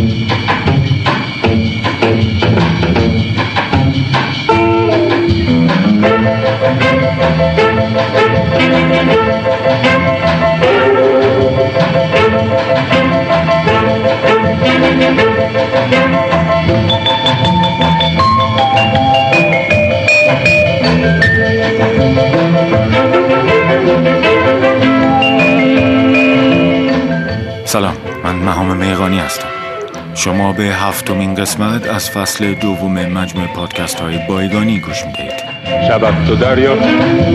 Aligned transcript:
سلام 0.00 0.29
شما 30.24 30.52
به 30.52 30.62
هفتمین 30.62 31.34
قسمت 31.34 31.88
از 31.88 32.10
فصل 32.10 32.54
دوم 32.54 32.92
مجموع 32.92 33.46
پادکست 33.46 34.00
های 34.00 34.18
بایگانی 34.28 34.80
گوش 34.80 35.04
می‌دهید. 35.06 35.32
شبت 35.88 36.26
تو 36.26 36.34
دریا 36.34 36.72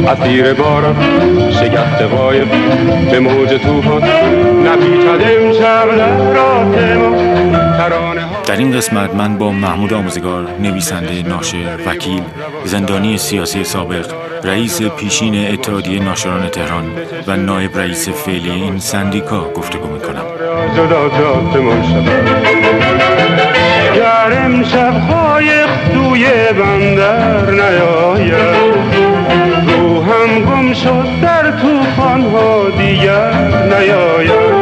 اسیر 0.08 0.54
باران 0.54 0.96
شگفت 1.52 2.02
قایب 2.02 2.48
به 3.12 3.20
موج 3.20 3.50
توفان 3.50 4.04
نپیچد 4.66 5.22
امشب 5.38 5.88
در 8.46 8.58
این 8.58 8.72
قسمت 8.72 9.16
من 9.16 9.38
با 9.38 9.52
محمود 9.52 9.94
آموزگار 9.94 10.48
نویسنده 10.60 11.24
ناشر 11.24 11.78
وکیل 11.86 12.22
زندانی 12.66 13.18
سیاسی 13.18 13.64
سابق 13.64 14.06
رئیس 14.44 14.82
پیشین 14.82 15.54
اتحادیه 15.54 16.04
ناشران 16.04 16.48
تهران 16.48 16.92
و 17.28 17.36
نایب 17.36 17.78
رئیس 17.78 18.10
فعلی 18.10 18.52
این 18.52 18.80
سندیکا 18.80 19.50
گفتگو 19.50 19.88
می‌کنم. 19.88 20.26
جداجاتمون 24.06 24.06
شود 24.06 24.26
گر 24.32 24.38
امشب 24.40 25.08
قایق 25.08 25.70
سوی 25.94 26.26
بندر 26.60 27.52
نیاید. 27.52 28.66
روحم 29.68 30.40
گم 30.46 30.74
شد 30.74 31.22
در 31.22 31.52
توفان 31.52 32.22
ها 32.22 32.70
دیگر 32.70 33.34
نیاید. 33.80 34.56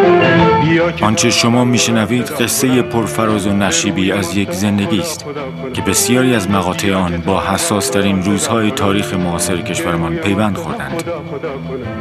آنچه 1.01 1.29
شما 1.29 1.65
میشنوید 1.65 2.25
قصه 2.25 2.81
پرفراز 2.81 3.47
و 3.47 3.53
نشیبی 3.53 4.11
از 4.11 4.37
یک 4.37 4.51
زندگی 4.51 4.99
است 4.99 5.25
که 5.73 5.81
بسیاری 5.81 6.35
از 6.35 6.49
مقاطع 6.49 6.93
آن 6.93 7.17
با 7.25 7.41
حساس 7.41 7.89
ترین 7.89 8.23
روزهای 8.23 8.71
تاریخ 8.71 9.13
معاصر 9.13 9.57
کشورمان 9.57 10.15
پیوند 10.15 10.57
خوردند. 10.57 11.03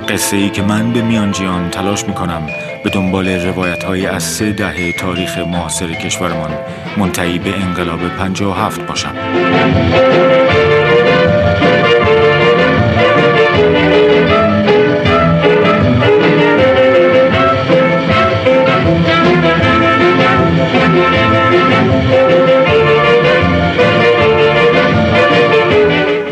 قصه 0.09 0.37
ای 0.37 0.51
که 0.51 0.63
من 0.63 0.93
به 0.93 1.03
میانجی 1.03 1.47
آن 1.47 1.71
تلاش 1.71 2.05
می 2.05 2.15
کنم 2.15 2.43
به 2.83 2.91
دنبال 2.91 3.29
روایت 3.29 3.85
های 3.85 4.07
از 4.07 4.23
سه 4.23 4.53
دهه 4.53 4.93
تاریخ 4.93 5.39
معاصر 5.39 5.93
کشورمان 5.93 6.51
منتهی 6.97 7.39
به 7.39 7.61
انقلاب 7.61 8.09
57 8.09 8.87
باشم 8.87 9.15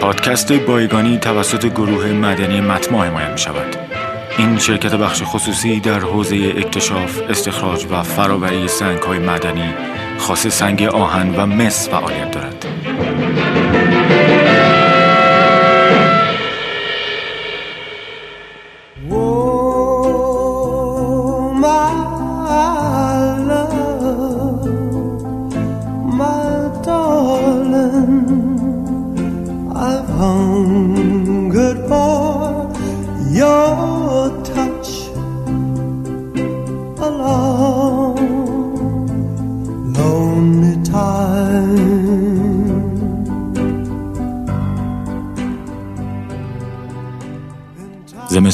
پادکست 0.00 0.52
بایگانی 0.52 1.18
توسط 1.18 1.66
گروه 1.66 2.06
مدنی 2.06 2.60
متما 2.60 3.04
حمایت 3.04 3.30
می 3.30 3.38
شود. 3.38 3.89
این 4.40 4.58
شرکت 4.58 4.94
بخش 4.94 5.22
خصوصی 5.24 5.80
در 5.80 5.98
حوزه 5.98 6.54
اکتشاف، 6.56 7.20
استخراج 7.28 7.86
و 7.90 8.02
فراوری 8.02 8.68
سنگ 8.68 8.98
های 8.98 9.18
مدنی 9.18 9.74
خاص 10.18 10.46
سنگ 10.46 10.82
آهن 10.82 11.34
و 11.36 11.46
مس 11.46 11.88
فعالیت 11.88 12.30
دارد. 12.30 12.66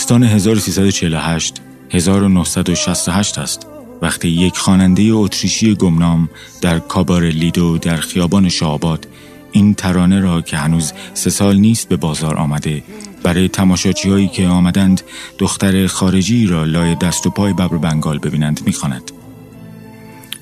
زمستان 0.06 0.22
1348 0.22 1.54
1968 1.90 3.38
است 3.38 3.66
وقتی 4.02 4.28
یک 4.28 4.56
خواننده 4.56 5.02
اتریشی 5.12 5.74
گمنام 5.74 6.28
در 6.60 6.78
کابار 6.78 7.22
لیدو 7.22 7.78
در 7.78 7.96
خیابان 7.96 8.48
شعباد 8.48 9.08
این 9.52 9.74
ترانه 9.74 10.20
را 10.20 10.42
که 10.42 10.56
هنوز 10.56 10.92
سه 11.14 11.30
سال 11.30 11.56
نیست 11.56 11.88
به 11.88 11.96
بازار 11.96 12.36
آمده 12.36 12.82
برای 13.22 13.48
تماشاچی 13.48 14.10
هایی 14.10 14.28
که 14.28 14.46
آمدند 14.46 15.02
دختر 15.38 15.86
خارجی 15.86 16.46
را 16.46 16.64
لای 16.64 16.94
دست 16.94 17.26
و 17.26 17.30
پای 17.30 17.52
ببر 17.52 17.78
بنگال 17.78 18.18
ببینند 18.18 18.60
می‌خواند. 18.66 19.10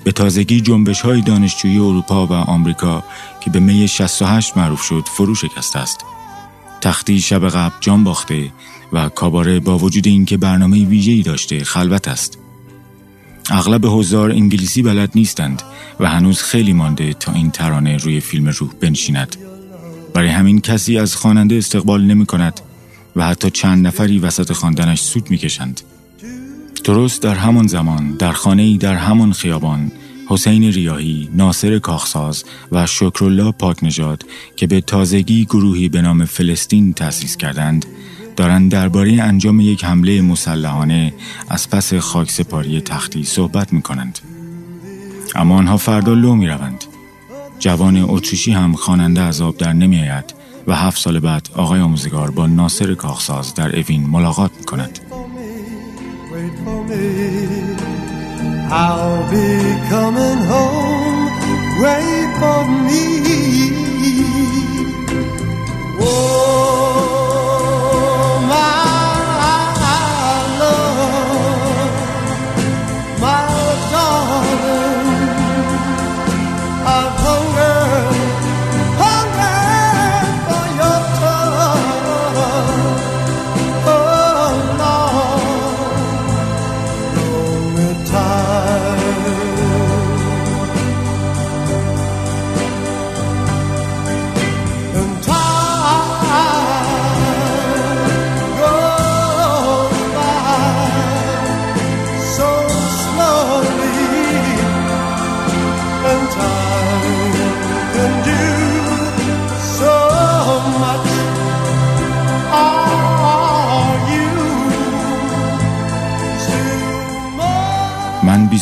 به 0.04 0.12
تازگی 0.12 0.60
جنبش 0.60 1.00
های 1.00 1.20
دانشجویی 1.20 1.78
اروپا 1.78 2.26
و 2.26 2.32
آمریکا 2.32 3.04
که 3.40 3.50
به 3.50 3.60
می 3.60 3.88
68 3.88 4.56
معروف 4.56 4.82
شد 4.82 5.04
فرو 5.16 5.34
شکسته 5.34 5.78
است. 5.78 6.04
تختی 6.80 7.20
شب 7.20 7.48
قبل 7.48 7.74
جان 7.80 8.04
باخته 8.04 8.52
و 8.92 9.08
کاباره 9.08 9.60
با 9.60 9.78
وجود 9.78 10.06
اینکه 10.06 10.36
برنامه 10.36 10.84
ویژه‌ای 10.84 11.22
داشته 11.22 11.64
خلوت 11.64 12.08
است. 12.08 12.38
اغلب 13.50 13.86
حضار 13.86 14.30
انگلیسی 14.30 14.82
بلد 14.82 15.10
نیستند 15.14 15.62
و 16.00 16.10
هنوز 16.10 16.42
خیلی 16.42 16.72
مانده 16.72 17.12
تا 17.12 17.32
این 17.32 17.50
ترانه 17.50 17.96
روی 17.96 18.20
فیلم 18.20 18.48
روح 18.48 18.70
بنشیند. 18.80 19.36
برای 20.14 20.28
همین 20.28 20.60
کسی 20.60 20.98
از 20.98 21.16
خواننده 21.16 21.56
استقبال 21.56 22.04
نمی 22.04 22.26
کند 22.26 22.60
و 23.16 23.24
حتی 23.24 23.50
چند 23.50 23.86
نفری 23.86 24.18
وسط 24.18 24.52
خواندنش 24.52 25.00
سود 25.00 25.30
می 25.30 25.38
کشند. 25.38 25.80
درست 26.84 27.22
در 27.22 27.34
همان 27.34 27.66
زمان 27.66 28.16
در 28.16 28.32
خانه‌ای 28.32 28.78
در 28.78 28.94
همان 28.94 29.32
خیابان 29.32 29.92
حسین 30.28 30.62
ریاهی، 30.64 31.28
ناصر 31.34 31.78
کاخساز 31.78 32.44
و 32.72 32.86
شکرالله 32.86 33.52
پاکنژاد 33.52 34.24
که 34.56 34.66
به 34.66 34.80
تازگی 34.80 35.44
گروهی 35.44 35.88
به 35.88 36.02
نام 36.02 36.24
فلسطین 36.24 36.92
تأسیس 36.92 37.36
کردند 37.36 37.86
دارند 38.36 38.72
درباره 38.72 39.12
انجام 39.22 39.60
یک 39.60 39.84
حمله 39.84 40.22
مسلحانه 40.22 41.14
از 41.48 41.70
پس 41.70 41.94
خاکسپاری 41.94 42.80
تختی 42.80 43.24
صحبت 43.24 43.72
می 43.72 43.82
کنند. 43.82 44.18
اما 45.34 45.56
آنها 45.56 45.76
فردا 45.76 46.14
لو 46.14 46.34
می 46.34 46.46
روند. 46.46 46.84
جوان 47.58 47.96
اتریشی 48.08 48.52
هم 48.52 48.72
خواننده 48.72 49.20
از 49.20 49.40
آب 49.40 49.56
در 49.56 49.72
نمی 49.72 50.00
آید 50.00 50.34
و 50.66 50.74
هفت 50.74 51.00
سال 51.00 51.20
بعد 51.20 51.48
آقای 51.54 51.80
آموزگار 51.80 52.30
با 52.30 52.46
ناصر 52.46 52.94
کاخساز 52.94 53.54
در 53.54 53.78
اوین 53.78 54.06
ملاقات 54.06 54.50
می 54.58 54.64
کند. 54.64 54.98
I'll 58.70 59.30
be 59.30 59.48
coming 59.88 60.40
home. 60.52 61.22
Wait 61.80 62.30
for 62.40 62.62
me. 62.86 63.83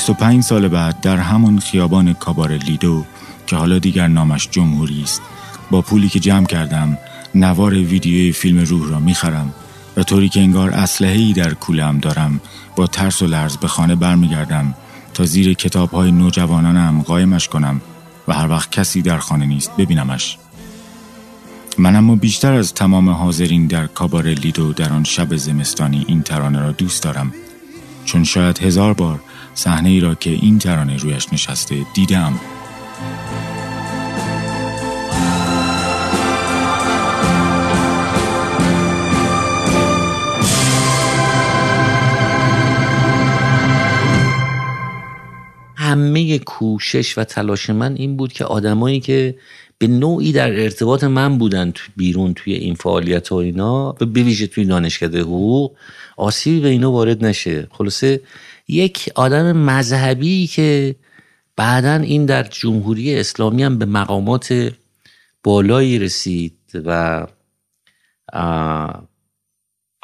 25 0.03 0.43
سال 0.43 0.69
بعد 0.69 1.01
در 1.01 1.17
همون 1.17 1.59
خیابان 1.59 2.15
کابار 2.15 2.53
لیدو 2.53 3.05
که 3.47 3.57
حالا 3.57 3.79
دیگر 3.79 4.07
نامش 4.07 4.49
جمهوری 4.51 5.03
است 5.03 5.23
با 5.71 5.83
پولی 5.83 6.09
که 6.09 6.21
جمع 6.21 6.47
کردم 6.47 6.99
نوار 7.35 7.73
ویدیوی 7.73 8.33
فیلم 8.33 8.59
روح 8.59 8.91
را 8.91 8.99
می‌خرم 8.99 9.55
و 9.97 10.03
طوری 10.03 10.29
که 10.29 10.41
انگار 10.41 10.71
اسلحه‌ای 10.71 11.33
در 11.33 11.55
کولم 11.55 11.99
دارم 11.99 12.41
با 12.77 12.87
ترس 12.87 13.23
و 13.23 13.27
لرز 13.27 13.57
به 13.57 13.69
خانه 13.69 13.95
برمیگردم 13.95 14.75
تا 15.15 15.25
زیر 15.25 15.55
کتاب 15.55 15.91
های 15.91 16.13
نوجوانانم 16.13 17.03
قایمش 17.03 17.49
کنم 17.49 17.81
و 18.29 18.33
هر 18.33 18.49
وقت 18.49 18.71
کسی 18.71 19.03
در 19.03 19.19
خانه 19.19 19.47
نیست 19.47 19.77
ببینمش. 19.77 20.39
من 21.79 21.97
اما 21.97 22.17
بیشتر 22.17 22.53
از 22.53 22.75
تمام 22.75 23.09
حاضرین 23.09 23.67
در 23.67 23.87
کابار 23.87 24.27
لیدو 24.27 24.73
در 24.73 24.93
آن 24.93 25.05
شب 25.05 25.37
زمستانی 25.37 26.05
این 26.09 26.23
ترانه 26.23 26.61
را 26.61 26.73
دوست 26.73 27.03
دارم. 27.03 27.33
چون 28.05 28.25
شاید 28.25 28.59
هزار 28.59 28.95
بار 28.95 29.21
صحنه 29.55 29.89
ای 29.89 30.01
را 30.01 30.15
که 30.15 30.31
این 30.31 30.59
ترانه 30.59 30.97
رویش 30.97 31.33
نشسته 31.33 31.77
دیدم. 31.95 32.41
همه 45.93 46.39
کوشش 46.39 47.19
و 47.19 47.25
تلاش 47.25 47.71
من 47.71 47.95
این 47.95 48.17
بود 48.17 48.33
که 48.33 48.45
آدمایی 48.45 49.01
که 49.01 49.35
به 49.79 49.87
نوعی 49.87 50.33
در 50.33 50.61
ارتباط 50.63 51.05
من 51.05 51.39
بودن 51.39 51.73
بیرون 51.97 52.35
توی 52.35 52.55
این 52.55 52.75
فعالیت 52.75 53.33
و 53.33 53.35
اینا 53.35 53.95
و 54.01 54.07
بویژه 54.07 54.47
توی 54.47 54.65
دانشکده 54.65 55.21
حقوق 55.21 55.77
آسیبی 56.17 56.61
به 56.61 56.69
اینا 56.69 56.93
وارد 56.93 57.25
نشه. 57.25 57.69
خلاصه 57.71 58.21
یک 58.69 59.11
آدم 59.15 59.53
مذهبی 59.53 60.47
که 60.47 60.95
بعدا 61.57 61.95
این 61.95 62.27
در 62.27 62.43
جمهوری 62.43 63.21
اسلامی 63.21 63.63
هم 63.63 63.79
به 63.79 63.85
مقامات 63.85 64.73
بالایی 65.45 65.99
رسید 65.99 66.59
و 66.85 67.27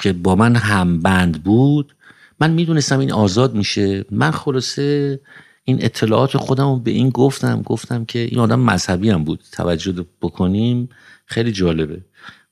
که 0.03 0.13
با 0.13 0.35
من 0.35 0.57
هم 0.57 1.01
بند 1.01 1.43
بود. 1.45 1.95
من 2.41 2.51
می‌دونستم 2.51 2.99
این 2.99 3.13
آزاد 3.13 3.55
میشه. 3.55 4.05
من 4.11 4.31
خلاصه 4.31 5.21
این 5.65 5.85
اطلاعات 5.85 6.37
خودم 6.37 6.65
رو 6.65 6.77
به 6.77 6.91
این 6.91 7.11
گفتم. 7.11 7.63
گفتم 7.63 8.05
که 8.05 8.19
این 8.19 8.39
آدم 8.39 8.61
مذهبی 8.61 9.11
هم 9.11 9.25
بود. 9.25 9.41
توجه 9.53 10.07
بکنیم. 10.23 10.89
خیلی 11.27 11.53
جالبه. 11.53 12.01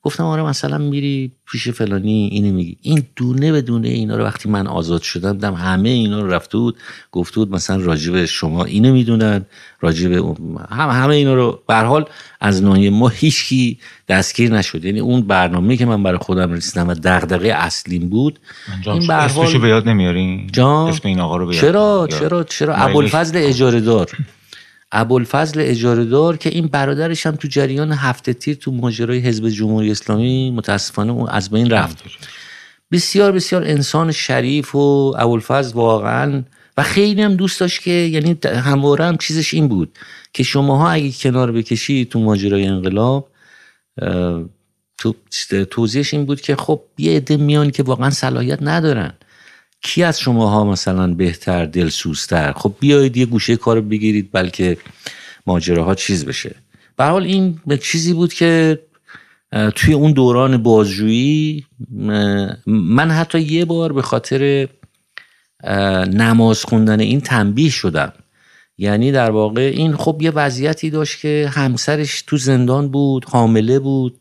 گفتم 0.07 0.25
آره 0.25 0.43
مثلا 0.43 0.79
میری 0.79 1.33
پیش 1.51 1.69
فلانی 1.69 2.29
اینو 2.33 2.53
میگی. 2.53 2.77
این 2.83 3.03
دونه 3.17 3.53
به 3.53 3.63
دونه 3.63 3.89
اینا 3.89 4.17
رو 4.17 4.25
وقتی 4.25 4.49
من 4.49 4.67
آزاد 4.67 5.03
شدم 5.03 5.39
دم 5.39 5.55
همه 5.55 5.89
اینا 5.89 6.21
رو 6.21 6.31
رفته 6.31 6.59
بود 6.59 6.77
گفته 7.13 7.37
بود 7.37 7.51
مثلا 7.51 7.77
راجب 7.77 8.25
شما 8.25 8.65
اینو 8.65 8.93
می‌دونن 8.93 9.47
راجب 9.81 10.13
هم 10.71 10.91
همه 10.91 11.15
اینا 11.15 11.35
رو. 11.35 11.63
به 11.69 11.75
حال 11.75 12.05
از 12.41 12.63
ناحیه 12.63 12.91
ما 12.91 13.09
هیچکی 13.09 13.79
دستگیر 14.09 14.53
نشد. 14.53 14.85
یعنی 14.85 15.01
اون 15.01 15.21
برنامه 15.21 15.77
که 15.77 15.87
من 15.87 16.03
برای 16.03 16.19
خودم 16.19 16.53
رسیدم 16.53 16.89
و 16.89 16.95
دغدغه 16.95 17.49
اصلیم 17.49 18.09
بود 18.09 18.39
این 18.87 19.07
به 19.07 19.15
حال 19.15 19.59
به 19.59 19.69
یاد 19.69 19.89
نمیارین؟ 19.89 20.51
اسم 20.59 21.09
این 21.09 21.21
آقا 21.21 21.37
رو 21.37 21.53
چرا؟ 21.53 22.09
چرا؟ 22.11 22.45
چرا؟ 22.45 22.75
ابوالفضل 22.75 23.39
اجاره 23.43 23.81
دار. 23.81 24.11
ابوالفضل 24.93 25.61
اجاره 25.65 26.05
دار 26.05 26.37
که 26.37 26.51
این 26.51 26.67
برادرش 26.67 27.27
هم 27.27 27.37
تو 27.37 27.49
جریان 27.49 27.93
هفته 27.93 28.33
تیر 28.33 28.57
تو 28.57 28.71
ماجرای 28.73 29.19
حزب 29.19 29.49
جمهوری 29.49 29.91
اسلامی 29.91 30.51
متاسفانه 30.51 31.13
اون 31.13 31.29
از 31.29 31.51
بین 31.51 31.71
رفت. 31.71 32.03
بسیار 32.93 33.33
بسیار 33.33 33.65
انسان 33.65 34.13
شریف 34.13 34.75
و 34.75 35.15
ابوالفضل 35.19 35.75
واقعا 35.75 36.43
و 36.77 36.83
خیلی 36.83 37.23
هم 37.23 37.35
دوست 37.35 37.61
داشت 37.61 37.83
که 37.83 37.91
یعنی 37.91 38.39
همواره 38.45 39.05
هم 39.05 39.17
چیزش 39.17 39.55
این 39.55 39.69
بود 39.69 39.99
که 40.33 40.43
شماها 40.43 40.91
اگه 40.91 41.13
کنار 41.13 41.53
بکشی 41.53 42.05
تو 42.05 42.21
ماجرای 42.21 42.67
انقلاب 42.67 43.29
تو 44.99 45.15
توضیحش 45.71 46.15
این 46.15 46.25
بود 46.25 46.41
که 46.41 46.57
خب 46.57 46.83
یه 46.99 47.17
عده 47.17 47.37
میان 47.37 47.71
که 47.71 47.83
واقعا 47.83 48.11
صلاحیت 48.11 48.59
ندارن. 48.63 49.13
کی 49.87 50.03
از 50.03 50.21
شماها 50.21 50.65
مثلا 50.65 51.15
بهتر 51.15 51.65
دلسوزتر؟ 51.65 52.53
خب 52.53 52.75
بیایید 52.81 53.17
یه 53.17 53.27
گوشه 53.27 53.57
کار 53.57 53.81
بگیرید 53.81 54.29
بلکه 54.33 54.77
ماجراها 55.47 55.95
چیز 55.95 56.25
بشه. 56.25 56.55
به 56.97 57.05
حال 57.05 57.23
این 57.23 57.61
چیزی 57.83 58.13
بود 58.13 58.33
که 58.33 58.79
توی 59.75 59.95
اون 59.95 60.13
دوران 60.13 60.63
بازجویی 60.63 61.67
من 62.67 63.11
حتی 63.11 63.41
یه 63.41 63.65
بار 63.65 63.93
به 63.93 64.03
خاطر 64.03 64.69
نماز 66.13 66.65
خوندن 66.65 67.01
این 67.01 67.21
تنبیه 67.21 67.71
شدم. 67.71 68.13
یعنی 68.79 69.13
در 69.13 69.31
واقع 69.31 69.73
این 69.75 69.97
خب 69.97 70.19
یه 70.23 70.31
وضعیتی 70.31 70.91
داشت 70.91 71.21
که 71.21 71.51
همسرش 71.53 72.23
تو 72.23 72.37
زندان 72.37 72.89
بود 72.89 73.25
حامله 73.25 73.79
بود 73.79 74.21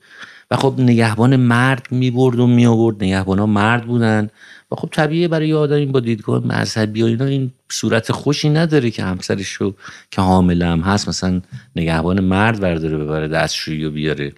و 0.51 0.55
خب 0.55 0.75
نگهبان 0.77 1.35
مرد 1.35 1.87
می 1.91 2.11
برد 2.11 2.39
و 2.39 2.47
می 2.47 2.65
آورد 2.65 3.03
نگهبان 3.03 3.39
ها 3.39 3.45
مرد 3.45 3.85
بودن. 3.85 4.29
و 4.71 4.75
خب 4.75 4.89
طبیعه 4.91 5.27
برای 5.27 5.47
یه 5.47 5.55
آدمی 5.55 5.85
با 5.85 5.99
دیدگاه 5.99 6.47
مذهبی 6.47 7.01
و 7.01 7.05
اینا 7.05 7.25
این 7.25 7.51
صورت 7.71 8.11
خوشی 8.11 8.49
نداره 8.49 8.91
که 8.91 9.03
همسرش 9.03 9.51
رو 9.51 9.73
که 10.11 10.21
حامله 10.21 10.65
هم 10.65 10.79
هست 10.79 11.09
مثلا 11.09 11.41
نگهبان 11.75 12.19
مرد 12.19 12.59
برداره 12.59 12.97
ببره 12.97 13.27
دستشویی 13.27 13.85
و 13.85 13.91
بیاره. 13.91 14.33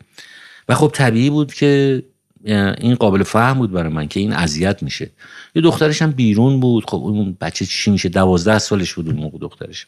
و 0.69 0.75
خب 0.75 0.91
طبیعی 0.93 1.29
بود 1.29 1.53
که 1.53 2.03
این 2.45 2.95
قابل 2.95 3.23
فهم 3.23 3.57
بود 3.57 3.71
برای 3.71 3.93
من 3.93 4.07
که 4.07 4.19
این 4.19 4.33
اذیت 4.33 4.83
میشه. 4.83 5.09
یه 5.55 5.61
دخترش 5.61 6.01
هم 6.01 6.11
بیرون 6.11 6.59
بود. 6.59 6.89
خب 6.89 6.97
اون 6.97 7.37
بچه 7.41 7.65
چی 7.65 7.91
میشه؟ 7.91 8.09
دوازده 8.09 8.59
سالش 8.59 8.93
بود 8.93 9.07
اون 9.07 9.17
موقع 9.17 9.37
دخترش. 9.37 9.87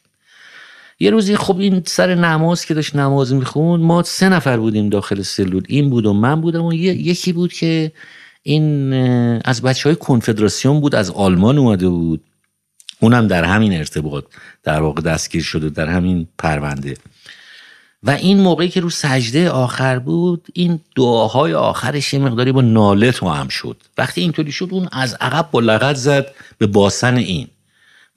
یه 0.99 1.09
روزی 1.09 1.35
خب 1.35 1.59
این 1.59 1.83
سر 1.85 2.15
نماز 2.15 2.65
که 2.65 2.73
داشت 2.73 2.95
نماز 2.95 3.33
می‌خوند 3.33 3.83
ما 3.83 4.03
سه 4.03 4.29
نفر 4.29 4.57
بودیم 4.57 4.89
داخل 4.89 5.21
سلول. 5.21 5.63
این 5.67 5.89
بود 5.89 6.05
و 6.05 6.13
من 6.13 6.41
بودم 6.41 6.65
و 6.65 6.73
یکی 6.73 7.33
بود 7.33 7.53
که 7.53 7.91
این 8.43 8.93
از 9.45 9.61
بچه 9.61 9.89
های 9.89 9.95
کنفدراسیون 9.95 10.79
بود 10.79 10.95
از 10.95 11.09
آلمان 11.11 11.57
اومده 11.57 11.89
بود. 11.89 12.23
اونم 12.99 13.27
در 13.27 13.43
همین 13.43 13.73
ارتباط 13.73 14.25
در 14.63 14.81
واقع 14.81 15.01
دستگیر 15.01 15.43
شده 15.43 15.69
در 15.69 15.87
همین 15.87 16.27
پرونده. 16.37 16.97
و 18.03 18.09
این 18.11 18.39
موقعی 18.39 18.69
که 18.69 18.81
رو 18.81 18.89
سجده 18.89 19.49
آخر 19.49 19.99
بود 19.99 20.47
این 20.53 20.79
دعاهای 20.95 21.53
آخرش 21.53 22.13
یه 22.13 22.19
مقداری 22.19 22.51
با 22.51 22.61
ناله 22.61 23.11
تو 23.11 23.29
هم 23.29 23.47
شد. 23.47 23.77
وقتی 23.97 24.21
اینطوری 24.21 24.51
شد 24.51 24.67
اون 24.71 24.89
از 24.91 25.17
عقب 25.21 25.51
با 25.51 25.59
لغت 25.59 25.95
زد 25.95 26.27
به 26.57 26.67
باسن 26.67 27.15
این. 27.15 27.47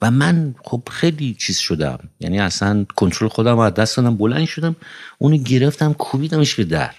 و 0.01 0.11
من 0.11 0.55
خب 0.63 0.81
خیلی 0.91 1.33
چیز 1.39 1.57
شدم. 1.57 1.99
یعنی 2.19 2.39
اصلا 2.39 2.85
کنترل 2.95 3.27
خودم 3.27 3.59
از 3.59 3.73
دست 3.73 3.97
دادم 3.97 4.15
بلند 4.17 4.45
شدم 4.45 4.75
اونو 5.17 5.37
گرفتم 5.37 5.93
کوبیدمش 5.93 6.55
به 6.55 6.63
در. 6.63 6.91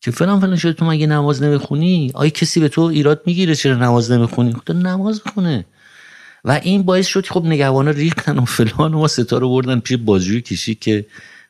که 0.00 0.10
فلان 0.10 0.40
فلان 0.40 0.56
شده 0.56 0.72
تو 0.72 0.84
مگه 0.84 1.06
نماز 1.06 1.42
نمی‌خونی؟ 1.42 2.10
آیا 2.14 2.30
کسی 2.30 2.60
به 2.60 2.68
تو 2.68 2.80
ایراد 2.80 3.22
می‌گیره 3.26 3.54
چرا 3.54 3.76
نماز 3.76 4.10
نمی‌خونی؟ 4.10 4.52
خب 4.52 4.72
نماز 4.72 5.22
بخونه 5.22 5.66
و 6.44 6.60
این 6.62 6.82
باعث 6.82 7.06
شد 7.06 7.26
خب 7.26 7.44
نگهبانا 7.44 7.90
ریختن 7.90 8.38
و 8.38 8.44
فلان 8.44 8.94
و 8.94 8.98
ما 8.98 9.08
ستاره 9.08 9.46
بردن 9.46 9.80
پیش 9.80 9.96
بازجوی 9.96 10.40
کشی 10.40 10.74
که 10.74 11.06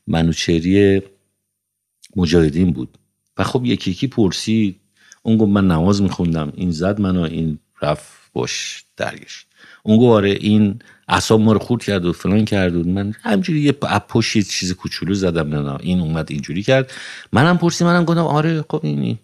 منوچری 0.07 1.02
مجاهدین 2.17 2.73
بود. 2.73 2.99
و 3.37 3.45
خب 3.45 3.64
یکی 3.64 3.90
یکی 3.90 4.07
پرسید 4.07 4.81
اون 5.23 5.37
گفت 5.37 5.50
من 5.50 5.67
نماز 5.67 6.02
میخوندم 6.02 6.52
این 6.57 6.71
زد 6.71 7.00
منو 7.00 7.21
این 7.21 7.59
رفت 7.83 8.33
باش 8.33 8.85
درگشت. 8.97 9.47
اون 9.83 9.97
گفت 9.99 10.14
آره 10.14 10.31
این 10.31 10.78
اعصاب 11.09 11.41
ما 11.41 11.53
رو 11.53 11.59
خورد 11.59 11.83
کرد 11.83 12.05
و 12.05 12.12
فلان 12.12 12.45
کرد 12.45 12.77
و 12.77 12.85
من 12.85 13.15
همجوری 13.23 13.61
یه 13.61 13.73
پشت 13.73 14.38
چیز 14.38 14.73
کوچولو 14.73 15.15
زدم 15.15 15.69
نه 15.69 15.77
این 15.81 16.00
اومد 16.00 16.27
اینجوری 16.31 16.62
کرد. 16.62 16.93
منم 17.33 17.59
پرسی 17.59 17.85
منم 17.85 18.05
گفتم 18.05 18.21
آره 18.21 18.65
خب 18.71 18.81
این 18.83 19.19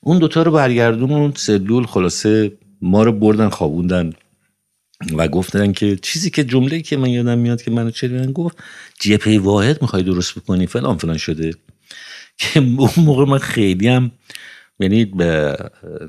اون 0.00 0.18
دوتا 0.18 0.42
رو 0.42 0.52
برگردون 0.52 1.32
سلول 1.36 1.86
خلاصه 1.86 2.52
ما 2.82 3.02
رو 3.02 3.12
بردن 3.12 3.48
خوابوندن 3.48 4.12
و 5.16 5.28
گفتن 5.28 5.72
که 5.72 5.96
چیزی 5.96 6.30
که 6.30 6.44
جمله 6.44 6.80
که 6.80 6.96
من 6.96 7.08
یادم 7.10 7.38
میاد 7.38 7.62
که 7.62 7.70
منو 7.70 7.90
چه 7.90 8.26
گفت 8.26 8.56
جپی 9.00 9.38
واحد 9.38 9.82
می‌خوای 9.82 10.02
درست 10.02 10.38
بکنی 10.38 10.66
فلان 10.66 10.96
فلان 10.96 11.16
شده. 11.16 11.54
که 12.38 12.60
اون 12.60 12.90
موقع 12.96 13.24
من 13.24 13.38
خیلی 13.38 13.88
هم 13.88 14.10
یعنی 14.80 15.12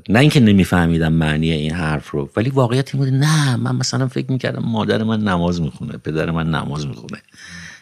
نه 0.08 0.18
اینکه 0.18 0.40
نمیفهمیدم 0.40 1.12
معنی 1.12 1.50
این 1.50 1.72
حرف 1.72 2.10
رو 2.10 2.30
ولی 2.36 2.50
واقعیت 2.50 2.94
این 2.94 3.04
بود 3.04 3.14
نه 3.14 3.56
من 3.56 3.76
مثلا 3.76 4.08
فکر 4.08 4.32
می‌کردم 4.32 4.62
مادر 4.62 5.02
من 5.02 5.20
نماز 5.20 5.60
می‌خونه 5.60 5.92
پدر 5.92 6.30
من 6.30 6.50
نماز 6.50 6.86
می‌خونه. 6.86 7.18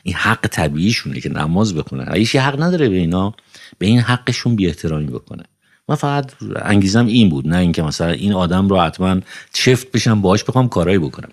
این 0.02 0.14
حق 0.14 0.46
طبیعیشونه 0.46 1.20
که 1.20 1.28
نماز 1.28 1.74
بخونه. 1.74 2.14
هیچ 2.14 2.36
حق 2.36 2.62
نداره 2.62 2.88
به 2.88 2.96
اینا 2.96 3.34
به 3.78 3.86
این 3.86 4.00
حقشون 4.00 4.56
بی 4.56 4.66
احترامی 4.66 5.06
بکنه. 5.06 5.42
من 5.88 5.96
فقط 5.96 6.32
انگیزم 6.62 7.06
این 7.06 7.28
بود 7.28 7.48
نه 7.48 7.56
اینکه 7.56 7.82
مثلا 7.82 8.10
این 8.10 8.32
آدم 8.32 8.68
رو 8.68 8.80
حتما 8.80 9.20
چفت 9.52 9.92
بشم 9.92 10.20
باهاش 10.20 10.44
بخوام 10.44 10.68
کارایی 10.68 10.98
بکنم. 10.98 11.30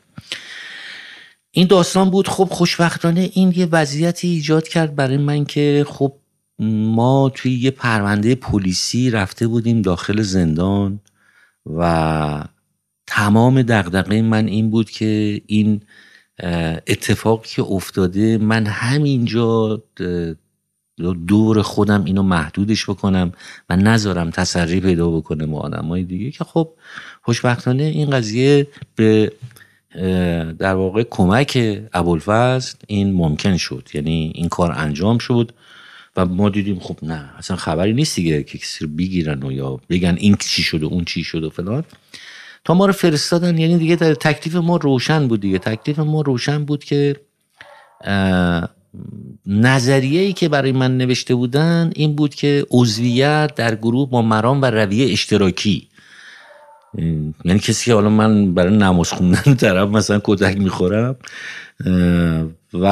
این 1.51 1.67
داستان 1.67 2.09
بود 2.09 2.27
خب 2.27 2.47
خوشبختانه 2.51 3.29
این 3.33 3.53
یه 3.55 3.67
وضعیتی 3.71 4.27
ایجاد 4.27 4.67
کرد 4.67 4.95
برای 4.95 5.17
من 5.17 5.45
که 5.45 5.85
خب 5.89 6.13
ما 6.59 7.31
توی 7.35 7.51
یه 7.51 7.71
پرونده 7.71 8.35
پلیسی 8.35 9.09
رفته 9.09 9.47
بودیم 9.47 9.81
داخل 9.81 10.21
زندان 10.21 10.99
و 11.65 12.43
تمام 13.07 13.61
دغدغه 13.61 14.21
من 14.21 14.47
این 14.47 14.69
بود 14.69 14.89
که 14.89 15.41
این 15.45 15.81
اتفاقی 16.87 17.49
که 17.49 17.63
افتاده 17.63 18.37
من 18.37 18.65
همینجا 18.65 19.83
دور 21.27 21.61
خودم 21.61 22.03
اینو 22.03 22.23
محدودش 22.23 22.89
بکنم 22.89 23.31
و 23.69 23.75
نذارم 23.75 24.29
تسری 24.29 24.79
پیدا 24.79 25.09
بکنه 25.11 25.45
ما 25.45 25.59
آدم 25.59 26.01
دیگه 26.01 26.31
که 26.31 26.43
خب 26.43 26.69
خوشبختانه 27.21 27.83
این 27.83 28.09
قضیه 28.09 28.67
به 28.95 29.31
در 30.59 30.73
واقع 30.73 31.03
کمک 31.09 31.81
ابوالفضل 31.93 32.77
این 32.87 33.13
ممکن 33.13 33.57
شد 33.57 33.89
یعنی 33.93 34.31
این 34.35 34.49
کار 34.49 34.71
انجام 34.71 35.17
شد. 35.17 35.51
و 36.17 36.25
ما 36.25 36.49
دیدیم 36.49 36.79
خب 36.79 36.97
نه 37.01 37.29
اصلا 37.37 37.57
خبری 37.57 37.93
نیست 37.93 38.15
دیگه 38.15 38.43
که 38.43 38.57
کسی 38.57 38.85
رو 38.85 38.91
بگیرن 38.91 39.43
و 39.43 39.51
یا 39.51 39.79
بگن 39.89 40.15
این 40.19 40.35
چی 40.39 40.63
شده 40.63 40.85
اون 40.85 41.03
چی 41.03 41.23
شد 41.23 41.43
و 41.43 41.49
فلان. 41.49 41.83
تا 42.63 42.73
ما 42.73 42.85
رو 42.85 42.93
فرستادن 42.93 43.57
یعنی 43.57 43.77
دیگه 43.77 43.95
در 43.95 44.13
تکلیف 44.13 44.55
ما 44.55 44.77
روشن 44.77 45.27
بود 45.27 45.41
دیگه. 45.41 45.59
تکلیف 45.59 45.99
ما 45.99 46.21
روشن 46.21 46.65
بود 46.65 46.83
که 46.83 47.15
نظریه 49.45 50.21
ای 50.21 50.33
که 50.33 50.49
برای 50.49 50.71
من 50.71 50.97
نوشته 50.97 51.35
بودن 51.35 51.91
این 51.95 52.15
بود 52.15 52.35
که 52.35 52.65
عضویت 52.71 53.55
در 53.55 53.75
گروه 53.75 54.09
با 54.09 54.21
مرام 54.21 54.61
و 54.61 54.65
رویه 54.65 55.11
اشتراکی. 55.11 55.87
یعنی 57.45 57.59
کسی 57.59 57.85
که 57.85 57.93
حالا 57.93 58.09
من 58.09 58.53
برای 58.53 58.77
نماز 58.77 59.13
خوندن 59.13 59.53
طرف 59.61 59.89
مثلا 59.89 60.21
کتک 60.23 60.57
می‌خورم 60.57 61.15
و 62.73 62.85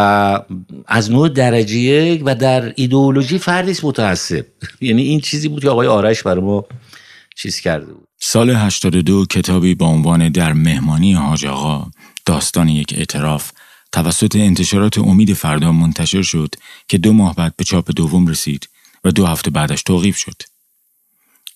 از 0.88 1.12
نوع 1.12 1.30
درجه 1.30 1.78
یک 1.78 2.22
و 2.26 2.36
در 2.36 2.74
ایدئولوژی 2.76 3.38
فردیست 3.38 3.86
متعصب 3.86 4.46
یعنی 4.82 5.02
این 5.02 5.20
چیزی 5.20 5.48
بود 5.48 5.62
که 5.62 5.70
آقای 5.70 5.88
آرش 5.88 6.24
برای 6.24 6.44
ما 6.44 6.66
چیز 7.36 7.60
کرده 7.60 7.94
بود 7.94 8.08
سال 8.20 8.50
82 8.50 9.26
کتابی 9.26 9.76
با 9.76 9.86
عنوان 9.86 10.30
در 10.30 10.54
مهمانی 10.54 11.14
حاج 11.14 11.46
آقا 11.46 11.88
داستان 12.26 12.70
یک 12.70 12.94
اعتراف 12.98 13.52
توسط 13.92 14.36
انتشارات 14.36 14.98
امید 14.98 15.34
فردا 15.34 15.72
منتشر 15.72 16.22
شد 16.22 16.56
که 16.88 16.98
دو 16.98 17.14
ماه 17.14 17.36
بعد 17.36 17.56
به 17.58 17.64
چاپ 17.64 17.92
دوم 17.96 18.28
رسید 18.28 18.70
و 19.04 19.12
دو 19.12 19.26
هفته 19.26 19.52
بعدش 19.52 19.84
توقیف 19.84 20.18
شد. 20.18 20.42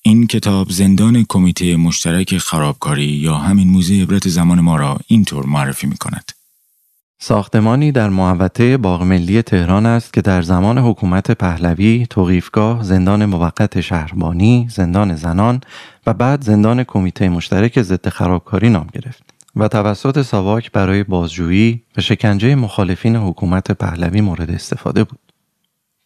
این 0.02 0.28
کتاب 0.28 0.70
زندان 0.70 1.26
کمیته 1.30 1.76
مشترک 1.76 2.38
خرابکاری 2.38 3.04
یا 3.04 3.36
همین 3.36 3.70
موزه 3.70 4.02
عبرت 4.02 4.30
زمان 4.30 4.60
ما 4.60 4.76
را 4.76 4.98
اینطور 5.08 5.46
معرفی 5.46 5.88
می 5.88 5.98
کند. 5.98 6.32
ساختمانی 7.22 7.92
در 7.92 8.10
محوطه 8.10 8.78
باغ 8.78 9.04
ملی 9.04 9.42
تهران 9.42 9.86
است 9.86 10.14
که 10.14 10.22
در 10.22 10.42
زمان 10.42 10.78
حکومت 10.78 11.32
پهلوی 11.32 12.08
توقیفگاه 12.10 12.84
زندان 12.84 13.26
موقت 13.26 13.82
شهربانی 13.82 14.68
زندان 14.70 15.16
زنان 15.16 15.62
و 16.08 16.14
بعد 16.14 16.42
زندان 16.42 16.84
کمیته 16.84 17.30
مشترک 17.30 17.82
ضد 17.82 18.10
خرابکاری 18.10 18.70
نام 18.70 18.88
گرفت 18.94 19.24
و 19.56 19.68
توسط 19.68 20.22
ساواک 20.22 20.72
برای 20.72 21.04
بازجویی 21.04 21.84
و 21.98 22.02
شکنجه 22.02 22.56
مخالفین 22.56 23.16
حکومت 23.16 23.72
پهلوی 23.72 24.22
مورد 24.22 24.52
استفاده 24.52 25.04
بود 25.04 25.29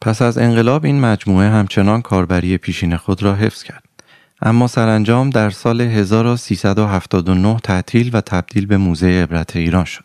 پس 0.03 0.21
از 0.21 0.37
انقلاب 0.37 0.85
این 0.85 0.99
مجموعه 0.99 1.49
همچنان 1.49 2.01
کاربری 2.01 2.57
پیشین 2.57 2.97
خود 2.97 3.23
را 3.23 3.35
حفظ 3.35 3.63
کرد 3.63 3.83
اما 4.41 4.67
سرانجام 4.67 5.29
در 5.29 5.49
سال 5.49 5.81
1379 5.81 7.59
تعطیل 7.63 8.09
و 8.13 8.21
تبدیل 8.21 8.65
به 8.65 8.77
موزه 8.77 9.07
عبرت 9.07 9.55
ایران 9.55 9.85
شد 9.85 10.03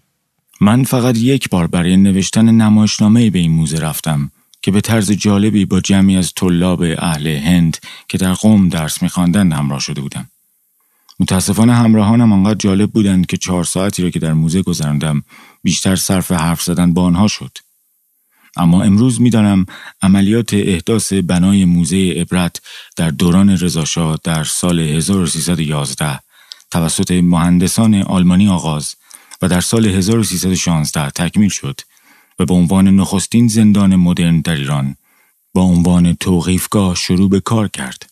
من 0.60 0.84
فقط 0.84 1.16
یک 1.16 1.48
بار 1.50 1.66
برای 1.66 1.96
نوشتن 1.96 2.44
نمایشنامه 2.44 3.30
به 3.30 3.38
این 3.38 3.50
موزه 3.50 3.78
رفتم 3.78 4.30
که 4.62 4.70
به 4.70 4.80
طرز 4.80 5.12
جالبی 5.12 5.64
با 5.64 5.80
جمعی 5.80 6.16
از 6.16 6.32
طلاب 6.34 6.82
اهل 6.98 7.26
هند 7.26 7.76
که 8.08 8.18
در 8.18 8.32
قوم 8.32 8.68
درس 8.68 9.02
میخواندند 9.02 9.52
همراه 9.52 9.80
شده 9.80 10.00
بودم. 10.00 10.28
متاسفانه 11.20 11.74
همراهانم 11.74 12.32
آنقدر 12.32 12.54
جالب 12.58 12.90
بودند 12.90 13.26
که 13.26 13.36
چهار 13.36 13.64
ساعتی 13.64 14.02
را 14.02 14.10
که 14.10 14.18
در 14.18 14.32
موزه 14.32 14.62
گذراندم 14.62 15.22
بیشتر 15.62 15.96
صرف 15.96 16.32
حرف 16.32 16.62
زدن 16.62 16.94
با 16.94 17.02
آنها 17.02 17.28
شد. 17.28 17.58
اما 18.56 18.82
امروز 18.82 19.20
می‌دانم 19.20 19.66
عملیات 20.02 20.54
احداث 20.54 21.12
بنای 21.12 21.64
موزه 21.64 22.14
عبرت 22.16 22.60
در 22.96 23.10
دوران 23.10 23.50
رضاشاه 23.50 24.18
در 24.24 24.44
سال 24.44 24.80
1311 24.80 26.20
توسط 26.70 27.10
مهندسان 27.10 27.94
آلمانی 27.94 28.48
آغاز 28.48 28.94
و 29.42 29.48
در 29.48 29.60
سال 29.60 29.86
1316 29.86 31.10
تکمیل 31.10 31.48
شد 31.48 31.80
و 32.38 32.44
به 32.44 32.54
عنوان 32.54 32.88
نخستین 32.88 33.48
زندان 33.48 33.96
مدرن 33.96 34.40
در 34.40 34.54
ایران 34.54 34.96
با 35.54 35.62
عنوان 35.62 36.14
توقیفگاه 36.14 36.94
شروع 36.94 37.30
به 37.30 37.40
کار 37.40 37.68
کرد. 37.68 38.10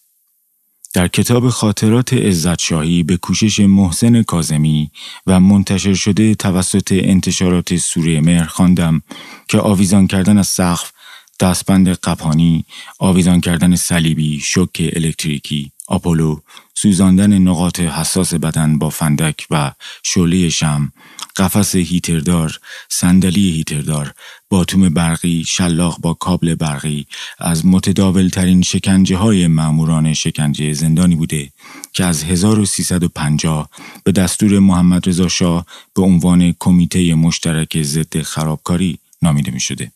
در 0.96 1.08
کتاب 1.08 1.48
خاطرات 1.48 2.12
عزتشاهی 2.12 3.02
به 3.02 3.16
کوشش 3.16 3.60
محسن 3.60 4.22
کازمی 4.22 4.90
و 5.26 5.40
منتشر 5.40 5.94
شده 5.94 6.34
توسط 6.34 6.92
انتشارات 6.92 7.76
سوره 7.76 8.20
مهر 8.20 8.44
خواندم 8.44 9.02
که 9.48 9.58
آویزان 9.58 10.06
کردن 10.06 10.38
از 10.38 10.46
سقف 10.46 10.92
دستبند 11.40 11.88
قپانی، 11.88 12.64
آویزان 12.98 13.40
کردن 13.40 13.76
صلیبی، 13.76 14.40
شوک 14.40 14.90
الکتریکی، 14.96 15.72
آپولو، 15.86 16.40
سوزاندن 16.74 17.38
نقاط 17.38 17.80
حساس 17.80 18.34
بدن 18.34 18.78
با 18.78 18.90
فندک 18.90 19.46
و 19.50 19.72
شعله 20.02 20.48
شم، 20.48 20.92
قفس 21.36 21.76
هیتردار، 21.76 22.58
صندلی 22.88 23.50
هیتردار، 23.50 24.12
باتوم 24.48 24.88
برقی، 24.88 25.44
شلاق 25.44 25.98
با 26.00 26.14
کابل 26.14 26.54
برقی 26.54 27.06
از 27.38 27.66
متداول 27.66 28.28
ترین 28.28 28.62
شکنجه 28.62 29.16
های 29.16 29.46
معموران 29.46 30.14
شکنجه 30.14 30.72
زندانی 30.72 31.16
بوده 31.16 31.50
که 31.92 32.04
از 32.04 32.24
1350 32.24 33.70
به 34.04 34.12
دستور 34.12 34.58
محمد 34.58 35.08
رضا 35.08 35.28
شاه 35.28 35.66
به 35.94 36.02
عنوان 36.02 36.54
کمیته 36.58 37.14
مشترک 37.14 37.82
ضد 37.82 38.22
خرابکاری 38.22 38.98
نامیده 39.22 39.50
می 39.50 39.60
شده. 39.60 39.95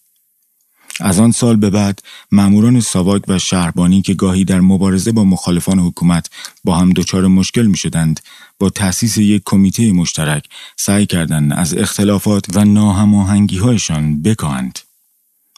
از 1.01 1.21
آن 1.21 1.33
سال 1.33 1.57
به 1.57 1.71
بعد 1.71 2.03
ماموران 2.33 2.81
ساواک 2.81 3.23
و 3.29 3.39
شهربانی 3.39 4.03
که 4.03 4.15
گاهی 4.15 4.45
در 4.45 4.61
مبارزه 4.61 5.13
با 5.13 5.25
مخالفان 5.25 5.79
حکومت 5.79 6.31
با 6.65 6.77
هم 6.77 6.91
دچار 6.91 7.27
مشکل 7.27 7.67
می 7.67 7.77
شدند 7.77 8.21
با 8.59 8.71
تأسیس 8.71 9.19
یک 9.19 9.43
کمیته 9.45 9.93
مشترک 9.93 10.45
سعی 10.77 11.07
کردند 11.07 11.53
از 11.53 11.75
اختلافات 11.75 12.57
و 12.57 12.65
ناهماهنگی 12.65 13.59
هایشان 13.59 14.23
بکاهند. 14.23 14.79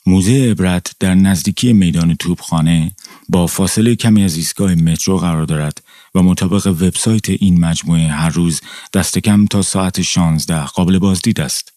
موزه 0.06 0.50
عبرت 0.50 0.92
در 1.00 1.14
نزدیکی 1.14 1.72
میدان 1.72 2.14
توپخانه 2.14 2.90
با 3.28 3.46
فاصله 3.46 3.94
کمی 3.94 4.24
از 4.24 4.36
ایستگاه 4.36 4.74
مترو 4.74 5.18
قرار 5.18 5.44
دارد 5.44 5.82
و 6.14 6.22
مطابق 6.22 6.66
وبسایت 6.66 7.30
این 7.30 7.60
مجموعه 7.60 8.08
هر 8.08 8.30
روز 8.30 8.60
دست 8.94 9.18
کم 9.18 9.46
تا 9.46 9.62
ساعت 9.62 10.02
16 10.02 10.64
قابل 10.64 10.98
بازدید 10.98 11.40
است. 11.40 11.71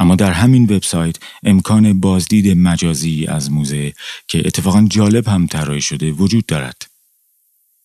اما 0.00 0.16
در 0.16 0.32
همین 0.32 0.64
وبسایت 0.64 1.16
امکان 1.42 2.00
بازدید 2.00 2.58
مجازی 2.58 3.26
از 3.26 3.52
موزه 3.52 3.92
که 4.28 4.42
اتفاقا 4.46 4.86
جالب 4.90 5.28
هم 5.28 5.46
طراحی 5.46 5.80
شده 5.80 6.10
وجود 6.10 6.46
دارد. 6.46 6.82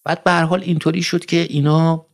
بعد 0.03 0.23
به 0.23 0.31
هر 0.31 0.43
حال 0.43 0.61
اینطوری 0.61 1.03
شد 1.03 1.25
که 1.25 1.47
اینا 1.49 2.05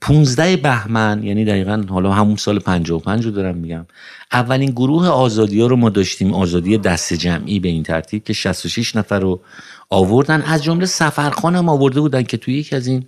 15 0.00 0.56
بهمن 0.56 1.22
یعنی 1.22 1.44
دقیقا 1.44 1.84
حالا 1.88 2.12
همون 2.12 2.36
سال 2.36 2.58
55 2.58 3.24
رو 3.24 3.30
دارم 3.30 3.56
میگم 3.56 3.86
اولین 4.32 4.70
گروه 4.70 5.08
آزادی 5.08 5.60
ها 5.60 5.66
رو 5.66 5.76
ما 5.76 5.90
داشتیم 5.90 6.34
آزادی 6.34 6.78
دست 6.78 7.14
جمعی 7.14 7.60
به 7.60 7.68
این 7.68 7.82
ترتیب 7.82 8.24
که 8.24 8.32
66 8.32 8.96
نفر 8.96 9.20
رو 9.20 9.40
آوردن 9.90 10.42
از 10.42 10.64
جمله 10.64 10.86
سفرخان 10.86 11.56
هم 11.56 11.68
آورده 11.68 12.00
بودن 12.00 12.22
که 12.22 12.36
توی 12.36 12.54
یکی 12.54 12.76
از 12.76 12.86
این 12.86 13.04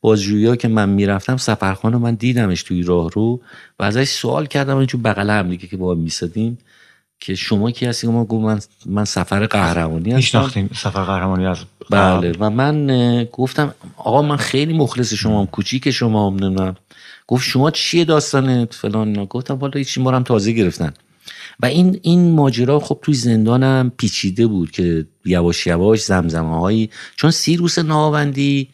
بازجویی 0.00 0.56
که 0.56 0.68
من 0.68 0.88
می‌رفتم 0.88 1.36
سفرخان 1.36 1.92
رو 1.92 1.98
من 1.98 2.14
دیدمش 2.14 2.62
توی 2.62 2.82
راه 2.82 3.10
رو 3.10 3.40
و 3.78 3.82
ازش 3.82 4.08
سوال 4.08 4.46
کردم 4.46 4.86
چون 4.86 5.02
بغل 5.02 5.30
هم 5.30 5.48
دیگه 5.50 5.66
که 5.66 5.76
با 5.76 5.94
میسادیم 5.94 6.58
که 7.20 7.34
شما 7.34 7.70
کی 7.70 7.86
هستی؟ 7.86 8.06
ما 8.06 8.24
گفت 8.24 8.44
من 8.44 8.60
من 8.86 9.04
سفر 9.04 9.46
قهرمانی 9.46 10.12
هستم. 10.12 10.50
سفر 10.74 11.04
قهرمانی 11.04 11.46
از 11.46 11.58
بله 11.90 12.32
و 12.40 12.50
من 12.50 13.24
گفتم 13.32 13.74
آقا 13.96 14.22
من 14.22 14.36
خیلی 14.36 14.72
مخلص 14.78 15.14
شما 15.14 15.40
هم 15.40 15.46
کوچیک 15.46 15.90
شما 15.90 16.30
هم 16.30 16.34
نمی‌دونم. 16.34 16.76
گفت 17.26 17.44
شما 17.44 17.70
چیه 17.70 18.04
داستانت؟ 18.04 18.74
فلان. 18.74 19.24
گفتم 19.24 19.54
والا 19.54 19.72
هیچ 19.78 19.98
هم 19.98 20.22
تازه 20.22 20.52
گرفتن. 20.52 20.92
و 21.60 21.66
این 21.66 22.00
این 22.02 22.32
ماجرا 22.32 22.80
خب 22.80 22.98
توی 23.02 23.14
زندانم 23.14 23.92
پیچیده 23.96 24.46
بود 24.46 24.70
که 24.70 25.06
یواش 25.24 25.66
یواش 25.66 26.04
زمزمه 26.04 26.60
هایی 26.60 26.90
چون 27.16 27.30
سیروس 27.30 27.78
ناوندی 27.78 28.68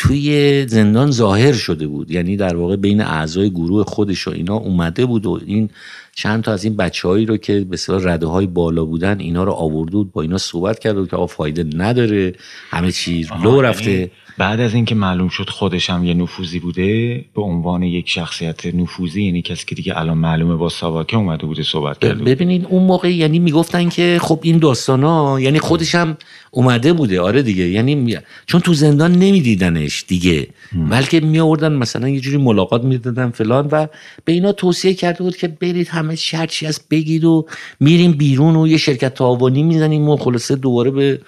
توی 0.00 0.66
زندان 0.68 1.10
ظاهر 1.10 1.52
شده 1.52 1.86
بود. 1.86 2.10
یعنی 2.10 2.36
در 2.36 2.56
واقع 2.56 2.76
بین 2.76 3.00
اعضای 3.00 3.50
گروه 3.50 3.84
خودش 3.84 4.28
و 4.28 4.30
اینا 4.30 4.56
اومده 4.56 5.06
بود 5.06 5.26
و 5.26 5.40
این 5.46 5.70
چند 6.14 6.42
تا 6.42 6.52
از 6.52 6.64
این 6.64 6.76
بچههایی 6.76 7.26
رو 7.26 7.36
که 7.36 7.60
به 7.60 7.76
رده 7.88 8.26
های 8.26 8.46
بالا 8.46 8.84
بودن 8.84 9.20
اینا 9.20 9.44
رو 9.44 9.52
آورده 9.52 9.92
بود 9.92 10.12
با 10.12 10.22
اینا 10.22 10.38
صحبت 10.38 10.78
کرده 10.78 11.00
بود 11.00 11.10
که 11.10 11.16
آقا 11.16 11.26
فایده 11.26 11.66
نداره 11.76 12.32
همه 12.70 12.92
چی 12.92 13.26
لو 13.42 13.60
رفته. 13.60 14.10
بعد 14.40 14.60
از 14.60 14.74
اینکه 14.74 14.94
معلوم 14.94 15.28
شد 15.28 15.50
خودش 15.50 15.90
هم 15.90 16.04
یه 16.04 16.14
نفوذی 16.14 16.58
بوده 16.58 17.24
به 17.34 17.42
عنوان 17.42 17.82
یک 17.82 18.08
شخصیت 18.08 18.66
نفوذی 18.66 19.22
یعنی 19.22 19.42
کسی 19.42 19.66
که 19.66 19.74
دیگه 19.74 19.98
الان 19.98 20.18
معلومه 20.18 20.56
با 20.56 20.68
ساواکه 20.68 21.16
اومده 21.16 21.46
بوده 21.46 21.62
صحبت 21.62 21.98
کرده 21.98 22.24
ببینید 22.24 22.66
اون 22.68 22.82
موقع 22.82 23.12
یعنی 23.12 23.38
می‌گفتن 23.38 23.88
که 23.88 24.18
خب 24.22 24.40
این 24.42 24.58
داستانا 24.58 25.40
یعنی 25.40 25.58
خودش 25.58 25.94
هم 25.94 26.16
اومده 26.50 26.92
بوده. 26.92 27.20
آره 27.20 27.42
دیگه 27.42 27.68
یعنی 27.68 28.18
چون 28.46 28.60
تو 28.60 28.74
زندان 28.74 29.12
نمیدیدنش 29.12 30.04
دیگه. 30.08 30.48
بلکه 30.90 31.20
می 31.20 31.40
آوردن 31.40 31.72
مثلا 31.72 32.08
یه 32.08 32.20
جوری 32.20 32.36
ملاقات 32.36 32.84
می‌دادن 32.84 33.30
فلان 33.30 33.68
و 33.72 33.86
به 34.24 34.32
اینا 34.32 34.52
توصیه 34.52 34.94
کرده 34.94 35.22
بود 35.24 35.36
که 35.36 35.48
برید 35.48 35.88
همه 35.88 36.16
چی 36.16 36.66
از 36.66 36.80
بگید 36.90 37.24
و 37.24 37.46
میریم 37.80 38.12
بیرون 38.12 38.56
و 38.56 38.66
یه 38.66 38.76
شرکت 38.76 39.14
تعاونی 39.14 39.62
می‌زنیم 39.62 40.08
و 40.08 40.16
خلاصه 40.16 40.56
دوباره 40.56 40.90
به 40.90 41.20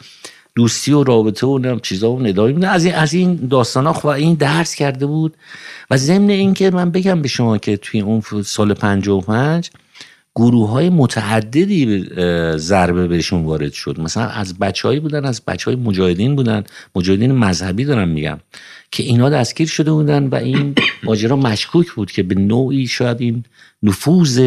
دوستی 0.54 0.92
و 0.92 1.04
رابطه 1.04 1.46
و 1.46 1.58
نم 1.58 1.80
چیزا 1.80 2.12
و 2.12 2.22
ندایی 2.22 2.54
میده 2.54 2.68
از 2.68 2.84
این 2.84 2.94
از 2.94 3.14
این 3.14 3.48
داستان 3.50 3.92
خب 3.92 4.06
این 4.06 4.34
درس 4.34 4.74
کرده 4.74 5.06
بود. 5.06 5.36
و 5.90 5.96
ضمن 5.96 6.30
اینکه 6.30 6.70
من 6.70 6.90
بگم 6.90 7.22
به 7.22 7.28
شما 7.28 7.58
که 7.58 7.76
توی 7.76 8.00
اون 8.00 8.22
سال 8.42 8.74
55 8.74 9.70
گروه 10.34 10.70
های 10.70 10.90
متعددی 10.90 12.06
ضربه 12.56 13.08
بهشون 13.08 13.44
وارد 13.44 13.72
شد. 13.72 14.00
مثلا 14.00 14.26
از 14.26 14.58
بچههایی 14.58 15.00
بودن 15.00 15.24
از 15.24 15.42
بچه 15.46 15.70
های 15.70 15.80
مجاهدین 15.80 16.36
بودن. 16.36 16.64
مجاهدین 16.94 17.32
مذهبی 17.32 17.84
دارم 17.84 18.08
میگم 18.08 18.38
که 18.90 19.02
اینا 19.02 19.30
دستگیر 19.30 19.66
شده 19.66 19.92
بودن 19.92 20.26
و 20.26 20.34
این 20.34 20.74
ماجرا 21.04 21.36
مشکوک 21.36 21.92
بود 21.92 22.10
که 22.10 22.22
به 22.22 22.34
نوعی 22.34 22.86
شاید 22.86 23.20
این 23.20 23.44
نفوذ 23.82 24.40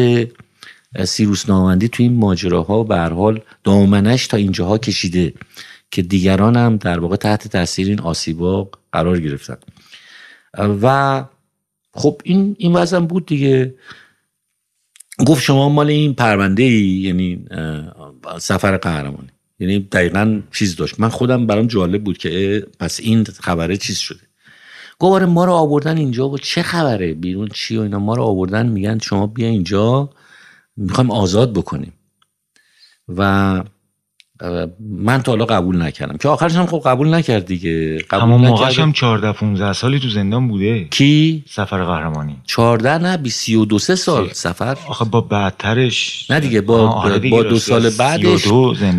سیروس 1.04 1.48
نامندی 1.48 1.88
توی 1.88 2.06
این 2.06 2.18
ماجراها 2.18 2.82
به 2.82 2.96
هر 2.96 3.12
حال 3.12 3.40
دامنش 3.64 4.26
تا 4.26 4.36
اینجاها 4.36 4.78
کشیده. 4.78 5.32
که 5.90 6.02
دیگران 6.02 6.56
هم 6.56 6.76
در 6.76 6.98
واقع 6.98 7.16
تحت 7.16 7.48
تاثیر 7.48 7.88
این 7.88 8.00
آسیبا 8.00 8.70
قرار 8.92 9.20
گرفتن. 9.20 9.56
و 10.82 11.24
خب 11.92 12.20
این 12.24 12.56
این 12.58 12.72
وضع 12.72 12.98
بود 12.98 13.26
دیگه. 13.26 13.74
گفت 15.26 15.42
شما 15.42 15.68
مال 15.68 15.88
این 15.88 16.14
پرونده 16.14 16.62
ای 16.62 16.84
یعنی 16.84 17.44
سفر 18.38 18.76
قهرمانی. 18.76 19.28
یعنی 19.58 19.78
دقیقا 19.78 20.42
چیز 20.52 20.76
داشت. 20.76 21.00
من 21.00 21.08
خودم 21.08 21.46
برام 21.46 21.66
جالب 21.66 22.04
بود 22.04 22.18
که 22.18 22.66
پس 22.80 23.00
این 23.00 23.24
خبره 23.24 23.76
چیز 23.76 23.98
شده. 23.98 24.20
گفت 24.98 25.22
ما 25.22 25.44
رو 25.44 25.52
آوردن 25.52 25.96
اینجا 25.96 26.28
و 26.28 26.38
چه 26.38 26.62
خبره؟ 26.62 27.14
بیرون 27.14 27.48
چی 27.48 27.76
و 27.76 27.80
اینا؟ 27.80 27.98
ما 27.98 28.14
رو 28.14 28.22
آوردن 28.22 28.66
میگن 28.66 28.98
شما 28.98 29.26
بیا 29.26 29.48
اینجا 29.48 30.10
می‌خوایم 30.76 31.10
آزاد 31.10 31.52
بکنیم. 31.52 31.92
و 33.08 33.62
من 34.80 35.22
تا 35.22 35.32
حالا 35.32 35.44
قبول 35.44 35.82
نکردم. 35.82 36.16
که 36.16 36.28
آخرش 36.28 36.54
هم 36.54 36.66
خب 36.66 36.82
قبول 36.86 37.14
نکرد 37.14 37.46
دیگه. 37.46 37.98
قبول 37.98 38.22
اما 38.22 38.38
موقعش 38.38 38.78
هم 38.78 38.92
14 38.92 39.32
15 39.32 39.72
سالی 39.72 40.00
تو 40.00 40.08
زندان 40.08 40.48
بوده. 40.48 40.84
کی؟ 40.84 41.44
سفر 41.48 41.84
قهرمانی. 41.84 42.36
14 42.44 42.98
نه 42.98 43.28
32 43.28 43.78
سال 43.78 44.28
سفر. 44.32 44.76
آخه 44.88 45.04
با 45.04 45.20
بعدترش. 45.20 46.30
نه 46.30 46.40
دیگه 46.40 46.60
با 46.60 46.88
آره 46.88 47.30
با 47.30 47.42
دو 47.42 47.58
سال 47.58 47.90
بعدش 47.90 48.48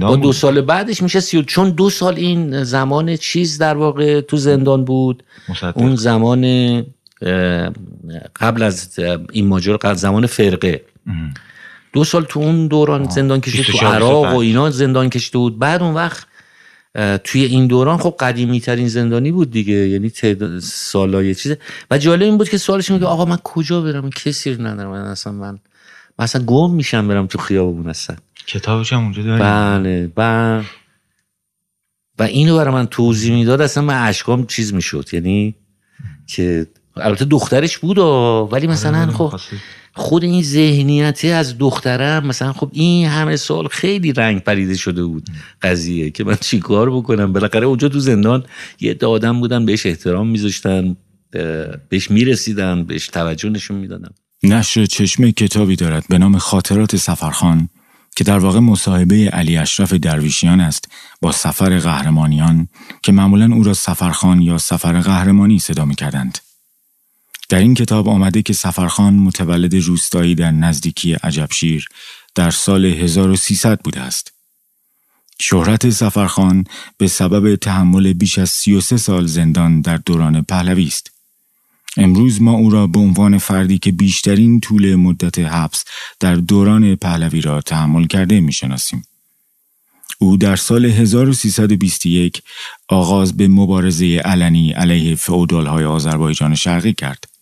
با 0.01 0.15
دو 0.15 0.34
سال 0.34 0.62
بعدش 0.62 1.01
میشه 1.01 1.20
سی 1.20 1.44
چون 1.44 1.70
دو 1.70 1.89
سال 1.89 2.15
این 2.15 2.63
زمان 2.63 3.15
چیز 3.15 3.58
در 3.58 3.77
واقع 3.77 4.22
تو 4.22 4.38
زندان 4.38 4.86
بود. 4.86 5.24
مصدق. 5.50 5.77
اون 5.77 5.96
زمان 5.96 6.84
قبل 8.36 8.63
از 8.63 9.00
این 9.32 9.48
ماجرا 9.48 9.77
قبل 9.77 9.94
زمان 9.94 10.25
فرقه. 10.25 10.82
دو 11.98 12.04
سال 12.04 12.24
تو 12.24 12.39
اون 12.39 12.68
دوران 12.68 13.10
زندان 13.10 13.42
کشید 13.42 13.66
تو 13.66 13.88
عراق 13.88 14.34
و 14.34 14.38
اینا 14.38 14.70
زندان 14.70 15.10
کشیده 15.10 15.38
بود. 15.38 15.60
بعد 15.60 15.84
اون 15.84 15.94
وقت 15.94 16.27
توی 17.24 17.44
این 17.44 17.68
دوران 17.68 17.98
خب 17.98 18.16
قدیمی 18.20 18.60
ترین 18.60 18.88
زندانی 18.88 19.32
بود 19.32 19.51
دیگه 19.51 19.74
یعنی 19.74 20.10
تعداد 20.10 20.60
سالای 20.60 21.36
چیزه 21.36 21.58
و 21.92 21.98
جالب 21.98 22.22
این 22.22 22.38
بود 22.38 22.50
که 22.50 22.58
سوالش 22.58 22.92
میگه 22.92 23.06
آقا 23.06 23.25
من 23.25 23.38
کجا 23.44 23.82
برم؟ 23.82 24.10
کسی 24.10 24.54
رو 24.54 24.68
ندارم. 24.68 24.92
من 24.92 25.01
اصلا 25.01 25.34
من 25.34 25.60
مثلا 26.20 26.44
گم 26.44 26.72
میشم 26.74 27.08
برم 27.08 27.27
تو 27.27 27.38
خیابون 27.38 27.89
اصلا. 27.89 28.16
کتابش 28.48 28.94
هم 28.94 29.04
اونجا 29.04 29.24
داریم 29.24 29.39
بله 29.39 30.08
بله. 30.16 30.66
و 32.20 32.24
اینو 32.24 32.58
برای 32.58 32.74
من 32.74 32.86
توضیح 32.88 33.36
می‌داد 33.36 33.62
اصلا 33.62 33.84
من 33.84 34.08
اشکام 34.08 34.46
چیز 34.46 34.74
می‌شد. 34.74 35.10
یعنی 35.13 35.56
که 36.27 36.68
البته 36.98 37.25
دخترش 37.25 37.77
بود 37.77 37.98
ولی 38.54 38.68
مثلا 38.68 39.01
آره، 39.01 39.12
خب 39.12 39.39
خود 39.98 40.24
این 40.24 40.44
ذهنیتی 40.44 41.30
از 41.30 41.58
دخترم 41.58 42.27
مثلا 42.27 42.54
خب 42.54 42.70
این 42.74 43.08
همه 43.08 43.36
سال 43.36 43.68
خیلی 43.68 44.13
رنگ 44.13 44.42
پریده 44.42 44.75
شده 44.75 45.04
بود 45.04 45.30
قضیه 45.62 46.10
که 46.10 46.24
من 46.24 46.38
چیکار 46.42 46.92
بکنم 46.92 47.33
بالاخره 47.33 47.66
اونجا 47.66 47.90
تو 47.90 48.00
زندان 48.00 48.46
یه 48.79 48.98
آدم 49.05 49.40
بودن 49.40 49.66
بهش 49.66 49.86
احترام 49.86 50.27
میذاشتن 50.27 50.96
بهش 51.90 52.12
می‌رسیدن 52.12 52.83
بهش 52.83 53.07
توجه 53.07 53.50
نشون 53.50 53.77
می‌دادن 53.77 54.10
نشر 54.44 54.86
چشمه 54.86 55.31
کتابی 55.31 55.75
دارد 55.75 56.05
به 56.10 56.18
نام 56.18 56.38
خاطرات 56.38 56.96
سفرخان 56.96 57.70
که 58.16 58.24
در 58.24 58.38
واقع 58.38 58.60
مصاحبه 58.60 59.29
علی 59.29 59.57
اشرف 59.57 59.94
درویشیان 59.94 60.62
است 60.62 60.88
با 61.22 61.31
سفر 61.31 61.79
قهرمانیان 61.79 62.68
که 63.03 63.12
معمولا 63.12 63.55
او 63.55 63.64
را 63.64 63.74
سفرخان 63.74 64.42
یا 64.42 64.57
سفر 64.57 65.01
قهرمانی 65.01 65.60
صدا 65.60 65.86
می 65.86 65.96
کردند. 65.96 66.38
در 67.50 67.60
این 67.60 67.74
کتاب 67.74 68.10
آمده 68.10 68.42
که 68.42 68.53
سفرخان 68.53 69.14
متولد 69.14 69.75
روستایی 69.75 70.36
در 70.36 70.51
نزدیکی 70.51 71.14
عجبشیر 71.14 71.88
در 72.36 72.51
سال 72.51 72.86
1300 72.86 73.79
بوده 73.79 74.00
است. 74.00 74.33
شهرت 75.40 75.90
سفرخان 75.90 76.64
به 76.98 77.07
سبب 77.07 77.55
تحمل 77.55 78.14
بیش 78.14 78.38
از 78.38 78.50
33 78.50 78.98
سال 78.98 79.25
زندان 79.25 79.81
در 79.81 79.98
دوران 79.98 80.42
پهلوی 80.42 80.88
است. 80.88 81.12
امروز 81.98 82.42
ما 82.42 82.51
او 82.51 82.70
را 82.70 82.88
به 82.88 83.00
عنوان 83.00 83.38
فردی 83.38 83.77
که 83.77 83.92
بیشترین 83.92 84.60
طول 84.60 84.96
مدت 84.96 85.40
حبس 85.40 85.83
در 86.20 86.36
دوران 86.36 86.96
پهلوی 86.96 87.42
را 87.42 87.62
تحمل 87.62 88.07
کرده 88.07 88.40
می‌شناسیم. 88.40 89.03
او 90.20 90.38
در 90.38 90.55
سال 90.55 90.86
1321 90.86 92.42
آغاز 92.88 93.38
به 93.38 93.48
مبارزه 93.48 94.05
علنی 94.25 94.72
علیه 94.72 95.16
فئودالهای 95.16 95.86
آذربایجان 95.86 96.55
شرقی 96.55 96.94
کرد. 96.94 97.36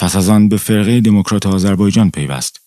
پس 0.00 0.16
از 0.16 0.28
آن 0.28 0.48
به 0.48 0.56
فرقه 0.56 1.00
دموکرات 1.00 1.46
آذربایجان 1.46 2.10
پیوست. 2.10 2.60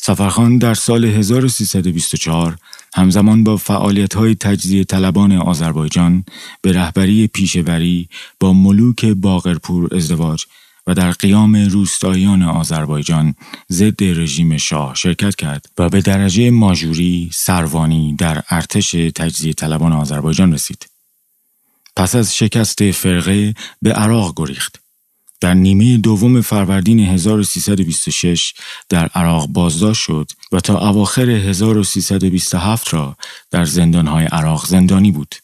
سفرخان 0.00 0.58
در 0.58 0.74
سال 0.74 1.04
1324 1.04 2.56
همزمان 2.94 3.44
با 3.44 3.56
فعالیت 3.56 4.14
های 4.14 4.34
تجزیه 4.34 4.84
طلبان 4.84 5.32
آذربایجان 5.32 6.24
به 6.62 6.72
رهبری 6.72 7.26
پیشوری 7.26 8.08
با 8.40 8.52
ملوک 8.52 9.04
باغرپور 9.04 9.94
ازدواج 9.94 10.44
و 10.86 10.94
در 10.94 11.10
قیام 11.10 11.56
روستاییان 11.56 12.42
آذربایجان 12.42 13.34
ضد 13.72 14.02
رژیم 14.02 14.56
شاه 14.56 14.94
شرکت 14.94 15.36
کرد 15.36 15.66
و 15.78 15.88
به 15.88 16.00
درجه 16.00 16.50
ماژوری 16.50 17.30
سروانی 17.32 18.16
در 18.18 18.42
ارتش 18.50 18.90
تجزیه 18.90 19.52
طلبان 19.52 19.92
آذربایجان 19.92 20.52
رسید. 20.52 20.86
پس 21.96 22.14
از 22.14 22.36
شکست 22.36 22.90
فرقه 22.90 23.54
به 23.82 23.92
عراق 23.92 24.32
گریخت. 24.36 24.85
در 25.40 25.54
نیمه 25.54 25.98
دوم 25.98 26.40
فروردین 26.40 27.00
1326 27.00 28.54
در 28.88 29.06
عراق 29.06 29.46
بازداشت 29.46 30.02
شد 30.02 30.30
و 30.52 30.60
تا 30.60 30.88
اواخر 30.88 31.30
1327 31.30 32.94
را 32.94 33.16
در 33.50 33.64
زندانهای 33.64 34.24
عراق 34.24 34.66
زندانی 34.66 35.12
بود. 35.12 35.34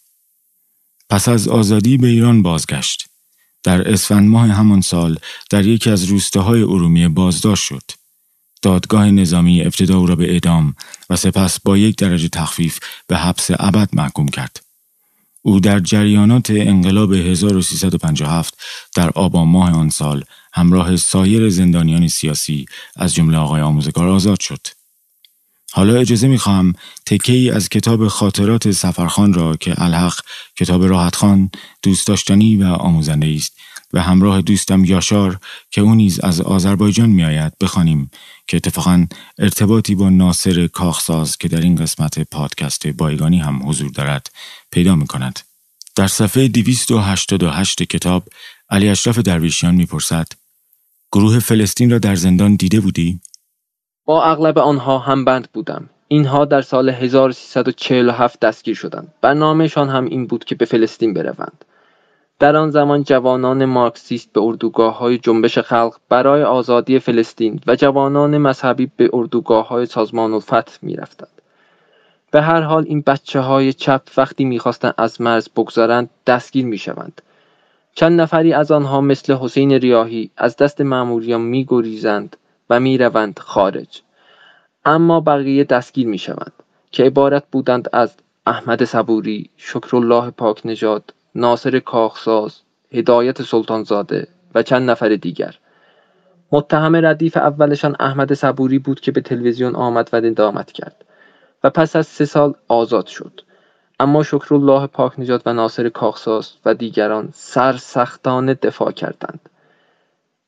پس 1.10 1.28
از 1.28 1.48
آزادی 1.48 1.96
به 1.96 2.06
ایران 2.06 2.42
بازگشت. 2.42 3.06
در 3.62 3.90
اسفند 3.92 4.28
ماه 4.28 4.48
همان 4.48 4.80
سال 4.80 5.18
در 5.50 5.66
یکی 5.66 5.90
از 5.90 6.04
روستاهای 6.04 6.62
ارومیه 6.62 7.08
بازداشت 7.08 7.64
شد. 7.64 7.82
دادگاه 8.62 9.10
نظامی 9.10 9.62
ابتدا 9.62 9.98
او 9.98 10.06
را 10.06 10.16
به 10.16 10.32
اعدام 10.32 10.74
و 11.10 11.16
سپس 11.16 11.60
با 11.60 11.78
یک 11.78 11.96
درجه 11.96 12.28
تخفیف 12.28 12.78
به 13.06 13.16
حبس 13.16 13.50
ابد 13.50 13.88
محکوم 13.92 14.28
کرد. 14.28 14.61
او 15.42 15.60
در 15.60 15.80
جریانات 15.80 16.50
انقلاب 16.50 17.12
1357 17.12 18.54
در 18.96 19.10
آبان 19.10 19.48
ماه 19.48 19.72
آن 19.72 19.90
سال 19.90 20.24
همراه 20.52 20.96
سایر 20.96 21.48
زندانیان 21.48 22.08
سیاسی 22.08 22.66
از 22.96 23.14
جمله 23.14 23.38
آقای 23.38 23.60
آموزگار 23.60 24.08
آزاد 24.08 24.40
شد. 24.40 24.66
حالا 25.72 25.94
اجازه 25.94 26.28
می‌خواهم 26.28 26.72
تکه 27.06 27.32
ای 27.32 27.50
از 27.50 27.68
کتاب 27.68 28.08
خاطرات 28.08 28.70
سفرخان 28.70 29.32
را 29.32 29.56
که 29.56 29.82
الحق 29.82 30.20
کتاب 30.56 30.84
راحتخان 30.84 31.50
دوست 31.82 32.06
داشتنی 32.06 32.56
و 32.56 32.64
آموزنده 32.64 33.34
است 33.36 33.56
و 33.92 34.00
همراه 34.00 34.42
دوستم 34.42 34.84
یاشار 34.84 35.38
که 35.70 35.80
او 35.80 35.94
نیز 35.94 36.20
از 36.20 36.40
آذربایجان 36.40 37.08
میآید 37.08 37.52
بخوانیم 37.60 38.10
که 38.46 38.56
اتفاقا 38.56 39.06
ارتباطی 39.38 39.94
با 39.94 40.10
ناصر 40.10 40.66
کاخساز 40.66 41.38
که 41.38 41.48
در 41.48 41.60
این 41.60 41.76
قسمت 41.76 42.20
پادکست 42.30 42.86
بایگانی 42.86 43.38
هم 43.38 43.68
حضور 43.68 43.90
دارد 43.90 44.26
پیدا 44.70 44.96
می 44.96 45.06
کند. 45.06 45.40
در 45.96 46.06
صفحه 46.06 46.48
288 46.48 47.82
کتاب 47.82 48.24
علی 48.70 48.88
اشرف 48.88 49.18
درویشیان 49.18 49.74
می‌پرسد 49.74 50.26
گروه 51.12 51.38
فلسطین 51.38 51.90
را 51.90 51.98
در 51.98 52.14
زندان 52.14 52.56
دیده 52.56 52.80
بودی؟ 52.80 53.20
با 54.04 54.24
اغلب 54.24 54.58
آنها 54.58 54.98
هم 54.98 55.24
بند 55.24 55.48
بودم. 55.52 55.90
اینها 56.08 56.44
در 56.44 56.62
سال 56.62 56.88
1347 56.88 58.40
دستگیر 58.40 58.74
شدند. 58.74 59.14
برنامهشان 59.20 59.88
هم 59.88 60.04
این 60.04 60.26
بود 60.26 60.44
که 60.44 60.54
به 60.54 60.64
فلسطین 60.64 61.14
بروند. 61.14 61.64
در 62.42 62.56
آن 62.56 62.70
زمان 62.70 63.02
جوانان 63.04 63.64
مارکسیست 63.64 64.32
به 64.32 64.40
اردوگاه 64.40 64.98
های 64.98 65.18
جنبش 65.18 65.58
خلق 65.58 65.96
برای 66.08 66.42
آزادی 66.42 66.98
فلسطین 66.98 67.60
و 67.66 67.76
جوانان 67.76 68.38
مذهبی 68.38 68.90
به 68.96 69.10
اردوگاه 69.12 69.68
های 69.68 69.86
سازمان 69.86 70.32
الفتح 70.32 70.78
می 70.82 70.96
رفتند. 70.96 71.28
به 72.30 72.42
هر 72.42 72.60
حال 72.60 72.84
این 72.88 73.00
بچه 73.06 73.40
های 73.40 73.72
چپ 73.72 74.02
وقتی 74.16 74.44
می‌خواستند 74.44 74.94
از 74.98 75.20
مرز 75.20 75.48
بگذارند 75.56 76.10
دستگیر 76.26 76.64
می 76.64 76.78
شوند. 76.78 77.22
چند 77.94 78.20
نفری 78.20 78.52
از 78.52 78.70
آنها 78.70 79.00
مثل 79.00 79.34
حسین 79.34 79.72
ریاهی 79.72 80.30
از 80.36 80.56
دست 80.56 80.80
مأموریان 80.80 81.40
می 81.40 81.64
گریزند 81.68 82.36
و 82.70 82.80
می 82.80 82.98
روند 82.98 83.38
خارج. 83.38 84.02
اما 84.84 85.20
بقیه 85.20 85.64
دستگیر 85.64 86.06
می 86.06 86.18
شوند 86.18 86.52
که 86.90 87.04
عبارت 87.04 87.44
بودند 87.52 87.88
از 87.92 88.14
احمد 88.46 88.84
صبوری، 88.84 89.50
شکرالله 89.56 90.30
پاک 90.30 90.66
نجات، 90.66 91.04
ناصر 91.34 91.78
کاخساز، 91.78 92.60
هدایت 92.92 93.42
سلطانزاده 93.42 94.28
و 94.54 94.62
چند 94.62 94.90
نفر 94.90 95.08
دیگر. 95.08 95.58
متهم 96.52 96.96
ردیف 96.96 97.36
اولشان 97.36 97.96
احمد 98.00 98.34
صبوری 98.34 98.78
بود 98.78 99.00
که 99.00 99.12
به 99.12 99.20
تلویزیون 99.20 99.74
آمد 99.74 100.10
و 100.12 100.16
ندامت 100.16 100.72
کرد 100.72 101.04
و 101.64 101.70
پس 101.70 101.96
از 101.96 102.06
سه 102.06 102.24
سال 102.24 102.54
آزاد 102.68 103.06
شد. 103.06 103.40
اما 104.00 104.22
شکرالله 104.22 104.86
پاک 104.86 105.20
نجات 105.20 105.42
و 105.46 105.52
ناصر 105.52 105.88
کاخساز 105.88 106.52
و 106.64 106.74
دیگران 106.74 107.28
سرسختانه 107.32 108.54
دفاع 108.54 108.92
کردند. 108.92 109.40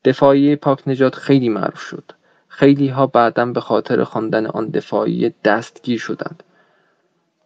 دفاعی 0.05 0.55
پاک 0.55 0.87
نجات 0.87 1.15
خیلی 1.15 1.49
معروف 1.49 1.81
شد. 1.81 2.11
خیلی 2.47 2.87
ها 2.87 3.07
بعدا 3.07 3.45
به 3.45 3.61
خاطر 3.61 4.03
خواندن 4.03 4.45
آن 4.45 4.69
دفاعی 4.69 5.33
دستگیر 5.43 5.99
شدند. 5.99 6.43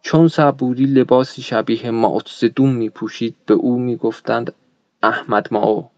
چون 0.02 0.28
صبوری 0.28 0.86
لباسی 0.86 1.42
شبیه 1.42 1.90
معتزدون 1.90 2.70
می 2.70 2.90
پوشید 2.90 3.36
به 3.46 3.54
او 3.54 3.78
می 3.78 3.96
گفتند 3.96 4.52
احمد 5.02 5.48
ماو 5.50 5.90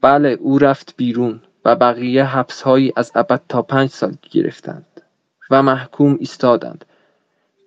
بله 0.00 0.28
او 0.28 0.58
رفت 0.58 0.94
بیرون 0.96 1.40
و 1.64 1.76
بقیه 1.76 2.24
حبسهایی 2.24 2.92
از 2.96 3.12
ابد 3.14 3.40
تا 3.48 3.62
پنج 3.62 3.90
سال 3.90 4.16
گرفتند 4.30 4.86
و 5.50 5.62
محکوم 5.62 6.16
ایستادند 6.20 6.84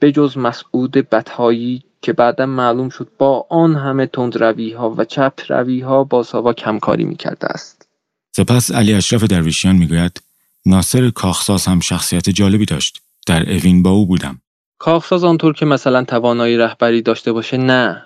جز 0.07 0.37
مسعود 0.37 0.91
بتهایی 0.91 1.83
که 2.01 2.13
بعدا 2.13 2.45
معلوم 2.45 2.89
شد 2.89 3.11
با 3.17 3.45
آن 3.49 3.75
همه 3.75 4.05
تندروی 4.05 4.73
ها 4.73 4.95
و 4.97 5.05
چپ 5.05 5.33
روی 5.49 5.79
ها 5.79 6.03
با 6.03 6.23
ساوا 6.23 6.53
کمکاری 6.53 7.03
می 7.03 7.15
کرده 7.15 7.47
است. 7.47 7.87
سپس 8.31 8.71
علی 8.71 8.93
اشرف 8.93 9.23
درویشیان 9.23 9.75
می‌گوید 9.75 10.21
ناصر 10.65 11.09
کاخساز 11.09 11.65
هم 11.65 11.79
شخصیت 11.79 12.29
جالبی 12.29 12.65
داشت. 12.65 13.01
در 13.27 13.51
اوین 13.51 13.83
با 13.83 13.89
او 13.89 14.07
بودم. 14.07 14.41
کاخساز 14.79 15.23
آنطور 15.23 15.53
که 15.53 15.65
مثلا 15.65 16.03
توانایی 16.03 16.57
رهبری 16.57 17.01
داشته 17.01 17.31
باشه 17.31 17.57
نه. 17.57 18.05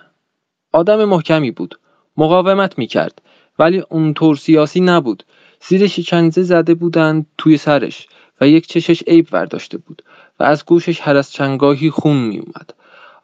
آدم 0.72 1.04
محکمی 1.04 1.50
بود 1.50 1.78
مقاومت 2.16 2.78
می‌کرد 2.78 3.22
ولی 3.58 3.84
اونطور 3.88 4.36
سیاسی 4.36 4.80
نبود. 4.80 5.24
زیر 5.68 5.86
شکنزه 5.86 6.42
زده 6.42 6.74
بودند 6.74 7.26
توی 7.38 7.56
سرش 7.56 8.08
و 8.40 8.48
یک 8.48 8.66
چشش 8.66 9.02
عیب 9.06 9.28
ورداشته 9.32 9.78
بود 9.78 10.02
و 10.40 10.44
از 10.44 10.64
گوشش 10.64 11.00
هر 11.00 11.16
از 11.16 11.32
چنگاهی 11.32 11.90
خون 11.90 12.16
میومد 12.16 12.74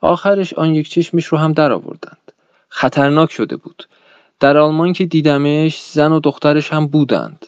آخرش 0.00 0.54
آن 0.54 0.74
یک 0.74 0.90
چشمش 0.90 1.26
رو 1.26 1.38
هم 1.38 1.52
در 1.52 1.72
آوردند. 1.72 2.32
خطرناک 2.68 3.32
شده 3.32 3.56
بود. 3.56 3.88
در 4.40 4.56
آلمان 4.56 4.92
که 4.92 5.04
دیدمش 5.06 5.82
زن 5.82 6.12
و 6.12 6.20
دخترش 6.20 6.72
هم 6.72 6.86
بودند. 6.86 7.46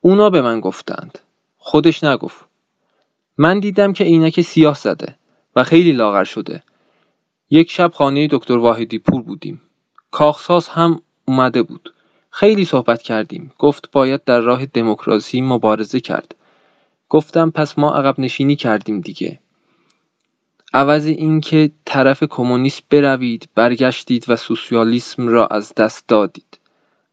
اونا 0.00 0.30
به 0.30 0.42
من 0.42 0.60
گفتند. 0.60 1.18
خودش 1.58 2.04
نگفت. 2.04 2.44
من 3.38 3.60
دیدم 3.60 3.92
که 3.92 4.04
عینک 4.04 4.40
سیاه 4.40 4.74
زده. 4.74 5.14
و 5.56 5.64
خیلی 5.64 5.92
لاغر 5.92 6.24
شده. 6.24 6.62
یک 7.50 7.70
شب 7.70 7.92
خانه 7.94 8.28
دکتر 8.30 8.56
واحدی 8.56 8.98
پور 8.98 9.22
بودیم. 9.22 9.60
کاخساز 10.10 10.68
هم 10.68 11.02
اومده 11.24 11.62
بود. 11.62 11.94
خیلی 12.30 12.64
صحبت 12.64 13.02
کردیم. 13.02 13.52
گفت 13.58 13.90
باید 13.90 14.24
در 14.24 14.40
راه 14.40 14.66
دموکراسی 14.66 15.40
مبارزه 15.40 16.00
کرد. 16.00 16.34
گفتم 17.08 17.50
پس 17.50 17.78
ما 17.78 17.94
عقب 17.94 18.20
نشینی 18.20 18.56
کردیم 18.56 19.00
دیگه. 19.00 19.40
عوض 20.72 21.06
اینکه 21.06 21.70
طرف 21.84 22.24
کمونیست 22.24 22.82
بروید 22.90 23.48
برگشتید 23.54 24.24
و 24.28 24.36
سوسیالیسم 24.36 25.28
را 25.28 25.46
از 25.46 25.74
دست 25.74 26.08
دادید. 26.08 26.58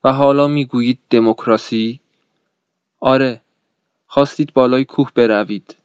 و 0.03 0.13
حالا 0.13 0.47
می‌گویید 0.47 0.99
دموکراسی؟ 1.09 1.99
آره. 2.99 3.41
خواستید 4.07 4.53
بالای 4.53 4.85
کوه 4.85 5.11
بروید. 5.15 5.75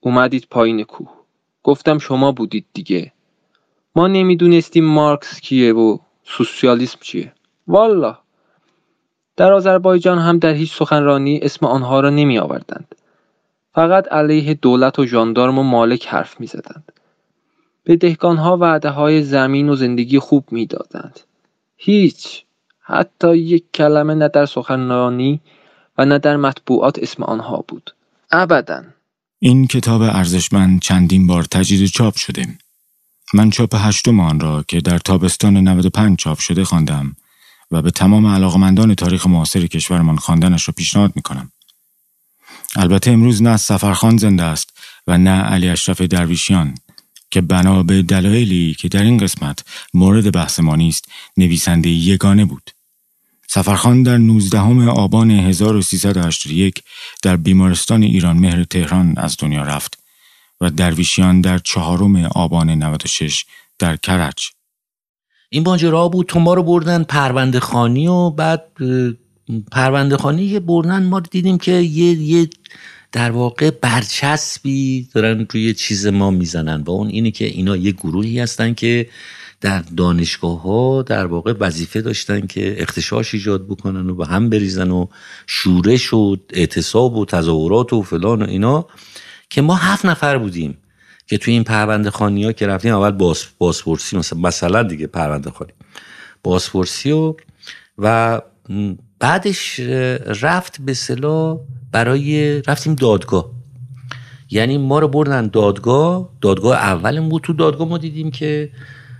اومدید 0.00 0.46
پایین 0.50 0.82
کوه. 0.82 1.13
گفتم 1.64 1.98
شما 1.98 2.32
بودید 2.32 2.66
دیگه. 2.72 3.12
ما 3.96 4.06
نمی‌دونستیم 4.08 4.84
مارکس 4.84 5.40
کیه 5.40 5.72
و 5.72 5.98
سوسیالیسم 6.24 6.98
چیه. 7.00 7.32
والا 7.66 8.18
در 9.36 9.52
آذربایجان 9.52 10.18
هم 10.18 10.38
در 10.38 10.52
هیچ 10.52 10.74
سخنرانی 10.74 11.40
اسم 11.42 11.66
آنها 11.66 12.00
را 12.00 12.10
نمی 12.10 12.38
آوردند 12.38 12.94
فقط 13.74 14.12
علیه 14.12 14.54
دولت 14.54 14.98
و 14.98 15.06
ژاندارم 15.06 15.58
و 15.58 15.62
مالک 15.62 16.06
حرف 16.06 16.40
می 16.40 16.46
زدند 16.46 16.92
به 17.84 17.96
دهکانها 17.96 18.56
وعده 18.56 18.90
های 18.90 19.22
زمین 19.22 19.68
و 19.68 19.74
زندگی 19.74 20.18
خوب 20.18 20.44
می‌دادند. 20.50 21.20
هیچ. 21.76 22.44
حتی 22.80 23.36
یک 23.36 23.64
کلمه 23.74 24.14
نه 24.14 24.28
در 24.28 24.46
سخنرانی 24.46 25.40
و 25.98 26.04
نه 26.04 26.18
در 26.18 26.36
مطبوعات 26.36 26.98
اسم 26.98 27.22
آنها 27.22 27.64
بود. 27.68 27.94
ابدا. 28.30 28.82
این 29.46 29.66
کتاب 29.66 30.02
ارزشمند 30.02 30.80
چندین 30.80 31.26
بار 31.26 31.44
تجدید 31.44 31.86
چاپ 31.86 32.16
شده. 32.16 32.58
من 33.34 33.50
چاپ 33.50 33.74
هشتم 33.74 34.20
آن 34.20 34.40
را 34.40 34.64
که 34.68 34.80
در 34.80 34.98
تابستان 34.98 35.56
95 35.56 36.18
چاپ 36.18 36.38
شده 36.38 36.64
خواندم 36.64 37.16
و 37.70 37.82
به 37.82 37.90
تمام 37.90 38.26
علاقمندان 38.26 38.94
تاریخ 38.94 39.26
معاصر 39.26 39.66
کشورمان 39.66 40.16
خواندنش 40.16 40.68
را 40.68 40.74
پیشنهاد 40.76 41.12
می 41.16 41.22
کنم. 41.22 41.52
البته 42.76 43.10
امروز 43.10 43.42
نه 43.42 43.56
سفرخان 43.56 44.16
زنده 44.16 44.42
است 44.42 44.70
و 45.06 45.18
نه 45.18 45.42
علی 45.42 45.68
اشرف 45.68 46.00
درویشیان 46.00 46.74
که 47.30 47.40
بنا 47.40 47.82
به 47.82 48.02
دلایلی 48.02 48.74
که 48.74 48.88
در 48.88 49.02
این 49.02 49.18
قسمت 49.18 49.64
مورد 49.94 50.32
بحث 50.32 50.60
ما 50.60 50.76
نیست 50.76 51.04
نویسنده 51.36 51.88
یگانه 51.88 52.44
بود. 52.44 52.70
سفرخان 53.54 54.02
در 54.02 54.18
19 54.18 54.58
آبان 54.88 55.30
1381 55.30 56.82
در 57.22 57.36
بیمارستان 57.36 58.02
ایران 58.02 58.36
مهر 58.36 58.64
تهران 58.64 59.14
از 59.16 59.36
دنیا 59.38 59.62
رفت 59.62 59.98
و 60.60 60.70
درویشیان 60.70 61.40
در 61.40 61.58
چهارم 61.58 62.16
آبان 62.16 62.70
96 62.70 63.44
در 63.78 63.96
کرج. 63.96 64.48
این 65.50 65.62
ماجرا 65.62 66.08
بود 66.08 66.26
تو 66.26 66.40
ما 66.40 66.54
رو 66.54 66.62
بردن 66.62 67.02
پرونده 67.02 67.60
خانی 67.60 68.06
و 68.06 68.30
بعد 68.30 68.64
پرونده 69.72 70.16
خانی 70.16 70.50
که 70.50 70.60
بردن 70.60 71.06
ما 71.06 71.20
دیدیم 71.20 71.58
که 71.58 71.72
یه, 71.72 72.12
یه 72.12 72.48
در 73.12 73.30
واقع 73.30 73.70
برچسبی 73.70 75.08
دارن 75.14 75.46
روی 75.50 75.74
چیز 75.74 76.06
ما 76.06 76.30
می‌زنن 76.30 76.82
و 76.82 76.90
اون 76.90 77.08
اینه 77.08 77.30
که 77.30 77.44
اینا 77.44 77.76
یه 77.76 77.92
گروهی 77.92 78.40
هستن 78.40 78.74
که 78.74 79.08
در 79.64 79.82
دانشگاه 79.96 80.62
ها 80.62 81.02
در 81.02 81.26
واقع 81.26 81.54
وظیفه 81.60 82.00
داشتن 82.00 82.46
که 82.46 82.82
اختشاش 82.82 83.34
ایجاد 83.34 83.66
بکنن 83.66 84.10
و 84.10 84.14
به 84.14 84.26
هم 84.26 84.50
بریزن 84.50 84.90
و 84.90 85.06
شورش 85.46 86.12
و 86.14 86.36
اعتصاب 86.50 87.16
و 87.16 87.24
تظاهرات 87.24 87.92
و 87.92 88.02
فلان 88.02 88.42
و 88.42 88.48
اینا 88.48 88.86
که 89.50 89.62
ما 89.62 89.74
هفت 89.74 90.06
نفر 90.06 90.38
بودیم 90.38 90.78
که 91.26 91.38
توی 91.38 91.54
این 91.54 91.64
پرونده 91.64 92.10
خانی 92.10 92.44
ها 92.44 92.52
که 92.52 92.66
رفتیم 92.66 92.94
اول 92.94 93.10
باس 93.10 93.46
باسپورسی 93.58 94.16
مثلا 94.36 94.82
دیگه 94.82 95.06
پرونده 95.06 95.50
خانی. 95.50 95.72
باسپورسی 96.42 97.12
و 97.12 97.34
و 97.98 98.40
بعدش 99.18 99.80
رفت 100.40 100.80
به 100.80 100.94
صلاح 100.94 101.58
برای 101.92 102.62
رفتیم 102.62 102.94
دادگاه. 102.94 103.50
یعنی 104.50 104.78
ما 104.78 104.98
رو 104.98 105.08
بردن 105.08 105.46
دادگاه. 105.46 106.28
دادگاه 106.40 106.76
اولم 106.76 107.28
بود 107.28 107.42
تو 107.42 107.52
دادگاه 107.52 107.88
ما 107.88 107.98
دیدیم 107.98 108.30
که 108.30 108.70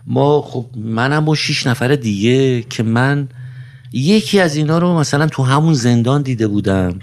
ما 0.07 0.43
خب 0.43 0.67
منم 0.77 1.25
با 1.25 1.35
شیش 1.35 1.67
نفر 1.67 1.95
دیگه 1.95 2.63
که 2.63 2.83
من 2.83 3.29
یکی 3.93 4.41
از 4.41 4.57
اینا 4.57 4.79
رو 4.79 4.99
مثلا 4.99 5.27
تو 5.27 5.43
همون 5.43 5.75
زندان 5.75 6.23
دیده 6.23 6.47
بودم 6.47 6.99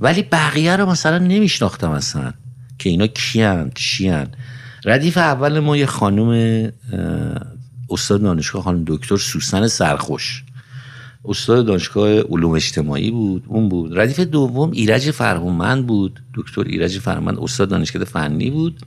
ولی 0.00 0.22
بقیه 0.22 0.76
رو 0.76 0.86
مثلا 0.86 1.18
نمیشناختم 1.18 1.90
اصلا 1.90 2.32
که 2.78 2.90
اینا 2.90 3.06
کیان 3.06 3.72
چیان. 3.74 4.26
ردیف 4.84 5.16
اول 5.16 5.58
ما 5.58 5.76
یه 5.76 5.86
خانم 5.86 6.30
استاد 7.90 8.22
دانشگاه 8.22 8.62
خانم 8.62 8.84
دکتر 8.86 9.16
سوسن 9.16 9.66
سرخوش. 9.66 10.44
استاد 11.24 11.66
دانشگاه 11.66 12.20
علوم 12.20 12.52
اجتماعی 12.52 13.10
بود 13.10 13.44
اون 13.46 13.68
بود. 13.68 13.98
ردیف 13.98 14.20
دوم 14.20 14.70
ایرج 14.70 15.10
فرهومند 15.10 15.86
بود. 15.86 16.20
دکتر 16.34 16.60
ایرج 16.60 16.98
فرهومند 16.98 17.38
استاد 17.38 17.68
دانشگاه 17.68 18.04
فنی 18.04 18.50
بود. 18.50 18.80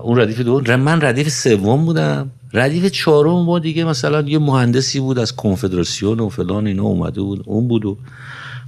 اون 0.00 0.18
ردیف 0.18 0.40
دوم 0.40 0.76
من 0.76 1.00
ردیف 1.00 1.28
سوم 1.28 1.84
بودم. 1.84 2.30
ردیف 2.52 2.86
چهارم 2.86 3.44
ما 3.44 3.58
دیگه 3.58 3.84
مثلا 3.84 4.20
یه 4.20 4.38
مهندسی 4.38 5.00
بود 5.00 5.18
از 5.18 5.36
کنفدراسیون 5.36 6.20
و 6.20 6.28
فلان 6.28 6.66
اینا 6.66 6.82
اومده 6.82 7.20
بود 7.20 7.42
اون 7.46 7.68
بود 7.68 7.84
و 7.84 7.96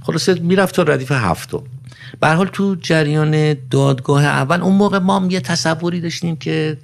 خلاصه 0.01 0.33
می‌رفت 0.33 0.75
تا 0.75 0.83
ردیف 0.83 1.11
هفتم. 1.11 1.61
به 2.19 2.27
حال 2.27 2.47
تو 2.47 2.75
جریان 2.81 3.55
دادگاه 3.71 4.25
اول 4.25 4.61
اون 4.61 4.75
موقع 4.75 4.97
ما 4.97 5.27
یه 5.29 5.39
تصوری 5.39 6.01
داشتیم 6.01 6.35
که 6.35 6.77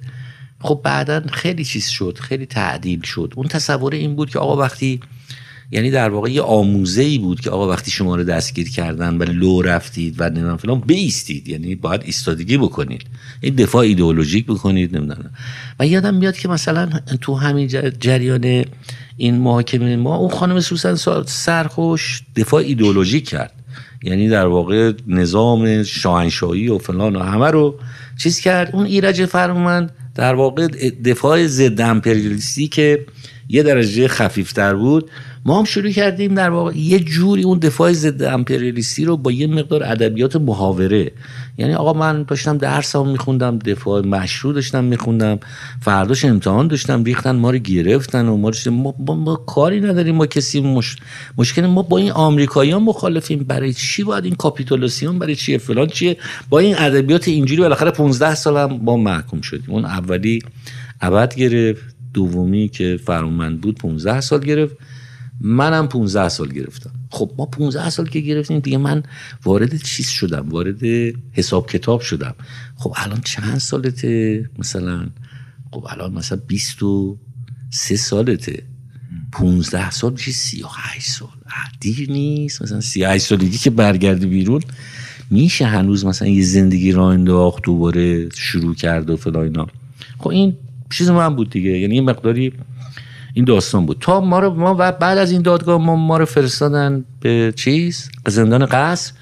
خب 0.60 0.80
بعدا 0.84 1.22
خیلی 1.32 1.64
چیز 1.64 1.88
شد 1.88 2.18
خیلی 2.20 2.46
تعدیل 2.46 3.02
شد. 3.02 3.32
اون 3.36 3.48
تصور 3.48 3.94
این 3.94 4.16
بود 4.16 4.30
که 4.30 4.38
آقا 4.38 4.56
وقتی 4.56 5.00
یعنی 5.70 5.90
در 5.90 6.08
واقع 6.08 6.30
یه 6.30 6.42
آموزه 6.42 7.02
ای 7.02 7.18
بود 7.18 7.40
که 7.40 7.50
آقا 7.50 7.68
وقتی 7.68 7.90
شما 7.90 8.16
رو 8.16 8.24
دستگیر 8.24 8.70
کردن 8.70 9.16
و 9.16 9.22
لو 9.22 9.62
رفتید 9.62 10.14
و 10.18 10.30
نمی‌دونم 10.30 10.56
فلان 10.56 10.80
بیستید. 10.80 11.48
یعنی 11.48 11.74
باید 11.74 12.02
ایستادگی 12.04 12.56
بکنید. 12.58 13.02
این 13.40 13.54
دفاع 13.54 13.82
ایدئولوژیک 13.82 14.46
بکنید 14.46 14.96
نمی‌دونم. 14.96 15.30
و 15.80 15.86
یادم 15.86 16.14
میاد 16.14 16.36
که 16.36 16.48
مثلا 16.48 16.90
تو 17.20 17.34
همین 17.34 17.68
جریان 18.00 18.64
این 19.16 19.34
محاکمه 19.34 19.96
ما 19.96 20.16
اون 20.16 20.30
خانم 20.30 20.60
سوسن 20.60 21.22
سرخوش 21.26 22.22
دفاع 22.36 22.62
ایدئولوژیک 22.62 23.28
کرد. 23.28 23.52
یعنی 24.02 24.28
در 24.28 24.46
واقع 24.46 24.92
نظام 25.06 25.82
شاهنشاهی 25.82 26.68
و 26.68 26.78
فلان 26.78 27.16
و 27.16 27.22
همه 27.22 27.50
رو 27.50 27.78
چیز 28.22 28.40
کرد. 28.40 28.70
اون 28.72 28.86
ایرج 28.86 29.24
فرمند 29.24 29.90
در 30.14 30.34
واقع 30.34 30.68
دفاع 31.04 31.46
ضد 31.46 31.80
امپریالیستی 31.80 32.68
که 32.68 33.06
یه 33.48 33.62
درجه 33.62 34.08
خفیفتر 34.08 34.74
بود 34.74 35.10
ما 35.46 35.58
هم 35.58 35.64
شروع 35.64 35.90
کردیم 35.90 36.34
در 36.34 36.50
واقع 36.50 36.76
یه 36.76 36.98
جوری 36.98 37.42
اون 37.42 37.58
دفاع 37.58 37.92
ضد 37.92 38.22
امپریالیستی 38.22 39.04
رو 39.04 39.16
با 39.16 39.32
یه 39.32 39.46
مقدار 39.46 39.82
ادبیات 39.84 40.36
محاوره. 40.36 41.12
یعنی 41.58 41.74
آقا 41.74 41.92
من 41.92 42.22
داشتم 42.22 42.58
درس 42.58 42.96
هم 42.96 43.08
میخوندم 43.08 43.58
دفاع 43.58 44.06
مشروع 44.06 44.54
داشتم 44.54 44.84
میخوندم 44.84 45.38
فرداش 45.80 46.24
امتحان 46.24 46.68
داشتم 46.68 47.04
ریختن 47.04 47.36
ما 47.36 47.50
رو 47.50 47.58
گرفتن 47.58 48.28
و 48.28 48.36
ما, 48.36 48.50
ما, 48.70 48.94
ما, 48.98 49.14
ما 49.14 49.36
کاری 49.36 49.80
نداریم 49.80 50.14
ما 50.14 50.26
کسی 50.26 50.60
مش... 50.60 50.96
مشکل 51.38 51.66
ما 51.66 51.82
با 51.82 51.98
این 51.98 52.10
آمریکاییان 52.10 52.82
مخالفیم. 52.82 53.38
برای 53.38 53.72
چی 53.72 54.02
باید 54.04 54.24
این 54.24 54.34
کاپیتولاسیون 54.34 55.18
برای 55.18 55.34
چیه 55.34 55.58
فلان 55.58 55.86
چیه؟ 55.86 56.16
با 56.48 56.58
این 56.58 56.74
ادبیات 56.78 57.28
اینجوری 57.28 57.60
بالاخره 57.60 57.90
15 57.90 58.34
سالم 58.34 58.78
با 58.78 58.96
محکوم 58.96 59.40
شدیم. 59.40 59.70
اون 59.74 59.84
اولی 59.84 60.42
ابد 61.00 61.34
گرفت 61.34 61.82
دومی 62.14 62.68
که 62.68 62.98
فرمند 63.04 63.60
بود 63.60 63.78
15 63.78 64.20
سال 64.20 64.40
گرفت. 64.40 64.76
منم 65.40 65.88
15 65.88 66.28
سال 66.28 66.48
گرفتم. 66.48 66.90
خب 67.10 67.32
ما 67.38 67.46
15 67.46 67.90
سال 67.90 68.08
که 68.08 68.20
گرفتیم 68.20 68.58
دیگه 68.58 68.78
من 68.78 69.02
وارد 69.44 69.82
چیز 69.82 70.08
شدم 70.08 70.48
وارد 70.48 70.84
حساب 71.32 71.70
کتاب 71.70 72.00
شدم. 72.00 72.34
خب 72.76 72.94
الان 72.96 73.20
چند 73.20 73.58
سالته؟ 73.58 74.50
مثلا 74.58 75.06
خب 75.70 75.86
الان 75.90 76.12
مثلا 76.12 76.38
23 76.46 77.96
سالته. 77.96 78.62
15 79.32 79.90
سال 79.90 80.12
میشه 80.12 80.32
38 80.32 81.10
سال. 81.10 81.28
دیر 81.80 82.10
نیست. 82.10 82.62
مثلا 82.62 82.80
38 82.80 83.26
سالگی 83.26 83.58
که 83.58 83.70
برگردی 83.70 84.26
بیرون 84.26 84.62
میشه 85.30 85.66
هنوز 85.66 86.04
مثلا 86.04 86.28
یه 86.28 86.42
زندگی 86.42 86.92
را 86.92 87.10
انداخت 87.10 87.62
دوباره 87.62 88.28
شروع 88.28 88.74
کرد 88.74 89.10
و 89.10 89.16
فلا 89.16 89.42
اینا. 89.42 89.66
خب 90.18 90.28
این 90.28 90.56
چیز 90.90 91.10
من 91.10 91.36
بود 91.36 91.50
دیگه. 91.50 91.70
یعنی 91.70 91.94
یه 91.94 92.00
مقداری 92.00 92.52
این 93.36 93.44
داستان 93.44 93.86
بود. 93.86 93.96
تا 94.00 94.20
ما 94.20 94.38
رو 94.38 94.54
ما 94.54 94.74
بعد 94.74 95.18
از 95.18 95.30
این 95.30 95.42
دادگاه 95.42 95.80
ما 95.80 95.96
ما 95.96 96.16
رو 96.16 96.24
فرستادن 96.24 97.04
به 97.20 97.52
چیز؟ 97.56 98.10
زندان 98.26 98.66
قصر. 98.66 99.12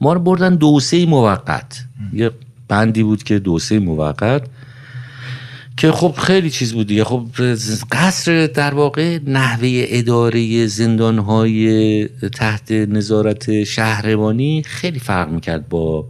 ما 0.00 0.12
رو 0.12 0.20
بردن 0.20 0.54
دوسه 0.54 1.06
موقت. 1.06 1.84
یه 2.12 2.30
بندی 2.68 3.02
بود 3.02 3.22
که 3.22 3.38
دوسه 3.38 3.78
موقت. 3.78 4.42
که 5.76 5.92
خب 5.92 6.14
خیلی 6.18 6.50
چیز 6.50 6.72
بود 6.72 6.86
دیگه. 6.86 7.04
خب 7.04 7.26
قصر 7.92 8.46
در 8.46 8.74
واقع 8.74 9.18
نحوه 9.26 9.84
اداره 9.88 10.66
زندان 10.66 11.18
های 11.18 12.08
تحت 12.08 12.72
نظارت 12.72 13.64
شهربانی 13.64 14.62
خیلی 14.66 14.98
فرق 14.98 15.28
می‌کرد 15.28 15.68
با 15.68 16.04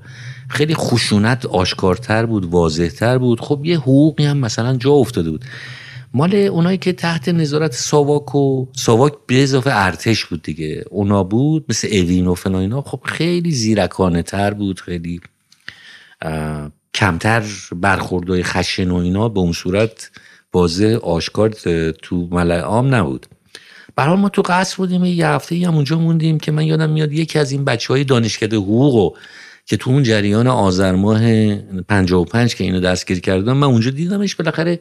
خیلی 0.48 0.74
خشونت 0.74 1.46
آشکارتر 1.46 2.26
بود 2.26 2.44
واضحتر 2.44 3.18
بود. 3.18 3.40
خب 3.40 3.60
یه 3.64 3.78
حقوقی 3.78 4.24
هم 4.24 4.36
مثلا 4.36 4.76
جا 4.76 4.90
افتاده 4.90 5.30
بود. 5.30 5.44
مال 6.14 6.34
اونایی 6.34 6.78
که 6.78 6.92
تحت 6.92 7.28
نظارت 7.28 7.72
ساواک 7.72 8.34
و 8.34 8.66
ساواک 8.76 9.12
به 9.26 9.42
اضافه 9.42 9.70
ارتش 9.72 10.24
بود 10.24 10.42
دیگه. 10.42 10.84
اونا 10.90 11.24
بود 11.24 11.64
مثل 11.68 11.88
اوین 11.92 12.26
و 12.26 12.34
فلان 12.34 12.60
اینا. 12.60 12.82
خب 12.82 13.00
خیلی 13.04 13.50
زیرکانه 13.50 14.22
تر 14.22 14.54
بود 14.54 14.80
خیلی 14.80 15.20
کمتر 16.94 17.42
برخوردهای 17.72 18.42
خشن 18.42 18.90
و 18.90 18.96
اینا 18.96 19.28
به 19.28 19.40
اون 19.40 19.52
صورت 19.52 20.10
واضح 20.54 20.98
آشکار 21.02 21.48
تو 22.02 22.28
ملع 22.30 22.60
عام 22.60 22.94
نبود. 22.94 23.26
برای 23.96 24.16
ما 24.16 24.28
تو 24.28 24.42
قصر 24.42 24.76
بودیم 24.76 25.04
یه 25.04 25.28
هفته 25.28 25.66
هم 25.66 25.74
اونجا 25.74 25.98
موندیم 25.98 26.38
که 26.38 26.52
من 26.52 26.64
یادم 26.64 26.90
میاد 26.90 27.12
یکی 27.12 27.38
از 27.38 27.52
این 27.52 27.64
بچه 27.64 27.94
های 27.94 28.04
دانشکده 28.04 28.56
حقوق 28.56 29.16
که 29.66 29.76
تو 29.76 29.90
اون 29.90 30.02
جریان 30.02 30.46
آذر 30.46 30.92
ماه 30.92 31.54
55 31.88 32.54
که 32.54 32.64
اینو 32.64 32.80
دستگیر 32.80 33.20
کردم 33.20 33.52
من 33.52 33.66
اونجا 33.66 33.90
دیدمش 33.90 34.34
بالاخره 34.34 34.80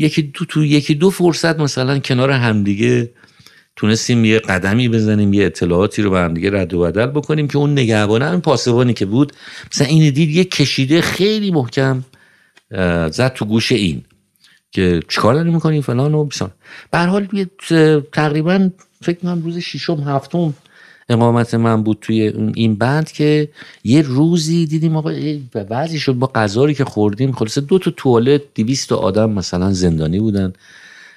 یکی 0.00 0.22
دو 0.22 0.44
تو 0.44 0.64
یکی 0.64 0.94
دو 0.94 1.10
فرصت 1.10 1.60
مثلا 1.60 1.98
کنار 1.98 2.30
همدیگه 2.30 3.10
تونستیم 3.76 4.24
یه 4.24 4.38
قدمی 4.38 4.88
بزنیم 4.88 5.32
یه 5.32 5.46
اطلاعاتی 5.46 6.02
رو 6.02 6.10
به 6.10 6.18
همدیگه 6.18 6.50
رد 6.50 6.74
و 6.74 6.80
بدل 6.80 7.06
بکنیم 7.06 7.48
که 7.48 7.58
اون 7.58 7.72
نگهبانه 7.72 8.30
اون 8.30 8.40
پاسبانی 8.40 8.94
که 8.94 9.06
بود. 9.06 9.32
مثلا 9.72 9.86
این 9.86 10.12
دید 10.12 10.30
یه 10.30 10.44
کشیده 10.44 11.00
خیلی 11.00 11.50
محکم 11.50 12.04
زد 13.10 13.32
تو 13.34 13.44
گوش 13.44 13.72
این 13.72 14.04
که 14.72 15.00
چیکار 15.08 15.34
داری 15.34 15.50
می‌کنی 15.50 15.82
فلان 15.82 16.14
و 16.14 16.24
بسان 16.24 16.50
به 16.90 16.98
حال 16.98 17.26
تقریبا 18.12 18.70
فکر 19.02 19.18
کنم 19.18 19.42
روز 19.42 19.58
ششم 19.58 20.00
هفتم 20.00 20.54
اقامت 21.10 21.54
من 21.54 21.82
بود 21.82 21.98
توی 22.00 22.22
این 22.54 22.74
بند 22.74 23.12
که 23.12 23.48
یه 23.84 24.02
روزی 24.02 24.66
دیدیم 24.66 24.96
آقا 24.96 25.12
بعضی 25.68 25.98
شد 25.98 26.12
با 26.12 26.26
غذایی 26.26 26.74
که 26.74 26.84
خوردیم. 26.84 27.32
خلاص 27.32 27.58
دو 27.58 27.78
تا 27.78 27.90
توالت 27.96 28.42
دویست 28.54 28.92
آدم 28.92 29.30
مثلا 29.30 29.72
زندانی 29.72 30.20
بودن 30.20 30.52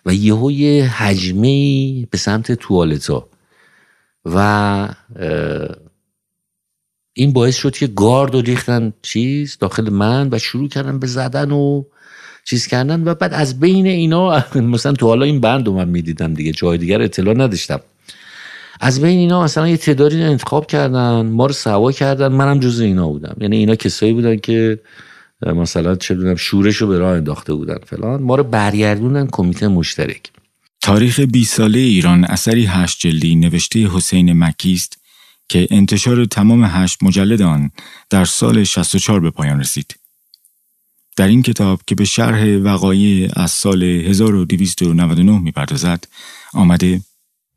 و 0.05 0.13
یهو 0.13 0.51
یه 0.51 0.85
حجمه 0.85 2.05
به 2.05 2.17
سمت 2.17 2.51
توالت 2.51 3.09
ها 3.09 3.29
و 4.25 4.89
این 7.13 7.33
باعث 7.33 7.55
شد 7.55 7.71
که 7.71 7.87
گارد 7.87 8.35
و 8.35 8.41
ریختن 8.41 8.93
چیز 9.01 9.57
داخل 9.59 9.89
من 9.89 10.29
و 10.31 10.39
شروع 10.39 10.69
کردن 10.69 10.99
به 10.99 11.07
زدن 11.07 11.51
و 11.51 11.83
چیز 12.45 12.67
کردن. 12.67 13.03
و 13.03 13.15
بعد 13.15 13.33
از 13.33 13.59
بین 13.59 13.87
اینا 13.87 14.43
مثلا 14.55 14.93
تو 14.93 15.07
حالا 15.07 15.25
این 15.25 15.41
بند 15.41 15.67
رو 15.67 15.73
من 15.73 15.89
می‌دیدم 15.89 16.33
دیگه 16.33 16.51
جای 16.51 16.77
دیگر 16.77 17.01
اطلاع 17.01 17.33
نداشتم. 17.33 17.79
از 18.79 19.01
بین 19.01 19.19
اینا 19.19 19.43
مثلا 19.43 19.67
یه 19.67 19.77
تعدادی 19.77 20.23
انتخاب 20.23 20.67
کردن 20.67 21.25
ما 21.25 21.45
رو 21.45 21.53
سوا 21.53 21.91
کردن. 21.91 22.27
منم 22.27 22.59
جز 22.59 22.79
اینا 22.79 23.07
بودم. 23.07 23.35
یعنی 23.41 23.57
اینا 23.57 23.75
کسایی 23.75 24.13
بودن 24.13 24.37
که 24.37 24.79
مثلا 25.45 25.95
چه 25.95 26.15
دونم 26.15 26.35
شورش 26.35 26.75
رو 26.75 26.87
به 26.87 26.97
راه 26.97 27.15
انداخته 27.15 27.53
بودن 27.53 27.77
فلان. 27.85 28.21
ما 28.21 28.35
رو 28.35 28.43
برگردوندن 28.43 29.27
کمیته 29.31 29.67
مشترک. 29.67 30.31
تاریخ 30.81 31.19
20 31.19 31.55
ساله 31.55 31.79
ایران 31.79 32.25
اثری 32.25 32.65
هشت 32.65 32.99
جلدی 32.99 33.35
نوشته 33.35 33.87
حسین 33.87 34.33
مکی 34.33 34.73
است 34.73 34.97
که 35.49 35.67
انتشار 35.71 36.25
تمام 36.25 36.63
هشت 36.63 37.03
مجلد 37.03 37.41
آن 37.41 37.71
در 38.09 38.25
سال 38.25 38.63
64 38.63 39.19
به 39.19 39.29
پایان 39.29 39.59
رسید. 39.59 39.95
در 41.15 41.27
این 41.27 41.41
کتاب 41.41 41.81
که 41.87 41.95
به 41.95 42.05
شرح 42.05 42.57
وقایع 42.57 43.29
از 43.35 43.51
سال 43.51 43.83
1299 43.83 45.39
می‌پردازد 45.39 46.07
آمده 46.53 47.01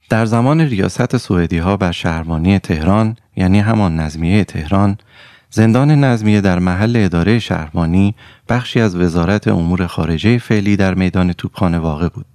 در 0.08 0.26
زمان 0.26 0.60
ریاست 0.60 1.16
سوئدی 1.16 1.58
ها 1.58 1.76
بر 1.76 1.92
شهربانی 1.92 2.58
تهران 2.58 3.16
یعنی 3.36 3.58
همان 3.58 4.00
نظمیه 4.00 4.44
تهران 4.44 4.98
زندان 5.50 5.90
نظمیه 5.90 6.40
در 6.40 6.58
محل 6.58 6.96
اداره 6.96 7.38
شهربانی 7.38 8.14
بخشی 8.48 8.80
از 8.80 8.96
وزارت 8.96 9.48
امور 9.48 9.86
خارجه 9.86 10.38
فعلی 10.38 10.76
در 10.76 10.94
میدان 10.94 11.32
توپخانه 11.32 11.78
واقع 11.78 12.08
بود. 12.08 12.26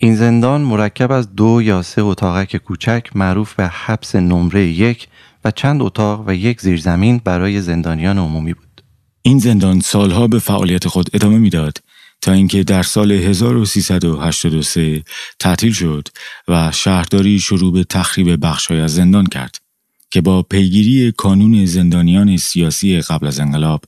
این 0.00 0.14
زندان 0.14 0.60
مرکب 0.60 1.12
از 1.12 1.34
دو 1.34 1.62
یا 1.62 1.82
سه 1.82 2.02
اتاقک 2.02 2.56
کوچک 2.56 3.10
معروف 3.14 3.54
به 3.54 3.66
حبس 3.66 4.16
نمره 4.16 4.66
یک 4.66 5.08
و 5.44 5.50
چند 5.50 5.82
اتاق 5.82 6.24
و 6.26 6.34
یک 6.34 6.60
زیرزمین 6.60 7.20
برای 7.24 7.60
زندانیان 7.60 8.18
عمومی 8.18 8.54
بود. 8.54 8.82
این 9.22 9.38
زندان 9.38 9.80
سالها 9.80 10.26
به 10.26 10.38
فعالیت 10.38 10.88
خود 10.88 11.10
ادامه 11.14 11.38
می‌داد 11.38 11.78
تا 12.22 12.32
اینکه 12.32 12.64
در 12.64 12.82
سال 12.82 13.12
1383 13.12 15.04
تعطیل 15.38 15.72
شد 15.72 16.08
و 16.48 16.72
شهرداری 16.72 17.40
شروع 17.40 17.72
به 17.72 17.84
تخریب 17.84 18.46
بخشای 18.46 18.80
از 18.80 18.94
زندان 18.94 19.26
کرد 19.26 19.56
که 20.10 20.20
با 20.20 20.42
پیگیری 20.42 21.12
کانون 21.12 21.66
زندانیان 21.66 22.36
سیاسی 22.36 23.00
قبل 23.00 23.26
از 23.26 23.40
انقلاب 23.40 23.84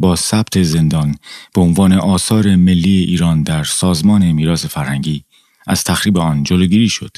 با 0.00 0.16
ثبت 0.16 0.62
زندان 0.62 1.16
به 1.54 1.60
عنوان 1.60 1.92
آثار 1.92 2.56
ملی 2.56 2.98
ایران 2.98 3.42
در 3.42 3.64
سازمان 3.64 4.32
میراث 4.32 4.66
فرهنگی 4.66 5.24
از 5.66 5.84
تخریب 5.84 6.18
آن 6.18 6.42
جلوگیری 6.42 6.88
شد. 6.88 7.16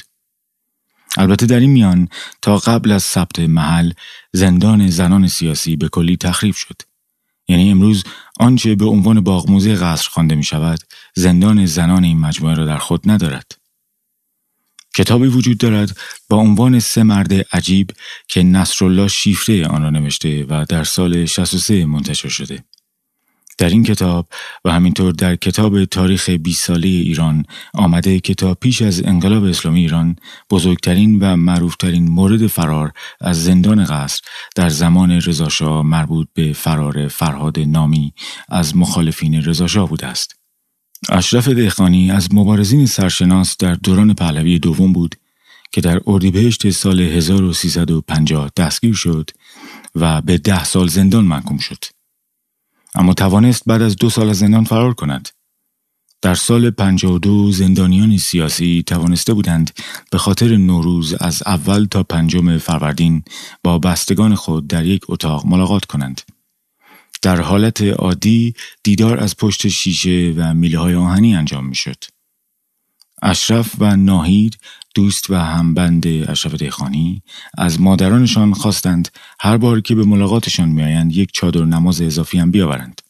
البته 1.17 1.45
در 1.45 1.59
این 1.59 1.69
میان 1.69 2.07
تا 2.41 2.57
قبل 2.57 2.91
از 2.91 3.03
ثبت 3.03 3.39
محل 3.39 3.91
زندان 4.33 4.89
زنان 4.89 5.27
سیاسی 5.27 5.75
به 5.75 5.89
کلی 5.89 6.17
تخریب 6.17 6.55
شد. 6.55 6.81
یعنی 7.49 7.71
امروز 7.71 8.03
آنچه 8.39 8.75
به 8.75 8.85
عنوان 8.85 9.21
باغموزه 9.21 9.75
قصر 9.75 10.09
خوانده 10.09 10.35
می 10.35 10.43
شود 10.43 10.79
زندان 11.15 11.65
زنان 11.65 12.03
این 12.03 12.19
مجموعه 12.19 12.55
را 12.55 12.65
در 12.65 12.77
خود 12.77 13.09
ندارد. 13.09 13.51
کتابی 14.95 15.27
وجود 15.27 15.57
دارد 15.57 15.97
با 16.29 16.37
عنوان 16.37 16.79
سه 16.79 17.03
مرد 17.03 17.33
عجیب 17.33 17.91
که 18.27 18.43
نصرالله 18.43 19.07
شیفره 19.07 19.67
آن 19.67 19.81
را 19.81 19.89
نوشته 19.89 20.45
و 20.49 20.65
در 20.69 20.83
سال 20.83 21.25
63 21.25 21.85
منتشر 21.85 22.29
شده. 22.29 22.63
در 23.59 23.69
این 23.69 23.83
کتاب 23.83 24.27
و 24.65 24.71
همینطور 24.71 25.13
در 25.13 25.35
کتاب 25.35 25.85
تاریخ 25.85 26.29
20 26.29 26.65
ساله 26.65 26.87
ایران 26.87 27.45
آمده 27.73 28.19
که 28.19 28.33
تا 28.33 28.53
پیش 28.53 28.81
از 28.81 29.05
انقلاب 29.05 29.43
اسلامی 29.43 29.79
ایران 29.79 30.15
بزرگترین 30.49 31.19
و 31.19 31.35
معروفترین 31.35 32.07
مورد 32.11 32.47
فرار 32.47 32.91
از 33.21 33.43
زندان 33.43 33.85
قصر 33.85 34.21
در 34.55 34.69
زمان 34.69 35.11
رضاشاه 35.11 35.81
مربوط 35.81 36.27
به 36.33 36.53
فرار 36.53 37.07
فرهاد 37.07 37.59
نامی 37.59 38.13
از 38.49 38.77
مخالفین 38.77 39.43
رضاشاه 39.43 39.89
بوده 39.89 40.07
است. 40.07 40.35
اشرف 41.09 41.47
دهقانی 41.47 42.11
از 42.11 42.33
مبارزین 42.33 42.85
سرشناس 42.85 43.57
در 43.57 43.73
دوران 43.73 44.13
پهلوی 44.13 44.59
دوم 44.59 44.93
بود 44.93 45.15
که 45.71 45.81
در 45.81 45.99
اردیبهشت 46.07 46.69
سال 46.69 46.99
1350 46.99 48.51
دستگیر 48.57 48.93
شد 48.93 49.29
و 49.95 50.21
به 50.21 50.37
ده 50.37 50.63
سال 50.63 50.87
زندان 50.87 51.25
محکوم 51.25 51.57
شد. 51.57 51.98
اما 52.95 53.13
توانست 53.13 53.63
بعد 53.65 53.81
از 53.81 53.95
دو 53.95 54.09
سال 54.09 54.33
زندان 54.33 54.63
فرار 54.63 54.93
کند. 54.93 55.29
در 56.21 56.35
سال 56.35 56.69
52 56.69 57.51
زندانیان 57.51 58.17
سیاسی 58.17 58.83
توانسته 58.87 59.33
بودند 59.33 59.71
به 60.11 60.17
خاطر 60.17 60.55
نوروز 60.55 61.13
از 61.13 61.43
اول 61.45 61.85
تا 61.85 62.03
پنجم 62.03 62.57
فروردین 62.57 63.23
با 63.63 63.79
بستگان 63.79 64.35
خود 64.35 64.67
در 64.67 64.85
یک 64.85 65.01
اتاق 65.09 65.45
ملاقات 65.45 65.85
کنند. 65.85 66.21
در 67.21 67.41
حالت 67.41 67.81
عادی 67.81 68.53
دیدار 68.83 69.19
از 69.19 69.37
پشت 69.37 69.67
شیشه 69.67 70.33
و 70.37 70.53
میله 70.53 70.79
های 70.79 70.95
آهنی 70.95 71.35
انجام 71.35 71.65
می 71.65 71.75
شد. 71.75 72.03
اشرف 73.21 73.75
و 73.79 73.95
ناهید 73.95 74.57
دوست 74.95 75.29
و 75.29 75.35
همبند 75.35 76.07
اشرف 76.07 76.55
دیخانی 76.55 77.23
از 77.57 77.81
مادرانشان 77.81 78.53
خواستند 78.53 79.09
هر 79.39 79.57
بار 79.57 79.81
که 79.81 79.95
به 79.95 80.05
ملاقاتشان 80.05 80.69
میآیند 80.69 81.15
یک 81.15 81.31
چادر 81.33 81.65
نماز 81.65 82.01
اضافی 82.01 82.39
هم 82.39 82.51
بیاورند. 82.51 83.01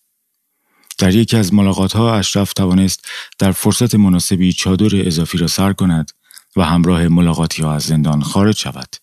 در 0.98 1.15
یکی 1.15 1.38
از 1.38 1.54
ملاقات 1.54 1.94
ها 1.94 2.15
اشرف 2.15 2.54
توانست 2.54 3.08
در 3.39 3.52
فرصت 3.52 3.96
مناسبی 3.96 4.54
چادر 4.54 5.08
اضافی 5.08 5.38
را 5.38 5.48
سر 5.48 5.74
کند 5.74 6.12
و 6.56 6.65
همراه 6.65 7.08
ملاقاتی 7.08 7.62
ها 7.63 7.74
از 7.74 7.84
زندان 7.84 8.22
خارج 8.22 8.58
شود. 8.58 8.96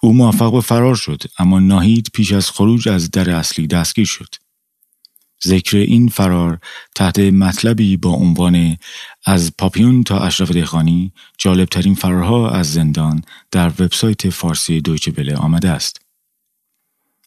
او 0.00 0.14
موفق 0.14 0.52
به 0.52 0.60
فرار 0.60 0.94
شد 0.94 1.22
اما 1.38 1.60
ناهید 1.60 2.10
پیش 2.14 2.32
از 2.32 2.50
خروج 2.50 2.88
از 2.88 3.10
در 3.10 3.30
اصلی 3.30 3.66
دستگیر 3.66 4.06
شد. 4.06 4.34
ذکر 5.44 5.76
این 5.76 6.08
فرار 6.08 6.58
تحت 6.94 7.18
مطلبی 7.18 7.96
با 7.96 8.10
عنوان 8.10 8.76
از 9.26 9.52
پاپیون 9.58 10.02
تا 10.02 10.18
اشرف 10.18 10.50
دهخانی 10.50 11.12
جالبترین 11.38 11.94
فرارها 11.94 12.50
از 12.50 12.72
زندان 12.72 13.22
در 13.50 13.68
وبسایت 13.68 14.30
فارسی 14.30 14.80
دویچه 14.80 15.10
بله 15.10 15.36
آمده 15.36 15.70
است. 15.70 16.00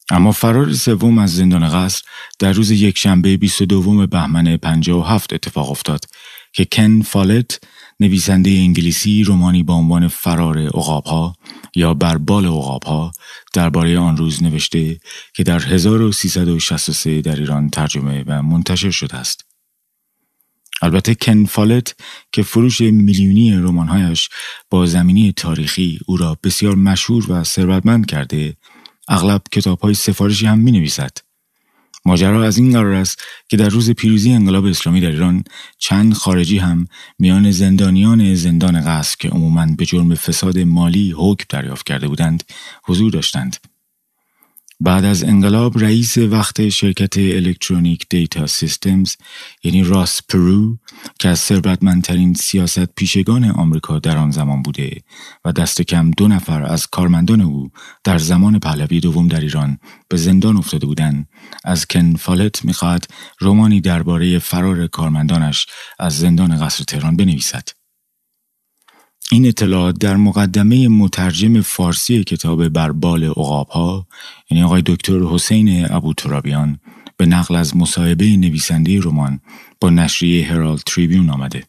اما 0.10 0.32
فرار 0.32 0.74
سوم 0.74 1.17
از 1.17 1.36
زندان 1.36 1.69
قصر 1.69 2.04
در 2.39 2.52
روز 2.52 2.71
یکشنبه 2.71 3.38
22 3.38 4.08
بهمن 4.08 4.58
57 4.58 5.34
اتفاق 5.34 5.71
افتاد 5.71 6.06
که 6.54 6.65
کن 6.65 7.02
فالت 7.02 7.60
نویسنده 8.02 8.50
انگلیسی 8.50 9.24
رومانی 9.24 9.64
با 9.64 9.74
عنوان 9.74 10.08
فرار 10.08 10.60
عقابها 10.60 11.36
یا 11.76 11.94
بر 11.94 12.18
بال 12.18 12.46
عقابها 12.46 13.12
درباره 13.54 14.00
آن 14.00 14.18
روز 14.18 14.44
نوشته 14.44 15.00
که 15.34 15.44
در 15.44 15.60
1363 15.60 17.22
در 17.22 17.36
ایران 17.36 17.70
ترجمه 17.70 18.24
و 18.28 18.42
منتشر 18.42 18.92
شده 18.92 19.16
است. 19.16 19.46
البته 20.82 21.16
کن 21.16 21.46
فالت 21.46 21.96
که 22.32 22.44
فروش 22.44 22.82
میلیونی 22.82 23.54
رمانهایش 23.54 24.30
با 24.70 24.86
زمینی 24.86 25.34
تاریخی 25.34 26.00
او 26.06 26.18
را 26.18 26.38
بسیار 26.44 26.76
مشهور 26.76 27.32
و 27.32 27.44
ثروتمند 27.44 28.06
کرده 28.06 28.58
اغلب 29.08 29.42
کتاب 29.52 29.80
های 29.80 29.94
سفارشی 29.94 30.46
هم 30.46 30.60
می 30.60 30.72
نویسد. 30.72 31.18
ماجرا 32.06 32.44
از 32.44 32.58
این 32.58 32.72
قرار 32.72 32.94
است 32.94 33.24
که 33.50 33.58
در 33.58 33.70
روز 33.70 33.92
پیروزی 33.92 34.34
انقلاب 34.34 34.66
اسلامی 34.66 35.02
در 35.02 35.12
ایران 35.12 35.44
چند 35.78 36.14
خارجی 36.14 36.58
هم 36.58 36.88
میان 37.20 37.52
زندانیان 37.52 38.36
زندان 38.36 38.82
قصر 38.82 39.16
که 39.20 39.30
عموماً 39.30 39.66
به 39.78 39.86
جرم 39.86 40.16
فساد 40.16 40.60
مالی 40.60 41.14
حکم 41.18 41.46
دریافت 41.50 41.86
کرده 41.86 42.08
بودند 42.08 42.44
حضور 42.84 43.12
داشتند. 43.12 43.70
بعد 44.84 45.06
از 45.06 45.24
انقلاب 45.24 45.80
رئیس 45.80 46.17
وقت 46.17 46.70
شرکت 46.70 47.17
Electronic 47.17 48.06
Data 48.10 48.47
Systems 48.47 49.15
یعنی 49.63 49.84
راس 49.84 50.22
پرو 50.30 50.78
که 51.20 51.30
از 51.30 51.39
ثروتمندترین 51.39 52.34
سیاست 52.34 52.86
پیشگان 52.86 53.44
آمریکا 53.46 54.00
در 54.00 54.17
آن 54.17 54.32
زمان 54.32 54.62
بوده 54.62 54.98
و 55.46 55.52
دست 55.52 55.82
کم 55.82 56.12
دو 56.12 56.28
نفر 56.28 56.63
از 56.63 56.88
کارمندان 56.88 57.41
او 57.41 57.70
در 58.04 58.17
زمان 58.17 58.60
پهلوی 58.60 59.00
دوم 59.00 59.28
در 59.28 59.39
ایران 59.39 59.78
به 60.10 60.17
زندان 60.17 60.58
افتاده 60.58 60.86
بودند. 60.86 61.28
از 61.63 61.86
کن 61.86 62.15
فالت 62.15 62.65
می‌خواهد 62.65 63.08
رومانی 63.39 63.82
درباره 63.82 64.39
فرار 64.39 64.88
کارمندانش 64.88 65.65
از 66.00 66.17
زندان 66.17 66.65
قصر 66.65 66.84
تهران 66.84 67.15
بنویسد. 67.15 67.81
این 69.34 69.46
اطلاعات 69.46 70.00
در 70.00 70.15
مقدمه 70.15 70.88
مترجم 70.88 71.62
فارسی 71.62 72.24
کتاب 72.24 72.67
بربال 72.67 73.24
اقاب 73.24 73.67
ها 73.67 74.08
یعنی 74.50 74.63
آقای 74.63 74.84
دکتر 74.86 75.20
حسین 75.20 75.91
ابو 75.91 76.13
ترابیان 76.13 76.80
به 77.17 77.26
نقل 77.26 77.56
از 77.56 77.78
مصاحبه 77.78 78.26
نویسنده 78.26 79.00
رمان 79.00 79.39
با 79.82 79.89
نشریه 79.89 80.48
هرالد 80.48 80.80
تریبیون 80.86 81.30
آمده. 81.30 81.63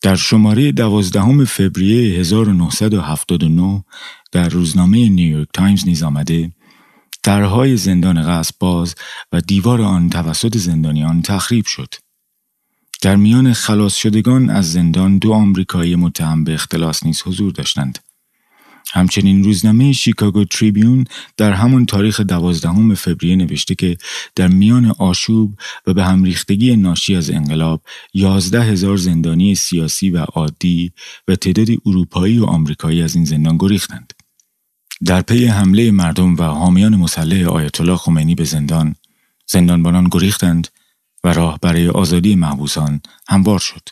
در 0.00 0.16
شماره 0.16 0.72
دوازدهم 0.72 1.44
فوریه 1.44 2.20
1979 2.20 3.84
در 4.32 4.48
روزنامه 4.48 5.08
نیویورک 5.08 5.48
تایمز 5.54 5.86
نیز 5.86 6.02
آمده 6.02 6.52
درهای 7.22 7.76
زندان 7.76 8.22
قصب 8.22 8.54
باز 8.60 8.94
و 9.32 9.40
دیوار 9.40 9.82
آن 9.82 10.10
توسط 10.10 10.56
زندانیان 10.56 11.22
تخریب 11.22 11.66
شد. 11.66 11.94
در 13.02 13.16
میان 13.16 13.52
خلاص 13.52 13.94
شدگان 13.94 14.50
از 14.50 14.72
زندان 14.72 15.18
دو 15.18 15.32
آمریکایی 15.32 15.96
متهم 15.96 16.44
به 16.44 16.54
اختلاس 16.54 17.06
نیز 17.06 17.22
حضور 17.22 17.52
داشتند. 17.52 17.98
همچنین 18.92 19.44
روزنامه 19.44 19.92
شیکاگو 19.92 20.44
تریبیون 20.44 21.04
در 21.36 21.52
همان 21.52 21.86
تاریخ 21.86 22.20
دوازدهم 22.20 22.94
فوریه 22.94 23.36
نوشته 23.36 23.74
که 23.74 23.96
در 24.34 24.48
میان 24.48 24.86
آشوب 24.98 25.54
و 25.86 25.94
به 25.94 26.04
هم 26.04 26.24
ریختگی 26.24 26.76
ناشی 26.76 27.16
از 27.16 27.30
انقلاب 27.30 27.82
یازده 28.14 28.62
هزار 28.62 28.96
زندانی 28.96 29.54
سیاسی 29.54 30.10
و 30.10 30.18
عادی 30.18 30.92
و 31.28 31.36
تعدادی 31.36 31.80
اروپایی 31.86 32.38
و 32.38 32.44
آمریکایی 32.44 33.02
از 33.02 33.14
این 33.14 33.24
زندان 33.24 33.56
گریختند. 33.56 34.12
در 35.04 35.22
پی 35.22 35.46
حمله 35.46 35.90
مردم 35.90 36.36
و 36.36 36.42
حامیان 36.42 36.96
مسلح 36.96 37.48
آیت 37.48 37.80
الله 37.80 37.96
خمینی 37.96 38.34
به 38.34 38.44
زندان 38.44 38.94
زندانبانان 39.46 40.08
گریختند 40.10 40.68
و 41.24 41.32
راه 41.32 41.58
برای 41.62 41.88
آزادی 41.88 42.36
محبوسان 42.36 43.00
هموار 43.28 43.58
شد. 43.58 43.88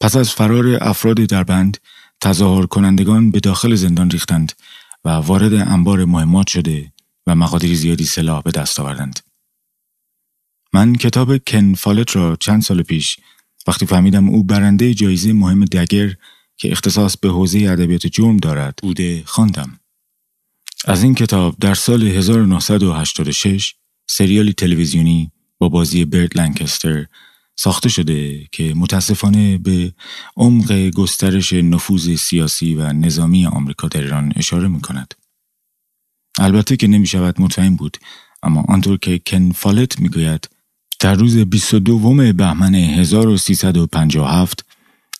پس 0.00 0.16
از 0.16 0.30
فرار 0.30 0.78
افراد 0.80 1.16
در 1.16 1.44
بند 1.44 1.78
تظاهر 2.20 2.66
کنندگان 2.66 3.30
به 3.30 3.40
داخل 3.40 3.74
زندان 3.74 4.10
ریختند 4.10 4.52
و 5.04 5.08
وارد 5.08 5.54
انبار 5.54 6.04
مهمات 6.04 6.46
شده 6.46 6.92
و 7.26 7.34
مقادیر 7.34 7.76
زیادی 7.76 8.04
سلاح 8.04 8.42
به 8.42 8.50
دست 8.50 8.80
آوردند. 8.80 9.20
من 10.72 10.94
کتاب 10.94 11.36
کن 11.38 11.74
فالت 11.74 12.16
را 12.16 12.36
چند 12.36 12.62
سال 12.62 12.82
پیش 12.82 13.16
وقتی 13.66 13.86
فهمیدم 13.86 14.28
او 14.28 14.44
برنده 14.44 14.94
جایزه 14.94 15.32
مهم 15.32 15.64
دگر 15.64 16.14
که 16.56 16.72
اختصاص 16.72 17.16
به 17.16 17.28
حوزه 17.28 17.58
ادبیات 17.58 18.06
جرم 18.06 18.36
دارد 18.36 18.78
بوده 18.82 19.22
خواندم. 19.26 19.80
از 20.84 21.02
این 21.02 21.14
کتاب 21.14 21.56
در 21.60 21.74
سال 21.74 22.02
1986 22.02 23.74
سریالی 24.06 24.52
تلویزیونی 24.52 25.32
با 25.58 25.68
بازی 25.68 26.04
برد 26.04 26.38
لنکستر 26.38 27.06
ساخته 27.56 27.88
شده 27.88 28.46
که 28.52 28.72
متاسفانه 28.76 29.58
به 29.58 29.92
عمق 30.36 30.88
گسترش 30.90 31.52
نفوذ 31.52 32.14
سیاسی 32.14 32.74
و 32.74 32.92
نظامی 32.92 33.46
آمریکا 33.46 33.88
در 33.88 34.00
ایران 34.00 34.32
اشاره 34.36 34.68
می 34.68 34.80
کند. 34.80 35.14
البته 36.38 36.76
که 36.76 36.86
نمی 36.86 37.06
شود 37.06 37.40
مطمئن 37.40 37.76
بود 37.76 37.96
اما 38.42 38.64
آنطور 38.68 38.98
که 38.98 39.20
کن 39.26 39.50
فالت 39.50 40.00
می 40.00 40.08
گوید 40.08 40.48
در 41.00 41.14
روز 41.14 41.36
22 41.36 42.32
بهمن 42.32 42.74
1357 42.74 44.64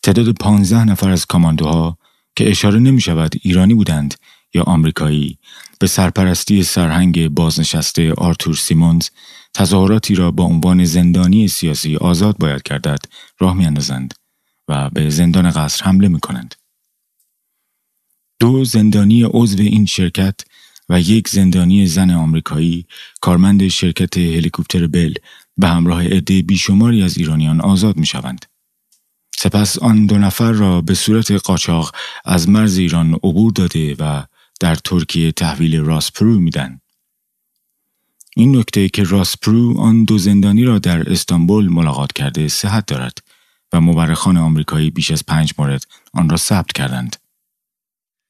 تعداد 0.02 0.28
15 0.28 0.84
نفر 0.84 1.10
از 1.10 1.26
کاماندوها 1.26 1.98
که 2.36 2.50
اشاره 2.50 2.78
نمی 2.78 3.00
شود 3.00 3.34
ایرانی 3.42 3.74
بودند 3.74 4.14
یا 4.54 4.62
آمریکایی 4.62 5.38
به 5.78 5.86
سرپرستی 5.86 6.62
سرهنگ 6.62 7.28
بازنشسته 7.28 8.12
آرتور 8.12 8.54
سیمونز 8.54 9.08
تظاهراتی 9.56 10.14
را 10.14 10.30
با 10.30 10.44
عنوان 10.44 10.84
زندانی 10.84 11.48
سیاسی 11.48 11.96
آزاد 11.96 12.38
باید 12.38 12.62
کردد 12.62 12.98
راه 13.38 13.54
میاندازند 13.54 14.14
و 14.68 14.90
به 14.90 15.10
زندان 15.10 15.50
قصر 15.50 15.84
حمله 15.84 16.08
می 16.08 16.20
کنند. 16.20 16.54
دو 18.40 18.64
زندانی 18.64 19.22
عضو 19.22 19.62
این 19.62 19.86
شرکت 19.86 20.40
و 20.88 21.00
یک 21.00 21.28
زندانی 21.28 21.86
زن 21.86 22.10
آمریکایی 22.10 22.86
کارمند 23.20 23.68
شرکت 23.68 24.16
هلیکوپتر 24.16 24.86
بل 24.86 25.14
به 25.56 25.68
همراه 25.68 26.06
عده 26.06 26.42
بیشماری 26.42 27.02
از 27.02 27.18
ایرانیان 27.18 27.60
آزاد 27.60 27.96
می 27.96 28.06
شوند. 28.06 28.46
سپس 29.36 29.78
آن 29.78 30.06
دو 30.06 30.18
نفر 30.18 30.52
را 30.52 30.80
به 30.80 30.94
صورت 30.94 31.30
قاچاق 31.32 31.94
از 32.24 32.48
مرز 32.48 32.78
ایران 32.78 33.14
عبور 33.14 33.52
داده 33.52 33.94
و 33.98 34.24
در 34.60 34.74
ترکیه 34.74 35.32
تحویل 35.32 35.80
راسپرو 35.80 36.40
میدن. 36.40 36.80
این 38.38 38.56
نکته 38.56 38.88
که 38.88 39.02
راسپرو 39.02 39.78
آن 39.78 40.04
دو 40.04 40.18
زندانی 40.18 40.64
را 40.64 40.78
در 40.78 41.12
استانبول 41.12 41.68
ملاقات 41.68 42.12
کرده 42.12 42.48
صحت 42.48 42.86
دارد 42.86 43.18
و 43.72 43.80
مورخان 43.80 44.36
آمریکایی 44.36 44.90
بیش 44.90 45.10
از 45.10 45.26
پنج 45.26 45.52
مورد 45.58 45.84
آن 46.12 46.28
را 46.28 46.36
ثبت 46.36 46.72
کردند. 46.72 47.16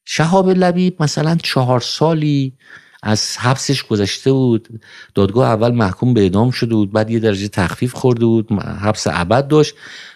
شهاب 0.04 0.48
لبیب 0.48 1.02
مثلا 1.02 1.36
چهار 1.42 1.80
سالی 1.80 2.52
از 3.02 3.38
حبسش 3.38 3.82
گذشته 3.82 4.32
بود. 4.32 4.80
دادگاه 5.14 5.48
اول 5.48 5.70
محکوم 5.70 6.14
به 6.14 6.20
اعدام 6.20 6.50
شده 6.50 6.74
بود 6.74 6.92
بعد 6.92 7.10
یه 7.10 7.18
درجه 7.18 7.48
تخفیف 7.48 7.92
خورده 7.92 8.26
بود 8.26 8.52
حبس 8.52 9.06
ابد 9.06 9.48
داشت. 9.48 9.74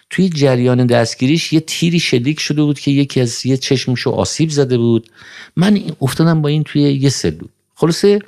توی 0.09 0.29
جریان 0.29 0.85
دستگیریش 0.85 1.53
یه 1.53 1.59
تیری 1.59 1.99
شلیک 1.99 2.39
شده 2.39 2.63
بود 2.63 2.79
که 2.79 2.91
یکی 2.91 3.21
از 3.21 3.45
یه 3.45 3.57
چشمشو 3.57 4.09
آسیب 4.09 4.49
زده 4.49 4.77
بود. 4.77 5.09
من 5.55 5.81
افتادم 6.01 6.41
با 6.41 6.49
این 6.49 6.63
توی 6.63 6.81
یه 6.81 7.09
سلول 7.09 7.47
خلاصه 7.75 8.19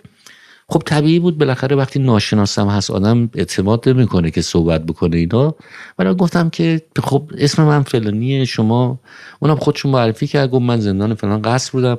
خب 0.74 0.82
طبیعی 0.86 1.20
بود 1.20 1.38
بالاخره 1.38 1.76
وقتی 1.76 2.00
ناشناسم 2.00 2.68
هست 2.68 2.92
آدم 2.92 3.30
اعتماد 3.36 3.90
نمی‌کنه 3.90 4.32
که 4.32 4.42
صحبت 4.42 4.86
بکنه 4.86 5.18
اینا. 5.18 5.56
ولی 6.00 6.14
گفتم 6.14 6.50
که 6.50 6.82
خب 7.04 7.32
اسم 7.38 7.64
من 7.64 7.84
فلانیه 7.84 8.46
شما 8.46 9.00
اونم 9.40 9.56
خودشون 9.56 9.92
معرفی 9.92 10.28
کرد 10.28 10.50
گفت 10.50 10.62
من 10.62 10.80
زندان 10.80 11.14
فلان 11.14 11.42
قصر 11.42 11.72
بودم. 11.72 11.98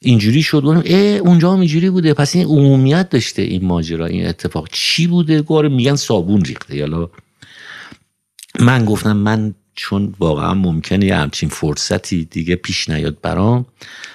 اینجوری 0.00 0.42
شد. 0.42 0.62
گفتم 0.64 0.82
اه 0.86 1.16
اونجا 1.16 1.52
هم 1.52 1.60
اینجوری 1.60 1.90
بوده. 1.90 2.14
پس 2.14 2.36
این 2.36 2.46
عمومیت 2.46 3.10
داشته 3.10 3.42
این 3.42 3.64
ماجرا 3.64 4.06
این 4.06 4.26
اتفاق. 4.26 4.68
چی 4.72 5.06
بوده؟ 5.06 5.42
گوره 5.42 5.68
میگن 5.68 5.96
صابون 5.96 6.40
ریخته. 6.40 6.76
یالا 6.76 7.08
من 8.58 8.84
گفتم 8.84 9.16
من 9.16 9.54
چون 9.80 10.14
واقعا 10.18 10.54
ممکنه 10.54 11.06
یه 11.06 11.16
همچین 11.16 11.48
فرصتی 11.48 12.24
دیگه 12.24 12.56
پیش 12.56 12.88
نیاد 12.88 13.20
برام. 13.20 13.66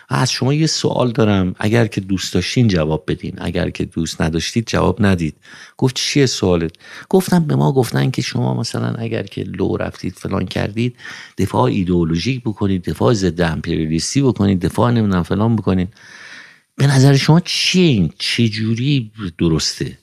از 0.10 0.32
شما 0.32 0.54
یه 0.54 0.68
سوال 0.68 1.12
دارم. 1.12 1.56
اگر 1.60 1.88
که 1.88 2.02
دوست 2.02 2.34
داشتین 2.34 2.68
جواب 2.68 3.04
بدین. 3.08 3.34
اگر 3.38 3.70
که 3.70 3.86
دوست 3.86 4.22
نداشتید 4.22 4.68
جواب 4.68 5.06
ندید. 5.06 5.36
گفت 5.78 5.96
چیه 5.96 6.26
سوالت؟ 6.26 6.72
گفتم 7.10 7.40
به 7.44 7.56
ما 7.56 7.72
گفتن 7.72 8.12
که 8.12 8.22
شما 8.22 8.54
مثلا 8.54 8.94
اگر 8.94 9.24
که 9.24 9.44
لو 9.44 9.78
رفتید 9.78 10.14
فلان 10.14 10.46
کردید 10.46 10.96
دفاع 11.38 11.64
ایدئولوژیک 11.64 12.42
بکنید 12.42 12.84
دفاع 12.84 13.14
ضد 13.14 13.42
امپریالیستی 13.42 14.22
بکنید 14.22 14.60
دفاع 14.60 14.92
نمی‌دونم 14.92 15.24
فلان 15.24 15.56
بکنید. 15.56 15.94
به 16.76 16.88
نظر 16.88 17.16
شما 17.16 17.40
چیه 17.40 17.86
این؟ 17.86 18.14
چه 18.18 18.48
جوری 18.48 19.12
درسته؟ 19.38 19.98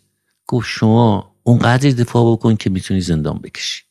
گفت 0.46 0.68
شما 0.68 1.34
اونقدر 1.42 1.90
دفاع 1.90 2.32
بکن 2.32 2.56
که 2.56 2.70
می‌تونی 2.70 3.00
زندان 3.00 3.38
بکشی. 3.38 3.82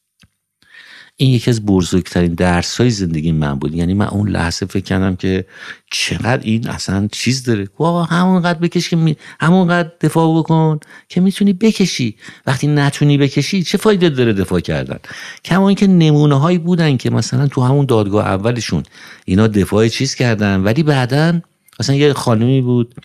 این 1.21 1.33
یکی 1.33 1.49
از 1.49 1.65
بزرگترین 1.65 2.33
درس 2.33 2.77
های 2.77 2.89
زندگی 2.89 3.31
من 3.31 3.55
بود. 3.55 3.75
یعنی 3.75 3.93
من 3.93 4.07
اون 4.07 4.29
لحظه 4.29 4.65
فکر 4.65 4.83
کردم 4.83 5.15
که 5.15 5.45
چقدر 5.91 6.41
این 6.43 6.67
اصلا 6.67 7.07
چیز 7.11 7.43
داره. 7.43 7.67
همون 7.79 8.05
همونقدر 8.05 8.59
بکش 8.59 8.89
که 8.89 8.95
می... 8.95 9.15
همونقدر 9.39 9.91
دفاع 10.01 10.39
بکن 10.39 10.79
که 11.09 11.21
می‌تونی 11.21 11.53
بکشی. 11.53 12.15
وقتی 12.45 12.67
نتونی 12.67 13.17
بکشی 13.17 13.63
چه 13.63 13.77
فایده 13.77 14.09
داره 14.09 14.33
دفاع 14.33 14.59
کردن؟ 14.59 14.99
کما 15.45 15.67
اینکه 15.67 15.87
نمونه 15.87 16.39
هایی 16.39 16.57
بودن 16.57 16.97
که 16.97 17.09
مثلا 17.09 17.47
تو 17.47 17.61
همون 17.61 17.85
دادگاه 17.85 18.27
اولشون 18.27 18.83
اینا 19.25 19.47
دفاع 19.47 19.87
چیز 19.87 20.15
کردن 20.15 20.61
ولی 20.63 20.83
بعدا 20.83 21.41
مثلا 21.79 21.95
یه 21.95 22.13
خانمی 22.13 22.61
بود 22.61 22.95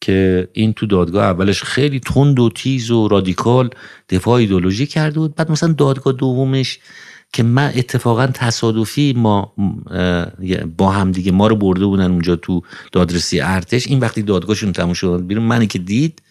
که 0.00 0.48
این 0.52 0.72
تو 0.72 0.86
دادگاه 0.86 1.24
اولش 1.24 1.62
خیلی 1.62 2.00
تند 2.00 2.40
و 2.40 2.50
تیز 2.50 2.90
و 2.90 3.08
رادیکال 3.08 3.70
دفاع 4.08 4.34
ایدولوژی 4.34 4.86
کرده 4.86 5.20
بود. 5.20 5.34
بعد 5.34 5.50
مثلا 5.50 5.72
دادگاه 5.72 6.12
دومش 6.12 6.78
که 7.34 7.42
من 7.42 7.72
اتفاقا 7.76 8.26
تصادفی 8.26 9.12
ما 9.16 9.52
با 10.76 10.90
هم 10.90 11.12
دیگه 11.12 11.32
ما 11.32 11.46
رو 11.46 11.56
برده 11.56 11.86
بودن 11.86 12.10
اونجا 12.10 12.36
تو 12.36 12.62
دادرسی 12.92 13.40
ارتش. 13.40 13.86
این 13.86 13.98
وقتی 13.98 14.22
دادگاهشون 14.22 14.72
تموم 14.72 14.92
شد 14.92 15.26
بیرون 15.26 15.44
منی 15.44 15.66
که 15.66 15.78
دید 15.78 16.22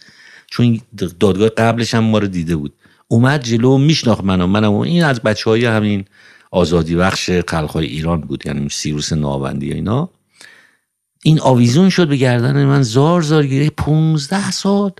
چون 0.48 0.82
دادگاه 1.20 1.50
قبلش 1.50 1.96
هم 1.96 2.04
ما 2.04 2.18
رو 2.18 2.28
دیده 2.28 2.56
بود. 2.56 2.74
اومد 3.08 3.44
جلو 3.44 3.78
میشناخت 3.78 4.24
منو. 4.24 4.48
منم 4.48 4.74
این 4.74 5.04
از 5.04 5.22
بچه 5.22 5.50
های 5.50 5.66
همین 5.66 6.06
آزادی 6.52 6.96
بخش 6.96 7.30
خلقهای 7.48 7.86
ایران 7.86 8.22
بود 8.22 8.46
یعنی 8.46 8.70
سیروس 8.70 9.14
ناوندی 9.14 9.74
اینا. 9.74 10.10
این 11.24 11.40
آویزون 11.42 11.90
شد 11.90 12.08
به 12.08 12.18
گردن 12.18 12.66
من 12.66 12.82
زار 12.82 13.22
زار 13.22 13.46
گیره 13.48 13.70
پونزده 13.70 14.52
سال. 14.52 14.92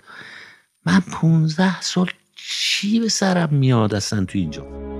من 0.86 1.00
پونزده 1.00 1.82
سال 1.82 2.10
چی 2.36 3.00
به 3.00 3.10
سرم 3.10 3.50
میاد 3.52 3.96
اصلا 3.96 4.26
تو 4.26 4.38
اینجا؟ 4.38 4.93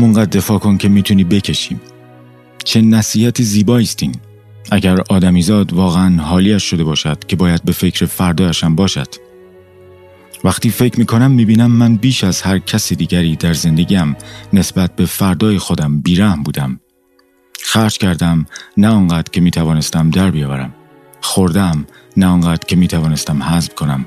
همونقدر 0.00 0.30
دفاع 0.30 0.58
کن 0.58 0.76
که 0.76 0.88
می‌تونی 0.88 1.24
بکشیم. 1.24 1.80
چه 2.64 2.80
نصیحت 2.80 3.42
زیبایی 3.42 3.88
این. 4.00 4.14
اگر 4.70 5.00
آدمیزاد 5.08 5.72
واقعا 5.72 6.22
حالیش 6.22 6.62
شده 6.62 6.84
باشد 6.84 7.24
که 7.24 7.36
باید 7.36 7.62
به 7.64 7.72
فکر 7.72 8.06
فردایشم 8.06 8.74
باشد. 8.74 9.06
وقتی 10.44 10.70
فکر 10.70 10.98
می‌کنم 10.98 11.30
می‌بینم 11.30 11.70
من 11.70 11.96
بیش 11.96 12.24
از 12.24 12.42
هر 12.42 12.58
کسی 12.58 12.96
دیگری 12.96 13.36
در 13.36 13.52
زندگیم 13.52 14.16
نسبت 14.52 14.96
به 14.96 15.06
فردای 15.06 15.58
خودم 15.58 16.00
بیرم 16.00 16.42
بودم. 16.42 16.80
خرج 17.64 17.98
کردم 17.98 18.46
نه 18.76 18.88
آنقدر 18.88 19.30
که 19.32 19.40
می‌توانستم 19.40 20.10
در 20.10 20.30
بیاورم. 20.30 20.74
خوردم 21.20 21.86
نه 22.16 22.26
آنقدر 22.26 22.66
که 22.66 22.76
می‌توانستم 22.76 23.42
حذف 23.42 23.74
کنم. 23.74 24.06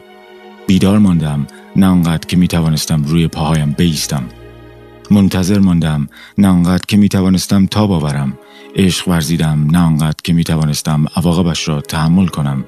بیدار 0.67 0.99
ماندم 0.99 1.47
نه 1.75 1.85
آنقدر 1.85 2.27
که 2.27 2.37
می‌توانستم 2.37 3.03
روی 3.03 3.27
پاهایم 3.27 3.71
بیستم. 3.71 4.23
منتظر 5.11 5.59
ماندم 5.59 6.07
نه 6.37 6.47
آنقدر 6.47 6.83
که 6.87 6.97
می 6.97 7.09
توانستم 7.09 7.65
باورم. 7.65 8.37
عشق 8.75 9.07
ورزیدم 9.07 9.67
نه 9.71 9.79
آنقدر 9.79 10.17
که 10.23 10.33
می 10.33 10.43
توانستم 10.43 11.05
عواقبش 11.15 11.67
را 11.67 11.81
تحمل 11.81 12.27
کنم. 12.27 12.65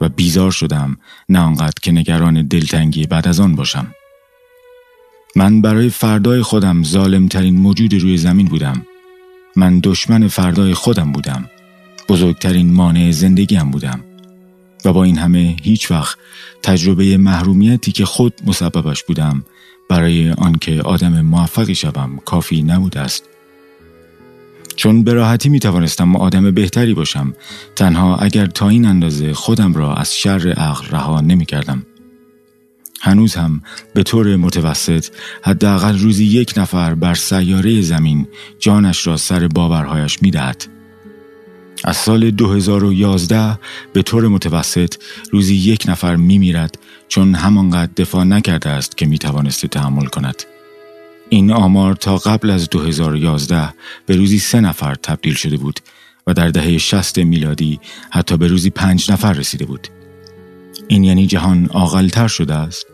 و 0.00 0.08
بیزار 0.08 0.50
شدم 0.50 0.96
نه 1.28 1.38
آنقدر 1.38 1.74
که 1.82 1.92
نگران 1.92 2.46
دلتنگی 2.46 3.06
بعد 3.06 3.28
از 3.28 3.40
آن 3.40 3.54
باشم. 3.54 3.86
من 5.36 5.60
برای 5.60 5.90
فردای 5.90 6.42
خودم 6.42 6.82
ظالمترین 6.82 7.58
موجود 7.58 7.94
روی 7.94 8.16
زمین 8.16 8.46
بودم. 8.46 8.86
من 9.56 9.80
دشمن 9.80 10.28
فردای 10.28 10.74
خودم 10.74 11.12
بودم. 11.12 11.50
بزرگترین 12.08 12.72
مانع 12.72 13.10
زندگیم 13.10 13.70
بودم. 13.70 14.00
و 14.84 14.92
با 14.92 15.04
این 15.04 15.18
همه 15.18 15.56
هیچ 15.62 15.90
وقت 15.90 16.18
تجربه 16.62 17.16
محرومیتی 17.16 17.92
که 17.92 18.04
خود 18.04 18.34
مسببش 18.46 19.02
بودم 19.02 19.44
برای 19.92 20.30
آنکه 20.30 20.82
آدم 20.82 21.20
موفقی 21.20 21.74
شوم 21.74 22.18
کافی 22.24 22.62
نبوده 22.62 23.00
است 23.00 23.24
چون 24.76 25.04
به 25.04 25.12
راحتی 25.12 25.48
می 25.48 25.60
توانستم 25.60 26.16
آدم 26.16 26.50
بهتری 26.50 26.94
باشم 26.94 27.34
تنها 27.76 28.16
اگر 28.16 28.46
تا 28.46 28.68
این 28.68 28.84
اندازه 28.86 29.34
خودم 29.34 29.74
را 29.74 29.94
از 29.94 30.16
شر 30.16 30.52
عقل 30.52 30.86
رها 30.90 31.20
نمی 31.20 31.46
کردم. 31.46 31.86
هنوز 33.00 33.34
هم 33.34 33.62
به 33.94 34.02
طور 34.02 34.36
متوسط 34.36 35.06
حداقل 35.42 35.98
روزی 35.98 36.24
یک 36.24 36.54
نفر 36.56 36.94
بر 36.94 37.14
سیاره 37.14 37.80
زمین 37.80 38.26
جانش 38.58 39.06
را 39.06 39.16
سر 39.16 39.48
باورهایش 39.48 40.22
می 40.22 40.30
دهد. 40.30 40.66
از 41.84 41.96
سال 41.96 42.30
2011 42.30 43.58
به 43.92 44.02
طور 44.02 44.28
متوسط 44.28 44.94
روزی 45.30 45.54
یک 45.54 45.84
نفر 45.88 46.16
می 46.16 46.38
میرد 46.38 46.78
چون 47.12 47.34
همانقدر 47.34 47.92
دفاع 47.96 48.24
نکرده 48.24 48.70
است 48.70 48.96
که 48.96 49.06
می 49.06 49.18
توانست 49.18 49.66
تحمل 49.66 50.06
کند. 50.06 50.42
این 51.28 51.52
آمار 51.52 51.94
تا 51.94 52.16
قبل 52.16 52.50
از 52.50 52.70
2011 52.70 53.74
به 54.06 54.16
روزی 54.16 54.38
سه 54.38 54.60
نفر 54.60 54.94
تبدیل 54.94 55.34
شده 55.34 55.56
بود 55.56 55.80
و 56.26 56.34
در 56.34 56.48
دهه 56.48 56.78
60 56.78 57.18
میلادی 57.18 57.80
حتی 58.10 58.36
به 58.36 58.46
روزی 58.46 58.70
پنج 58.70 59.12
نفر 59.12 59.32
رسیده 59.32 59.64
بود. 59.64 59.88
این 60.88 61.04
یعنی 61.04 61.26
جهان 61.26 61.68
آغلتر 61.72 62.28
شده 62.28 62.54
است. 62.54 62.86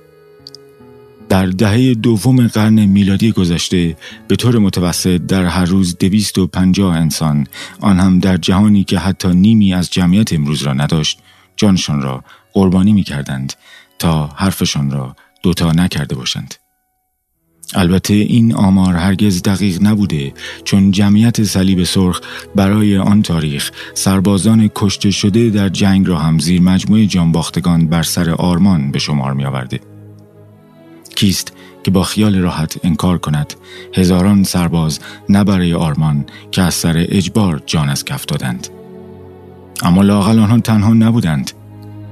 در 1.29 1.47
دهه 1.47 1.95
دوم 1.95 2.47
قرن 2.47 2.85
میلادی 2.85 3.33
گذشته 3.33 3.97
به 4.29 4.37
طور 4.37 4.59
متوسط 4.59 5.17
در 5.17 5.45
هر 5.45 5.65
روز 5.65 5.99
دویست 5.99 6.39
و 6.39 6.47
پنجاه 6.47 6.97
انسان 6.97 7.47
آن 7.81 8.01
هم 8.01 8.19
در 8.19 8.37
جهانی 8.37 8.85
که 8.85 8.99
حتی 8.99 9.29
نیمی 9.29 9.75
از 9.75 9.91
جمعیت 9.91 10.33
امروز 10.33 10.63
را 10.63 10.73
نداشت 10.73 11.19
جانشان 11.57 12.03
را 12.03 12.25
قربانی 12.53 12.93
می 12.93 13.03
کردند 13.03 13.53
تا 13.99 14.27
حرفشان 14.27 14.91
را 14.91 15.17
دوتا 15.43 15.73
نکرده 15.73 16.15
باشند. 16.15 16.55
البته 17.75 18.15
این 18.15 18.55
آمار 18.55 18.95
هرگز 18.95 19.43
دقیق 19.43 19.83
نبوده 19.83 20.35
چون 20.65 20.91
جمعیت 20.91 21.45
صلیب 21.45 21.85
سرخ 21.85 22.21
برای 22.55 22.99
آن 22.99 23.23
تاریخ 23.23 23.71
سربازان 23.95 24.71
کشته 24.75 25.11
شده 25.11 25.51
در 25.51 25.69
جنگ 25.69 26.09
را 26.09 26.19
هم 26.19 26.39
زیر 26.39 26.63
مجموعه 26.63 27.07
جانباختگان 27.07 27.87
بر 27.87 28.03
سر 28.03 28.31
آرمان 28.31 28.91
به 28.91 28.99
شمار 28.99 29.33
می 29.33 29.45
آورده. 29.45 29.81
کیست 31.17 31.53
که 31.85 31.91
با 31.91 32.03
خیال 32.03 32.37
راحت 32.39 32.79
انکار 32.85 33.19
کند 33.19 33.55
هزاران 33.95 34.45
سرباز 34.45 35.01
نه 35.29 35.45
برای 35.45 35.75
آرمان 35.75 36.27
که 36.51 36.63
از 36.63 36.75
سر 36.75 37.07
اجبار 37.09 37.63
جان 37.67 37.89
از 37.89 38.05
کف 38.05 38.27
دادند 38.27 38.69
اما 39.83 40.03
لاقل 40.03 40.39
آنها 40.39 40.59
تنها 40.59 40.95
نبودند 40.95 41.51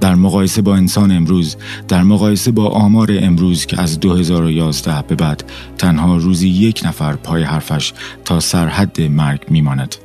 در 0.01 0.15
مقایسه 0.15 0.61
با 0.61 0.75
انسان 0.75 1.11
امروز 1.11 1.57
در 1.87 2.03
مقایسه 2.03 2.51
با 2.51 2.67
آمار 2.67 3.09
امروز 3.11 3.65
که 3.65 3.81
از 3.81 3.99
2011 3.99 5.01
به 5.01 5.15
بعد 5.15 5.43
تنها 5.77 6.17
روزی 6.17 6.49
یک 6.49 6.81
نفر 6.85 7.15
پای 7.15 7.43
حرفش 7.43 7.93
تا 8.25 8.39
سرحد 8.39 9.01
مرگ 9.01 9.41
میماند. 9.49 9.95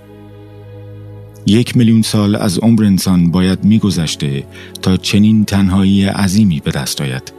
یک 1.47 1.77
میلیون 1.77 2.03
سال 2.03 2.37
از 2.37 2.59
عمر 2.59 2.85
انسان 2.85 3.31
باید 3.31 3.65
میگذشته 3.65 4.45
تا 4.83 4.97
چنین 4.97 5.45
تنهایی 5.45 6.05
عظیمی 6.05 6.61
به 6.61 6.71
دست 6.71 7.01
آید. 7.01 7.33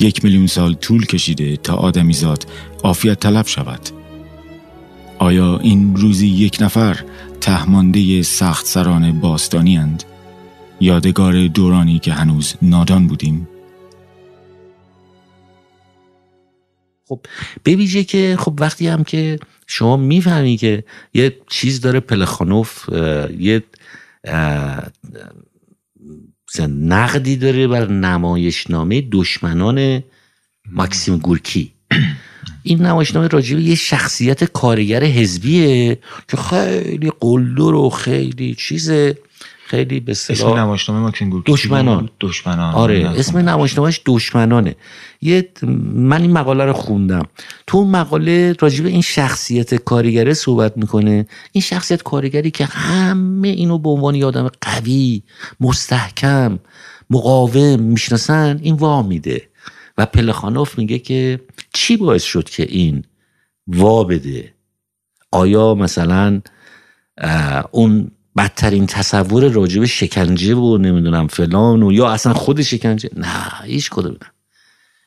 یک 0.00 0.24
میلیون 0.24 0.46
سال 0.46 0.74
طول 0.74 1.06
کشیده 1.06 1.56
تا 1.56 1.74
آدمیزاد 1.74 2.46
عافیت 2.82 3.20
طلب 3.20 3.46
شود. 3.46 3.80
آیا 5.18 5.58
این 5.58 5.96
روزی 5.96 6.26
یک 6.26 6.58
نفر 6.60 7.00
تهمانده 7.40 8.22
سخت 8.22 8.66
سران 8.66 9.20
باستانی 9.20 9.78
اند؟ 9.78 10.04
یادگار 10.80 11.46
دورانی 11.46 11.98
که 11.98 12.12
هنوز 12.12 12.54
نادان 12.62 13.06
بودیم. 13.06 13.48
خب 17.08 17.20
ببیجه 17.64 18.04
که 18.04 18.36
خب 18.38 18.54
وقتی 18.60 18.86
هم 18.88 19.04
که 19.04 19.38
شما 19.66 19.96
می‌فهمی 19.96 20.56
که 20.56 20.84
یه 21.14 21.36
چیز 21.50 21.80
داره 21.80 22.00
پلخانوف 22.00 22.88
یه 23.38 23.62
نقدی 26.68 27.36
داره 27.36 27.68
بر 27.68 27.88
نمایشنامه 27.88 29.00
دشمنان 29.12 30.02
ماکسیم 30.72 31.18
گورکی. 31.18 31.72
این 32.62 32.82
نمایشنامه 32.82 33.28
راجبه 33.28 33.62
یه 33.62 33.74
شخصیت 33.74 34.44
کارگر 34.44 35.04
حزبیه 35.04 35.98
که 36.28 36.36
خیلی 36.36 37.12
قلدر 37.20 37.74
و 37.74 37.90
خیلی 37.90 38.54
چیزه. 38.54 39.18
خیلی 39.66 40.00
به 40.00 40.12
اسم 40.12 40.48
نمایشنامه 40.48 41.00
ماکسیم 41.00 41.42
دشمنان. 41.46 42.10
دشمنان 42.20 42.74
آره 42.74 43.12
اسم 43.16 43.38
نمایشنامهش 43.38 44.00
دشمنانه. 44.06 44.76
یه 45.20 45.48
من 45.92 46.22
این 46.22 46.32
مقاله 46.32 46.64
رو 46.64 46.72
خوندم. 46.72 47.22
تو 47.66 47.78
اون 47.78 47.90
مقاله 47.90 48.52
راجب 48.60 48.86
این 48.86 49.02
شخصیت 49.02 49.74
کارگره 49.74 50.34
صحبت 50.34 50.76
می‌کنه. 50.76 51.26
این 51.52 51.62
شخصیت 51.62 52.02
کارگری 52.02 52.50
که 52.50 52.64
همه 52.64 53.48
اینو 53.48 53.78
به 53.78 53.88
عنوان 53.88 54.14
یه 54.14 54.26
آدم 54.26 54.50
قوی 54.60 55.22
مستحکم 55.60 56.58
مقاوم 57.10 57.80
می‌شناسن 57.80 58.60
این 58.62 58.74
وا 58.74 59.02
میده. 59.02 59.48
و 59.98 60.06
پلخانوف 60.06 60.78
میگه 60.78 60.98
که 60.98 61.40
چی 61.72 61.96
باعث 61.96 62.22
شد 62.22 62.44
که 62.44 62.62
این 62.62 63.04
وا 63.66 64.04
بده؟ 64.04 64.54
آیا 65.30 65.74
مثلا 65.74 66.40
اون 67.70 68.10
بدترین 68.36 68.86
تصور 68.86 69.48
راجب 69.48 69.84
شکنجه 69.84 70.54
و 70.54 70.78
نمی‌دونم 70.78 71.26
فلان 71.26 71.82
و 71.82 71.92
یا 71.92 72.08
اصلا 72.08 72.34
خود 72.34 72.62
شکنجه. 72.62 73.10
نه 73.16 73.28
هیچ 73.64 73.90
کدوم 73.90 74.16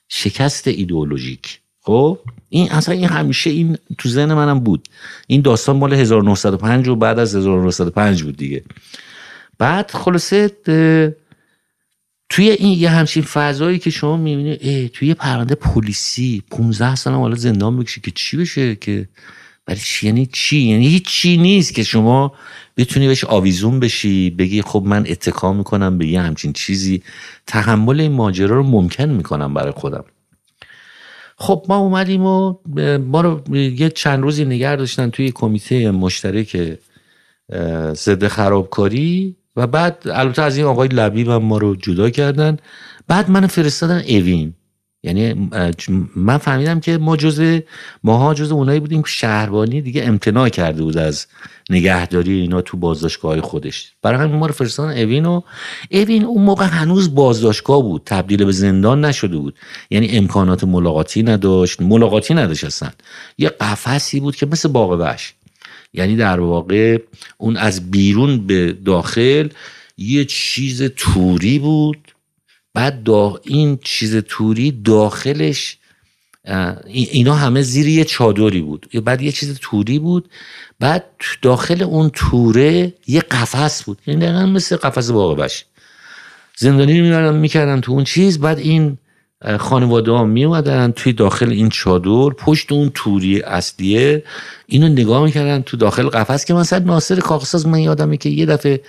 شکست 0.09 0.67
ایدئولوژیک. 0.67 1.59
خب؟ 1.81 2.19
این 2.49 2.71
اصلا 2.71 2.95
این 2.95 3.07
همیشه 3.07 3.49
این 3.49 3.77
تو 3.97 4.09
ذهن 4.09 4.33
منم 4.33 4.59
بود. 4.59 4.87
این 5.27 5.41
داستان 5.41 5.75
مال 5.75 5.93
1905 5.93 6.87
و 6.87 6.95
بعد 6.95 7.19
از 7.19 7.35
1905 7.35 8.23
بود 8.23 8.37
دیگه. 8.37 8.63
بعد 9.57 9.91
خلاصه 9.91 10.51
توی 12.29 12.49
این 12.49 12.79
یه 12.79 12.89
همچین 12.89 13.23
فضایی 13.23 13.79
که 13.79 13.89
شما 13.89 14.17
می‌بینی 14.17 14.89
توی 14.89 15.07
یه 15.07 15.13
پرونده 15.13 15.55
پلیسی 15.55 16.43
15 16.51 16.95
سال 16.95 17.13
حالا 17.13 17.35
زندان 17.35 17.77
بکشی 17.77 18.01
که 18.01 18.11
چی 18.11 18.37
بشه 18.37 18.75
که 18.75 19.09
برای 19.67 19.81
چی؟ 19.83 20.05
یعنی 20.07 20.25
چی؟ 20.25 20.57
یعنی 20.57 20.87
هیچ 20.87 21.05
چی 21.07 21.37
نیست 21.37 21.73
که 21.73 21.83
شما 21.83 22.33
بتونی 22.77 23.07
بهش 23.07 23.23
آویزون 23.23 23.79
بشی 23.79 24.29
بگی 24.29 24.61
خب 24.61 24.83
من 24.85 25.05
اتکا 25.09 25.53
می‌کنم 25.53 25.97
به 25.97 26.07
یه 26.07 26.21
همچین 26.21 26.53
چیزی. 26.53 27.03
تحمل 27.47 28.01
این 28.01 28.11
ماجرا 28.11 28.55
رو 28.55 28.63
ممکن 28.63 29.09
می‌کنم 29.09 29.53
برای 29.53 29.71
خودم. 29.71 30.03
خب 31.37 31.65
ما 31.69 31.77
اومدیم 31.77 32.25
و 32.25 32.55
ما 32.99 33.21
رو 33.21 33.55
یه 33.55 33.89
چند 33.89 34.23
روزی 34.23 34.45
نگر 34.45 34.75
داشتن 34.75 35.09
توی 35.09 35.31
کمیته 35.31 35.91
مشترک 35.91 36.77
ضد 37.93 38.27
خرابکاری 38.27 39.35
و 39.55 39.67
بعد 39.67 39.97
البته 40.05 40.41
از 40.41 40.57
این 40.57 40.65
آقای 40.65 40.87
لبیب 40.87 41.29
هم 41.29 41.43
ما 41.43 41.57
رو 41.57 41.75
جدا 41.75 42.09
کردن. 42.09 42.57
بعد 43.07 43.29
من 43.29 43.47
فرستادن 43.47 44.03
اوین. 44.07 44.53
یعنی 45.03 45.49
من 46.15 46.37
فهمیدم 46.37 46.79
که 46.79 46.97
ما 46.97 47.17
جز 47.17 47.61
ماها 48.03 48.33
جز 48.33 48.51
اونایی 48.51 48.79
بودیم 48.79 49.01
که 49.01 49.09
شهربانی 49.09 49.81
دیگه 49.81 50.03
امتناع 50.03 50.49
کرده 50.49 50.83
بود 50.83 50.97
از 50.97 51.27
نگهداری 51.69 52.31
اینا 52.31 52.61
تو 52.61 52.77
بازداشتگاه 52.77 53.41
خودش. 53.41 53.91
برای 54.01 54.19
همین 54.19 54.35
ما 54.35 54.45
رو 54.45 54.53
فرستادن 54.53 55.03
اوین 55.03 55.25
و 55.25 55.41
اوین 55.91 56.23
اون 56.23 56.43
موقع 56.43 56.65
هنوز 56.65 57.15
بازداشتگاه 57.15 57.81
بود. 57.81 58.01
تبدیل 58.05 58.45
به 58.45 58.51
زندان 58.51 59.05
نشده 59.05 59.37
بود. 59.37 59.55
یعنی 59.89 60.09
امکانات 60.09 60.63
ملاقاتی 60.63 61.23
نداشت. 61.23 61.81
ملاقاتی 61.81 62.33
نداشت 62.33 62.63
اصلا. 62.63 62.89
یه 63.37 63.49
قفسی 63.49 64.19
بود 64.19 64.35
که 64.35 64.45
مثل 64.45 64.69
باغ 64.69 64.91
وحش. 64.91 65.33
یعنی 65.93 66.15
در 66.15 66.39
واقع 66.39 66.97
اون 67.37 67.57
از 67.57 67.91
بیرون 67.91 68.47
به 68.47 68.73
داخل 68.85 69.49
یه 69.97 70.25
چیز 70.25 70.83
توری 70.83 71.59
بود. 71.59 71.97
بعد 72.77 73.03
دا 73.03 73.39
این 73.43 73.79
چیز 73.83 74.15
توری 74.15 74.71
داخلش 74.71 75.77
اینا 76.87 77.35
همه 77.35 77.61
زیر 77.61 77.87
یه 77.87 78.03
چادری 78.03 78.61
بود. 78.61 78.89
بعد 79.05 79.21
یه 79.21 79.31
چیز 79.31 79.59
توری 79.61 79.99
بود. 79.99 80.29
بعد 80.79 81.05
داخل 81.41 81.83
اون 81.83 82.09
توره 82.13 82.93
یه 83.07 83.19
قفس 83.19 83.83
بود. 83.83 83.97
یعنی 84.07 84.21
دقیقا 84.21 84.45
مثل 84.45 84.75
قفس 84.75 85.11
باقی 85.11 85.41
بشه 85.41 85.65
زندانی 86.57 87.01
میمدن 87.01 87.37
می‌کردن 87.37 87.81
تو 87.81 87.91
اون 87.91 88.03
چیز. 88.03 88.39
بعد 88.39 88.59
این 88.59 88.97
خانواده 89.59 90.11
ها 90.11 90.23
می 90.23 90.61
توی 90.95 91.13
داخل 91.13 91.49
این 91.49 91.69
چادر 91.69 92.29
پشت 92.29 92.71
اون 92.71 92.91
توری 92.93 93.41
اصلیه. 93.41 94.23
اینو 94.65 94.87
نگاه 94.87 95.23
می‌کردن 95.23 95.61
تو 95.61 95.77
داخل 95.77 96.09
قفس 96.09 96.45
که 96.45 96.53
مثلا 96.53 96.79
ناصر 96.79 97.19
کاغساز 97.19 97.67
من 97.67 97.79
یادمه 97.79 98.17
که 98.17 98.29
یه 98.29 98.45
دفعه 98.45 98.81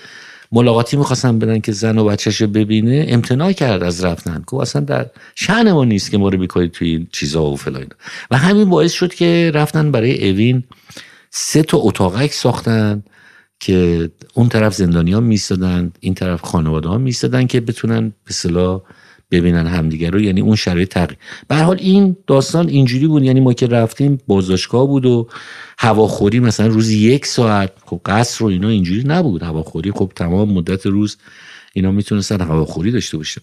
ملاقاتی 0.52 0.96
می‌خواستن 0.96 1.38
بدن 1.38 1.60
که 1.60 1.72
زن 1.72 1.98
و 1.98 2.04
بچهش 2.04 2.42
ببینه 2.42 3.06
امتناع 3.08 3.52
کرد 3.52 3.82
از 3.82 4.04
رفتن. 4.04 4.44
که 4.50 4.56
اصلا 4.56 4.82
در 4.82 5.06
شعن 5.34 5.72
ما 5.72 5.84
نیست 5.84 6.10
که 6.10 6.18
ما 6.18 6.28
رو 6.28 6.38
بیکارید 6.38 6.70
توی 6.70 6.88
این 6.90 7.06
چیزا 7.12 7.44
و 7.44 7.56
فلان 7.56 7.86
و 8.30 8.36
همین 8.36 8.70
باعث 8.70 8.92
شد 8.92 9.14
که 9.14 9.50
رفتن 9.54 9.92
برای 9.92 10.30
اوین 10.30 10.64
سه 11.30 11.62
تا 11.62 11.78
اتاقک 11.78 12.32
ساختن 12.32 13.02
که 13.60 14.10
اون 14.34 14.48
طرف 14.48 14.74
زندانی 14.74 15.12
ها 15.12 15.20
میستادن 15.20 15.92
این 16.00 16.14
طرف 16.14 16.40
خانواده 16.40 16.88
ها 16.88 16.98
میستادن 16.98 17.46
که 17.46 17.60
بتونن 17.60 18.12
به 18.24 18.32
صلاح 18.32 18.80
ببینن 19.30 19.66
همدیگه 19.66 20.10
رو. 20.10 20.20
یعنی 20.20 20.40
اون 20.40 20.56
شرایط 20.56 20.88
تغییر. 20.88 21.18
به 21.48 21.56
حال 21.56 21.76
این 21.80 22.16
داستان 22.26 22.68
اینجوری 22.68 23.06
بود. 23.06 23.22
یعنی 23.22 23.40
ما 23.40 23.52
که 23.52 23.66
رفتیم 23.66 24.18
بازداشتگاه 24.26 24.86
بود 24.86 25.06
و 25.06 25.28
هواخوری 25.78 26.40
مثلا 26.40 26.66
روزی 26.66 26.98
یک 26.98 27.26
ساعت. 27.26 27.72
خب 27.86 28.00
قصر 28.06 28.40
رو 28.40 28.46
اینا 28.46 28.68
اینجوری 28.68 29.02
نبود. 29.06 29.42
هواخوری 29.42 29.92
خب 29.92 30.12
تمام 30.16 30.52
مدت 30.52 30.86
روز 30.86 31.16
اینا 31.72 31.90
می‌تونستن 31.90 32.40
هواخوری 32.40 32.90
داشته 32.90 33.16
باشن. 33.16 33.42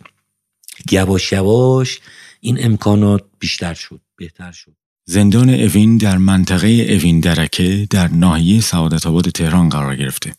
یواش 0.92 1.32
یواش 1.32 2.00
این 2.42 2.66
امکانات 2.66 3.24
بیشتر 3.40 3.74
شد 3.74 4.02
بهتر 4.18 4.52
شد. 4.52 4.76
زندان 5.06 5.50
اوین 5.50 5.98
در 5.98 6.18
منطقه 6.18 6.68
اوین 6.68 7.20
درکه 7.20 7.88
در 7.90 8.08
ناحیه 8.08 8.62
سعادت 8.62 9.06
آباد 9.06 9.30
تهران 9.30 9.70
قرار 9.70 9.96
گرفته. 9.96 10.34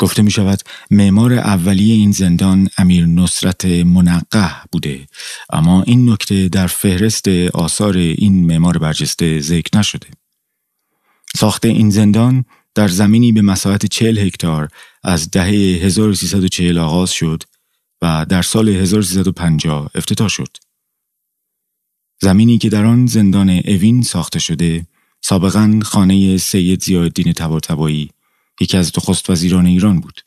گفته 0.00 0.22
می 0.22 0.30
شود 0.30 0.60
معمار 0.90 1.32
اولیه 1.32 1.94
این 1.94 2.12
زندان 2.12 2.68
امیر 2.78 3.06
نصرت 3.06 3.64
منقه 3.64 4.50
بوده 4.72 5.06
اما 5.50 5.82
این 5.82 6.10
نکته 6.10 6.48
در 6.48 6.66
فهرست 6.66 7.28
آثار 7.54 7.96
این 7.96 8.46
معمار 8.46 8.78
برجسته 8.78 9.40
ذکر 9.40 9.78
نشده 9.78 10.06
ساخت 11.36 11.64
این 11.64 11.90
زندان 11.90 12.44
در 12.74 12.88
زمینی 12.88 13.32
به 13.32 13.42
مساحت 13.42 13.86
40 13.86 14.18
هکتار 14.18 14.68
از 15.02 15.30
دهه 15.30 15.84
1340 15.84 16.78
آغاز 16.78 17.10
شد 17.10 17.42
و 18.02 18.26
در 18.28 18.42
سال 18.42 18.68
1350 18.68 19.90
افتتاح 19.94 20.28
شد. 20.28 20.56
زمینی 22.22 22.58
که 22.58 22.68
در 22.68 22.84
آن 22.84 23.06
زندان 23.06 23.50
اوین 23.50 24.02
ساخته 24.02 24.38
شده 24.38 24.86
سابقا 25.20 25.80
خانه 25.82 26.36
سید 26.36 26.82
زیادین 26.82 27.32
تباتبایی 27.32 28.10
یکی 28.60 28.76
از 28.76 28.92
نخست 28.98 29.30
وزیران 29.30 29.66
ایران 29.66 30.00
بود. 30.00 30.20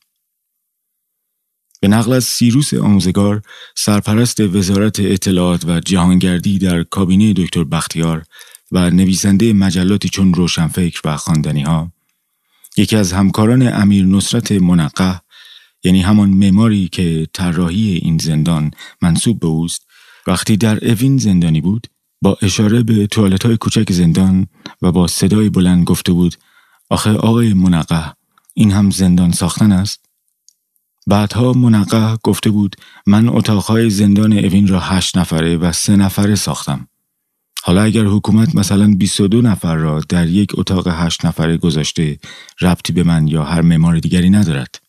به 1.83 1.87
نقل 1.87 2.13
از 2.13 2.23
سیروس 2.23 2.73
آموزگار 2.73 3.41
سرپرست 3.75 4.39
وزارت 4.39 4.99
اطلاعات 4.99 5.65
و 5.65 5.79
جهانگردی 5.79 6.59
در 6.59 6.83
کابینه 6.83 7.33
دکتر 7.33 7.63
بختیار 7.63 8.23
و 8.71 8.89
نویسنده 8.89 9.53
مجلاتی 9.53 10.09
چون 10.09 10.33
روشنفکر 10.33 11.01
و 11.05 11.17
خواندنی 11.17 11.61
ها 11.61 11.91
یکی 12.77 12.95
از 12.95 13.13
همکاران 13.13 13.73
امیر 13.73 14.05
نصرت 14.05 14.51
منقه 14.51 15.21
یعنی 15.83 16.01
همان 16.01 16.29
معماری 16.29 16.87
که 16.87 17.27
طراحی 17.33 17.99
این 18.03 18.17
زندان 18.17 18.71
منصوب 19.01 19.39
به 19.39 19.47
اوست 19.47 19.87
وقتی 20.27 20.57
در 20.57 20.91
اوین 20.91 21.17
زندانی 21.17 21.61
بود 21.61 21.87
با 22.21 22.37
اشاره 22.41 22.83
به 22.83 23.07
توالت 23.07 23.45
های 23.45 23.57
کوچک 23.57 23.91
زندان 23.91 24.47
و 24.81 24.91
با 24.91 25.07
صدای 25.07 25.49
بلند 25.49 25.83
گفته 25.83 26.11
بود 26.11 26.35
آخه 26.89 27.11
آقای 27.11 27.53
منقه 27.53 28.13
این 28.53 28.71
هم 28.71 28.89
زندان 28.91 29.31
ساختن 29.31 29.71
است؟ 29.71 30.05
بعدها 31.07 31.53
منقه 31.53 32.17
گفته 32.23 32.49
بود 32.49 32.75
من 33.05 33.29
اتاقهای 33.29 33.89
زندان 33.89 34.33
اوین 34.33 34.67
را 34.67 34.79
هشت 34.79 35.17
نفره 35.17 35.57
و 35.57 35.71
سه 35.71 35.95
نفره 35.95 36.35
ساختم. 36.35 36.87
حالا 37.63 37.83
اگر 37.83 38.05
حکومت 38.05 38.55
مثلا 38.55 38.93
22 38.97 39.41
نفر 39.41 39.75
را 39.75 40.01
در 40.09 40.27
یک 40.27 40.51
اتاق 40.53 40.87
هشت 40.87 41.25
نفره 41.25 41.57
گذاشته 41.57 42.19
ربطی 42.61 42.93
به 42.93 43.03
من 43.03 43.27
یا 43.27 43.43
هر 43.43 43.61
معمار 43.61 43.99
دیگری 43.99 44.29
ندارد. 44.29 44.79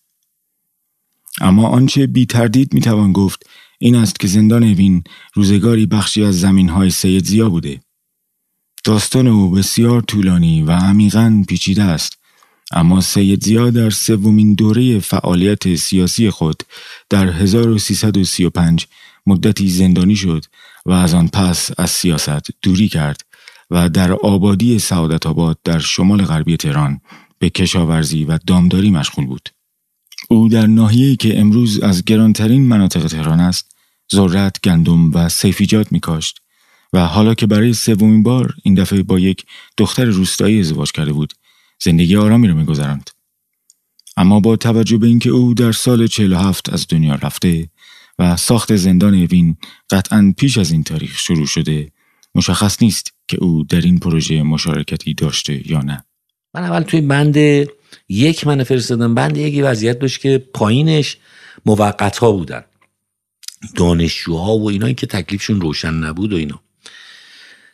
اما 1.41 1.69
آنچه 1.69 2.07
بی 2.07 2.27
تردید 2.27 2.75
می 2.75 2.81
توان 2.81 3.13
گفت 3.13 3.47
این 3.79 3.97
است 3.97 4.21
که 4.21 4.27
زندان 4.27 4.63
اوین 4.63 5.05
روزگاری 5.35 5.87
بخشی 5.87 6.25
از 6.25 6.41
زمین 6.41 6.69
های 6.69 6.91
سید 6.91 7.25
زیا 7.25 7.49
بوده. 7.49 7.81
داستان 8.85 9.27
او 9.27 9.51
بسیار 9.51 10.03
طولانی 10.03 10.63
و 10.63 10.71
عمیقا 10.71 11.45
پیچیده 11.49 11.83
است 11.83 12.24
اما 12.75 13.01
سید 13.01 13.45
زیا 13.45 13.71
در 13.71 13.91
سومین 13.91 14.55
دوره 14.55 14.99
فعالیت 14.99 15.75
سیاسی 15.75 16.31
خود 16.31 16.63
در 17.11 17.31
1335 17.31 18.87
مدتی 19.27 19.69
زندانی 19.69 20.17
شد 20.17 20.45
و 20.87 20.93
از 20.93 21.15
آن 21.15 21.29
پس 21.29 21.71
از 21.79 21.91
سیاست 21.91 22.51
دوری 22.63 22.89
کرد 22.89 23.21
و 23.71 23.89
در 23.89 24.13
آبادی 24.13 24.79
سعادت 24.79 25.27
آباد 25.27 25.59
در 25.65 25.79
شمال 25.79 26.25
غربی 26.25 26.57
تهران 26.57 27.01
به 27.39 27.51
کشاورزی 27.51 28.25
و 28.25 28.39
دامداری 28.47 28.91
مشغول 28.91 29.27
بود. 29.27 29.49
او 30.29 30.49
در 30.49 30.67
ناحیه‌ای 30.67 31.17
که 31.17 31.41
امروز 31.41 31.81
از 31.81 32.05
گرانترین 32.05 32.67
مناطق 32.69 33.07
تهران 33.07 33.41
است، 33.41 33.77
ذرت، 34.15 34.61
گندم 34.65 35.15
و 35.15 35.29
سیفیجات 35.29 35.93
میکاشت 35.93 36.41
و 36.93 37.07
حالا 37.07 37.35
که 37.35 37.47
برای 37.47 37.75
سومین 37.75 38.23
بار 38.23 38.55
این 38.63 38.75
دفعه 38.75 39.03
با 39.03 39.19
یک 39.19 39.45
دختر 39.77 40.05
روستایی 40.05 40.61
ازدواج 40.61 40.93
کرده 40.93 41.13
بود، 41.13 41.33
زندگی 41.85 42.17
آرامی 42.17 42.49
را 42.49 42.55
میگذراند. 42.55 43.11
اما 44.17 44.41
با 44.41 44.57
توجه 44.57 44.97
به 44.97 45.07
اینکه 45.07 45.31
او 45.31 45.55
در 45.55 45.73
سال 45.73 46.07
47 46.07 46.73
از 46.73 46.87
دنیا 46.89 47.15
رفته 47.15 47.69
و 48.19 48.37
ساخت 48.37 48.77
زندان 48.77 49.15
اوین 49.15 49.57
قطعا 49.91 50.35
پیش 50.37 50.59
از 50.59 50.73
این 50.73 50.85
تاریخ 50.85 51.19
شروع 51.19 51.47
شده 51.47 51.93
مشخص 52.35 52.83
نیست 52.83 53.15
که 53.29 53.37
او 53.41 53.65
در 53.65 53.81
این 53.81 53.99
پروژه 53.99 54.43
مشارکتی 54.43 55.15
داشته 55.15 55.71
یا 55.71 55.81
نه. 55.81 56.05
من 56.55 56.63
اول 56.63 56.83
توی 56.83 57.01
بند 57.01 57.37
یک 58.09 58.47
من 58.47 58.65
فرستادم. 58.65 59.15
بند 59.15 59.37
یکی 59.37 59.63
وضعیت 59.63 59.99
داشت 59.99 60.21
که 60.21 60.39
پایینش 60.55 61.17
موقت 61.67 62.19
ها 62.19 62.33
بودن. 62.33 62.65
دانشجوها 63.77 64.59
و 64.59 64.71
اینایی 64.71 64.95
که 64.95 65.07
تکلیفشون 65.07 65.61
روشن 65.61 65.95
نبود 65.95 66.33
و 66.33 66.37
اینا. 66.37 66.61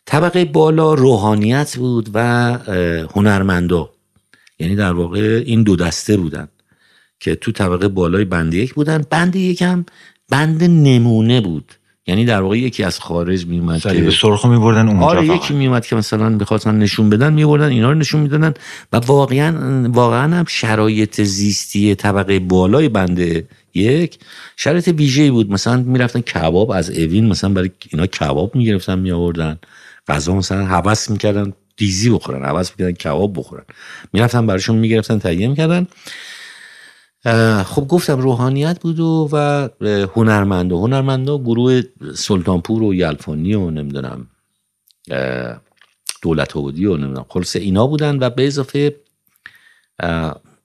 طبقه 0.06 0.44
بالا 0.44 0.94
روحانیت 0.94 1.76
بود 1.76 2.10
و 2.14 2.20
هنرمندا. 3.14 3.90
یعنی 4.60 4.76
در 4.76 4.92
واقع 4.92 5.42
این 5.46 5.62
دو 5.62 5.76
دسته 5.76 6.16
بودن 6.16 6.48
که 7.20 7.34
تو 7.34 7.52
طبقه 7.52 7.88
بالای 7.88 8.24
بند 8.24 8.54
یک 8.54 8.74
بودن. 8.74 9.04
بند 9.10 9.36
یک 9.36 9.62
هم 9.62 9.86
بند 10.28 10.64
نمونه 10.64 11.40
بود. 11.40 11.72
یعنی 12.06 12.24
در 12.24 12.42
واقع 12.42 12.58
یکی 12.58 12.84
از 12.84 12.98
خارج 12.98 13.46
میومد 13.46 13.80
که 13.80 14.02
به 14.02 14.10
سرخ 14.10 14.46
میبردن 14.46 14.88
اونجا 14.88 15.06
آره 15.06 15.26
یکی 15.26 15.54
میومد 15.54 15.86
که 15.86 15.96
مثلا 15.96 16.36
بخواستن 16.36 16.78
نشون 16.78 17.10
بدن 17.10 17.32
میبردن 17.32 17.68
اینا 17.68 17.92
رو 17.92 17.98
نشون 17.98 18.20
می‌دادن. 18.20 18.54
و 18.92 18.96
واقعا 18.96 19.88
واقعا 19.92 20.36
هم 20.36 20.44
شرایط 20.48 21.22
زیستی 21.22 21.94
طبقه 21.94 22.38
بالای 22.38 22.88
بند 22.88 23.44
یک 23.74 24.18
شرایط 24.56 24.88
ویژه‌ای 24.88 25.30
بود. 25.30 25.50
مثلا 25.50 25.76
می‌رفتن 25.76 26.20
کباب 26.20 26.70
از 26.70 26.90
اوین 26.90 27.26
مثلا 27.26 27.50
برای 27.50 27.70
اینا 27.92 28.06
کباب 28.06 28.56
می‌گرفتن 28.56 28.98
میآوردن. 28.98 29.58
غذا 30.08 30.34
مثلا 30.34 30.66
حوس 30.66 31.10
می‌کردن. 31.10 31.52
دیزی 31.76 32.10
بخورن 32.10 32.44
حوس 32.44 32.70
می‌کردن 32.70 32.92
کباب 32.92 33.38
بخورن. 33.38 33.64
می‌رفتن 34.12 34.46
براشون 34.46 34.76
می‌گرفتن 34.76 35.18
تهیه 35.18 35.48
می‌کردن. 35.48 35.86
خب 37.62 37.88
گفتم 37.88 38.20
روحانیت 38.20 38.80
بود 38.80 39.00
و, 39.00 39.28
و 39.32 39.68
هنرمنده 40.14 40.74
هنرمنده 40.74 41.38
گروه 41.38 41.82
سلطانپور 42.14 42.82
و 42.82 42.94
یلفانی 42.94 43.54
و 43.54 43.70
نمی‌دونم 43.70 44.26
دولت 46.22 46.56
آبادی 46.56 46.86
و 46.86 46.96
نمی‌دونم 46.96 47.26
خلاصه 47.28 47.58
اینا 47.58 47.86
بودن 47.86 48.18
و 48.18 48.30
به 48.30 48.46
اضافه 48.46 48.96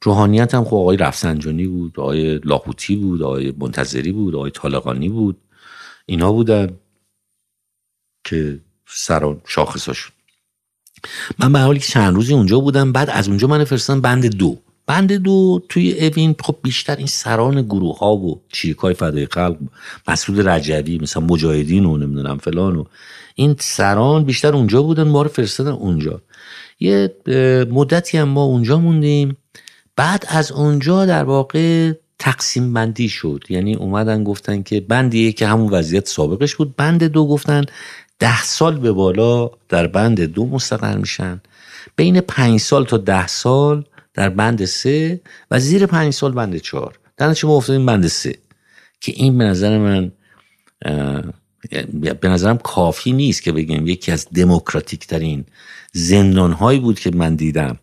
روحانیت 0.02 0.56
هم 0.56 0.64
خب 0.64 0.74
آقای 0.74 0.98
رفسنجانی 0.98 1.68
بود 1.68 2.00
آقای 2.00 2.38
لاهوتی 2.38 2.96
بود 2.96 3.22
آقای 3.22 3.54
منتظری 3.58 4.12
بود 4.12 4.36
آقای 4.36 4.52
طالقانی 4.52 5.10
بود. 5.10 5.38
اینا 6.06 6.32
بودن 6.32 6.78
که 8.24 8.60
سر 8.88 9.36
شاخصاشون 9.48 10.15
من 11.40 11.54
به 11.54 11.60
حالی 11.60 11.80
که 11.80 11.88
چند 11.88 12.16
روزی 12.16 12.34
اونجا 12.34 12.60
بودم 12.60 12.92
بعد 12.92 13.10
از 13.10 13.28
اونجا 13.28 13.48
من 13.48 13.64
فرستادم 13.64 14.02
بند 14.02 14.26
دو. 14.26 14.58
بند 14.88 15.14
دو 15.14 15.62
توی 15.70 16.08
اوین 16.08 16.36
خب 16.44 16.56
بیشتر 16.64 16.96
این 16.96 17.08
سران 17.08 17.62
گروه 17.62 17.98
ها 17.98 18.16
و 18.16 18.42
چیرکای 18.52 18.94
فدای 18.94 19.26
خلق 19.26 19.58
مسعود 20.08 20.48
رجوی 20.48 20.98
مثلا 20.98 21.24
مجاهدین 21.24 21.86
و 21.86 21.98
نمی‌دونم 21.98 22.38
فلان 22.38 22.76
و 22.76 22.84
این 23.36 23.56
سران 23.60 24.24
بیشتر 24.24 24.56
اونجا 24.56 24.82
بودن 24.82 25.04
ما 25.04 25.22
رو 25.22 25.30
فرستادن 25.30 25.72
اونجا. 25.72 26.22
یه 26.80 27.16
مدتی 27.72 28.18
هم 28.18 28.30
ما 28.30 28.44
اونجا 28.44 28.80
موندیم. 28.80 29.38
بعد 29.96 30.26
از 30.28 30.52
اونجا 30.52 31.06
در 31.06 31.24
واقع 31.24 31.92
تقسیم 32.20 32.74
بندی 32.74 33.10
شد. 33.10 33.44
یعنی 33.50 33.76
اومدن 33.76 34.24
گفتن 34.24 34.64
که 34.64 34.80
بندیه 34.80 35.32
که 35.32 35.48
همون 35.48 35.70
وضعیت 35.74 36.08
سابقش 36.08 36.56
بود. 36.56 36.76
بند 36.76 37.04
دو 37.04 37.28
گفتن 37.28 37.66
ده 38.20 38.44
سال 38.44 38.78
به 38.78 38.92
بالا 38.92 39.52
در 39.70 39.88
بند 39.88 40.22
دو 40.22 40.46
مستقر 40.46 40.98
میشن. 40.98 41.42
بین 41.96 42.22
پنج 42.22 42.60
سال 42.60 42.86
تا 42.86 42.98
ده 42.98 43.28
سال 43.28 43.86
در 44.14 44.30
بند 44.30 44.66
سه 44.66 45.22
و 45.52 45.60
زیر 45.60 45.86
پنج 45.86 46.14
سال 46.14 46.32
بند 46.32 46.58
چهار. 46.58 47.00
در 47.18 47.28
نتیجه 47.28 47.48
ما 47.48 47.56
افتادیم 47.56 47.86
بند 47.86 48.08
سه. 48.08 48.38
که 49.02 49.12
این 49.16 49.38
به 49.38 49.44
نظر 49.44 49.78
من 49.78 50.12
به 51.94 52.28
نظرم 52.30 52.58
کافی 52.58 53.12
نیست 53.12 53.44
که 53.44 53.52
بگیم 53.52 53.88
یکی 53.88 54.12
از 54.12 54.28
دموکراتیک 54.36 55.08
ترین 55.08 55.46
زندان 55.92 56.52
هایی 56.52 56.80
بود 56.80 57.00
که 57.00 57.12
من 57.12 57.36
دیدم. 57.36 57.78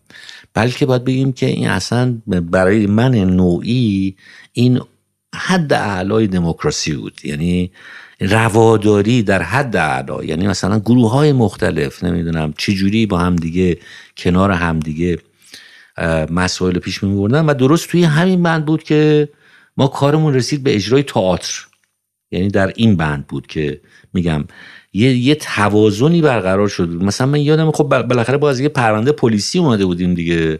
بلکه 0.53 0.85
باید 0.85 1.03
بگیم 1.03 1.33
که 1.33 1.45
این 1.45 1.67
اصلا 1.67 2.17
برای 2.27 2.85
من 2.85 3.15
نوعی 3.15 4.15
این 4.53 4.81
حد 5.35 5.73
اعلای 5.73 6.27
دموکراسی 6.27 6.93
بود. 6.93 7.21
یعنی 7.23 7.71
رواداری 8.19 9.23
در 9.23 9.41
حد 9.41 9.75
اعلا. 9.75 10.23
یعنی 10.23 10.47
مثلا 10.47 10.79
گروه 10.79 11.11
های 11.11 11.31
مختلف 11.31 12.03
نمی‌دونم 12.03 12.53
چجوری 12.57 13.05
با 13.05 13.17
هم 13.17 13.35
دیگه 13.35 13.77
کنار 14.17 14.51
هم 14.51 14.79
دیگه 14.79 15.17
مسائل 16.31 16.79
پیش 16.79 17.03
می 17.03 17.15
بردن 17.15 17.45
و 17.45 17.53
درست 17.53 17.89
توی 17.89 18.03
همین 18.03 18.43
بند 18.43 18.65
بود 18.65 18.83
که 18.83 19.29
ما 19.77 19.87
کارمون 19.87 20.33
رسید 20.33 20.63
به 20.63 20.75
اجرای 20.75 21.03
تئاتر. 21.03 21.65
یعنی 22.31 22.47
در 22.47 22.73
این 22.75 22.95
بند 22.95 23.27
بود 23.27 23.47
که 23.47 23.81
میگم 24.13 24.45
یه, 24.93 25.13
یه 25.13 25.35
توازنی 25.35 26.21
برقرار 26.21 26.67
شد. 26.67 26.89
مثلا 26.89 27.27
من 27.27 27.41
یادم 27.41 27.71
خب 27.71 27.83
بالاخره 27.83 28.37
باز 28.37 28.59
یه 28.59 28.69
پرونده 28.69 29.11
پلیسی 29.11 29.59
اومده 29.59 29.85
بودیم 29.85 30.13
دیگه. 30.13 30.59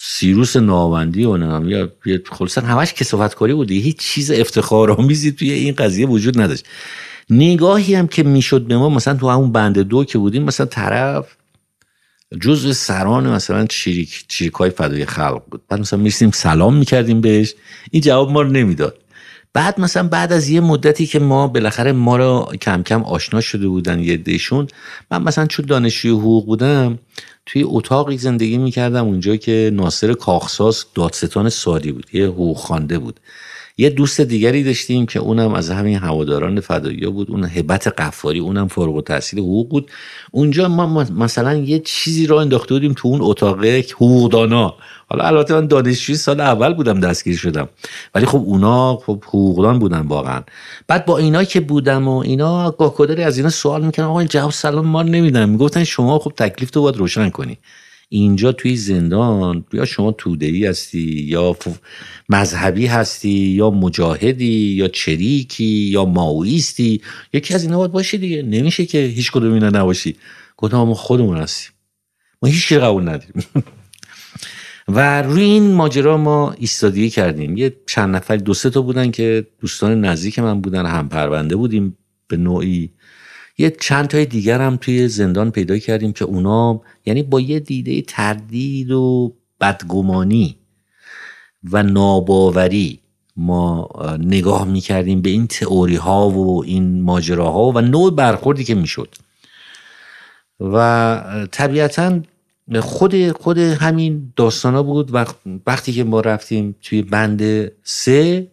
سیروس 0.00 0.56
ناوندی 0.56 1.24
و 1.24 1.36
نام 1.36 1.68
یا 1.68 1.88
خلاصا 2.30 2.60
همش 2.60 2.92
کسافت 2.92 3.34
کاری 3.34 3.54
بودی 3.54 3.80
هیچ 3.80 3.98
چیز 3.98 4.30
افتخارآمیزی 4.30 5.32
توی 5.32 5.50
این 5.50 5.74
قضیه 5.74 6.06
وجود 6.06 6.40
نداشت. 6.40 6.64
نگاهی 7.30 7.94
هم 7.94 8.06
که 8.06 8.22
می‌شد 8.22 8.62
به 8.62 8.76
ما 8.76 8.88
مثلا 8.88 9.14
تو 9.14 9.28
همون 9.28 9.52
بند 9.52 9.78
دو 9.78 10.04
که 10.04 10.18
بودیم 10.18 10.42
مثلا 10.42 10.66
طرف 10.66 11.36
جزء 12.40 12.72
سران 12.72 13.30
مثلا 13.30 13.66
چیریک 13.66 14.52
های 14.54 14.70
فدای 14.70 15.06
خلق 15.06 15.42
بود. 15.50 15.62
بعد 15.68 15.80
مثلا 15.80 15.98
می‌رسیم 15.98 16.30
سلام 16.30 16.76
می‌کردیم 16.76 17.20
بهش. 17.20 17.54
این 17.90 18.02
جواب 18.02 18.30
ما 18.30 18.42
رو 18.42 18.48
نمی‌داد. 18.48 18.98
بعد 19.52 19.80
مثلا 19.80 20.08
بعد 20.08 20.32
از 20.32 20.48
یه 20.48 20.60
مدتی 20.60 21.06
که 21.06 21.18
ما 21.18 21.48
بالاخره 21.48 21.92
ما 21.92 22.16
رو 22.16 22.52
کم 22.62 22.82
کم 22.82 23.02
آشنا 23.02 23.40
شده 23.40 23.68
بودن 23.68 24.00
یه 24.00 24.16
دیشون 24.16 24.66
من 25.10 25.22
مثلا 25.22 25.46
چون 25.46 25.66
دانشجوی 25.66 26.10
حقوق 26.10 26.46
بودم 26.46 26.98
توی 27.46 27.62
اتاقی 27.66 28.18
زندگی 28.18 28.58
می‌کردم 28.58 29.04
اونجا 29.04 29.36
که 29.36 29.70
ناصر 29.74 30.14
کاخساس 30.14 30.84
دادستان 30.94 31.48
ساری 31.48 31.92
بود 31.92 32.06
یه 32.12 32.26
حقوق 32.26 32.56
خوانده 32.56 32.98
بود. 32.98 33.20
یه 33.80 33.90
دوست 33.90 34.20
دیگری 34.20 34.62
داشتیم 34.62 35.06
که 35.06 35.18
اونم 35.18 35.54
از 35.54 35.70
همین 35.70 35.98
هواداران 35.98 36.60
فدایی 36.60 37.06
بود 37.06 37.30
اون 37.30 37.44
هبت 37.44 37.88
قفاری 37.88 38.38
اونم 38.38 38.68
فارغ 38.68 38.94
التحصیل 38.94 39.38
حقوق 39.38 39.68
بود. 39.68 39.90
اونجا 40.30 40.68
ما 40.68 41.06
مثلا 41.16 41.54
یه 41.54 41.78
چیزی 41.78 42.26
را 42.26 42.40
انداخته 42.40 42.74
بودیم 42.74 42.92
تو 42.96 43.08
اون 43.08 43.20
اتاق 43.22 43.64
حقوقدانا. 43.64 44.74
حالا 45.08 45.24
البته 45.24 45.54
من 45.54 45.66
دانشجوی 45.66 46.16
سال 46.16 46.40
اول 46.40 46.74
بودم 46.74 47.00
دستگیر 47.00 47.36
شدم. 47.36 47.68
ولی 48.14 48.26
خب 48.26 48.42
اونا 48.46 48.96
خب 48.96 49.24
حقوقدان 49.24 49.78
بودن 49.78 50.00
واقعا. 50.00 50.42
بعد 50.86 51.04
با 51.04 51.18
اینا 51.18 51.44
که 51.44 51.60
بودم 51.60 52.08
و 52.08 52.18
اینا 52.18 52.70
گاهی 52.70 53.22
از 53.22 53.36
اینا 53.36 53.50
سوال 53.50 53.84
می‌کنن 53.84 54.04
آقا 54.04 54.24
جواب 54.24 54.50
سلام 54.50 54.86
ما 54.86 55.02
نمیدن. 55.02 55.48
می‌گفتن 55.48 55.84
شما 55.84 56.18
خب 56.18 56.32
تکلیف 56.36 56.70
تو 56.70 56.82
باید 56.82 56.96
روشن 56.96 57.30
کنی. 57.30 57.58
اینجا 58.08 58.52
توی 58.52 58.76
زندان 58.76 59.64
یا 59.72 59.84
شما 59.84 60.12
تودهی 60.12 60.66
هستی 60.66 61.22
یا 61.28 61.56
مذهبی 62.28 62.86
هستی 62.86 63.28
یا 63.28 63.70
مجاهدی 63.70 64.74
یا 64.74 64.88
چریکی 64.88 65.64
یا 65.64 66.04
ماویستی 66.04 67.00
یکی 67.32 67.54
از 67.54 67.62
اینا 67.62 67.78
باید 67.78 67.92
باشی 67.92 68.18
دیگه. 68.18 68.42
نمیشه 68.42 68.86
که 68.86 68.98
هیچ 68.98 69.32
کدوم 69.32 69.52
اینا 69.52 69.68
نباشی. 69.68 70.16
گفتم 70.56 70.76
ما 70.76 70.94
خودمون 70.94 71.36
هستیم. 71.36 71.72
ما 72.42 72.48
هیچ 72.48 72.72
قبول 72.72 73.02
نداریم. 73.02 73.44
و 74.88 75.22
روی 75.22 75.42
این 75.42 75.72
ماجرا 75.72 76.16
ما 76.16 76.52
ایستادگی 76.52 77.10
کردیم. 77.10 77.56
یه 77.56 77.76
چند 77.86 78.16
نفر 78.16 78.36
دو 78.36 78.54
سه 78.54 78.70
تا 78.70 78.82
بودن 78.82 79.10
که 79.10 79.46
دوستان 79.60 80.00
نزدیک 80.04 80.38
من 80.38 80.60
بودن 80.60 80.86
هم 80.86 81.08
پرونده 81.08 81.56
بودیم. 81.56 81.96
به 82.28 82.36
نوعی 82.36 82.90
یه 83.58 83.70
چند 83.80 84.06
تای 84.06 84.26
دیگر 84.26 84.60
هم 84.60 84.76
توی 84.76 85.08
زندان 85.08 85.50
پیدا 85.50 85.78
کردیم 85.78 86.12
که 86.12 86.24
اونا 86.24 86.80
یعنی 87.06 87.22
با 87.22 87.40
یه 87.40 87.60
دیده 87.60 88.02
تردید 88.02 88.90
و 88.90 89.32
بدگمانی 89.60 90.56
و 91.72 91.82
ناباوری 91.82 93.00
ما 93.36 93.88
نگاه 94.18 94.64
می‌کردیم 94.64 95.22
به 95.22 95.30
این 95.30 95.46
تئوری 95.46 95.96
ها 95.96 96.30
و 96.30 96.64
این 96.64 97.02
ماجراها 97.02 97.72
و 97.72 97.80
نوع 97.80 98.14
برخوردی 98.14 98.64
که 98.64 98.74
می‌شد. 98.74 99.14
و 100.60 101.46
طبیعتا 101.52 102.20
خود 102.80 103.32
خود 103.32 103.58
همین 103.58 104.32
داستانا 104.36 104.82
بود. 104.82 105.14
وقتی 105.66 105.92
که 105.92 106.04
ما 106.04 106.20
رفتیم 106.20 106.76
توی 106.82 107.02
بند 107.02 107.72
سه 107.82 108.46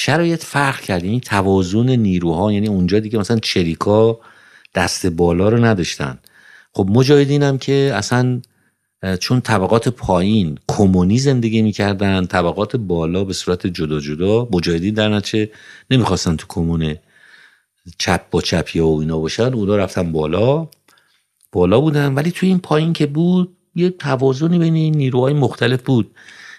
شرایط 0.00 0.44
فرق 0.44 0.80
کرد. 0.80 1.04
یعنی 1.04 1.20
توازن 1.20 1.90
نیروها 1.90 2.52
یعنی 2.52 2.68
اونجا 2.68 2.98
دیگه 2.98 3.18
مثلا 3.18 3.38
چریکا 3.38 4.20
دست 4.74 5.06
بالا 5.06 5.48
رو 5.48 5.64
نداشتن. 5.64 6.18
خب 6.72 6.86
مجاهدین 6.90 7.42
هم 7.42 7.58
که 7.58 7.92
اصلا 7.94 8.40
چون 9.20 9.40
طبقات 9.40 9.88
پایین 9.88 10.58
کمونی 10.68 11.18
زندگی 11.18 11.62
می‌کردن 11.62 12.26
طبقات 12.26 12.76
بالا 12.76 13.24
به 13.24 13.32
صورت 13.32 13.66
جدا 13.66 14.00
جدا 14.00 14.48
مجاهدین 14.52 14.94
در 14.94 15.08
نتیجه 15.08 15.52
نمی‌خواستن 15.90 16.36
تو 16.36 16.46
کمون 16.48 16.96
چپ 17.98 18.30
با 18.30 18.40
چپی 18.40 18.80
و 18.80 18.86
اینا 18.86 19.18
باشن 19.18 19.54
اونا 19.54 19.76
رفتن 19.76 20.12
بالا. 20.12 20.68
بالا 21.52 21.80
بودن 21.80 22.14
ولی 22.14 22.30
تو 22.30 22.46
این 22.46 22.58
پایین 22.58 22.92
که 22.92 23.06
بود 23.06 23.56
یه 23.74 23.90
توازنی 23.90 24.58
بین 24.58 24.74
این 24.74 24.96
نیروهای 24.96 25.34
مختلف 25.34 25.82
بود. 25.82 26.10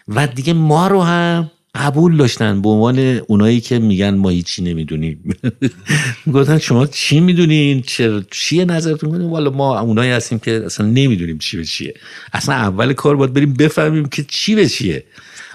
و 0.07 0.27
دیگه 0.27 0.53
ما 0.53 0.87
رو 0.87 1.01
هم 1.01 1.51
قبول 1.75 2.17
داشتن 2.17 2.61
به 2.61 2.69
عنوان 2.69 2.99
اونایی 2.99 3.61
که 3.61 3.79
میگن 3.79 4.15
ما 4.15 4.29
هیچی 4.29 4.63
نمی‌دونیم. 4.63 5.35
گفتن 6.33 6.57
شما 6.57 6.85
چی 6.85 7.19
می‌دونین؟ 7.19 7.81
چه 7.81 8.25
چیه 8.31 8.65
نظرتون؟ 8.65 9.09
کنید 9.09 9.29
والا 9.29 9.49
ما 9.49 9.79
اونایی 9.79 10.11
هستیم 10.11 10.39
که 10.39 10.61
اصلا 10.65 10.85
نمی‌دونیم 10.85 11.37
چی 11.37 11.57
به 11.57 11.65
چیه. 11.65 11.93
اصلا 12.33 12.55
اول 12.55 12.93
کار 12.93 13.15
باید 13.15 13.33
بریم 13.33 13.53
بفهمیم 13.53 14.05
که 14.05 14.25
چی 14.27 14.55
به 14.55 14.69
چیه. 14.69 15.03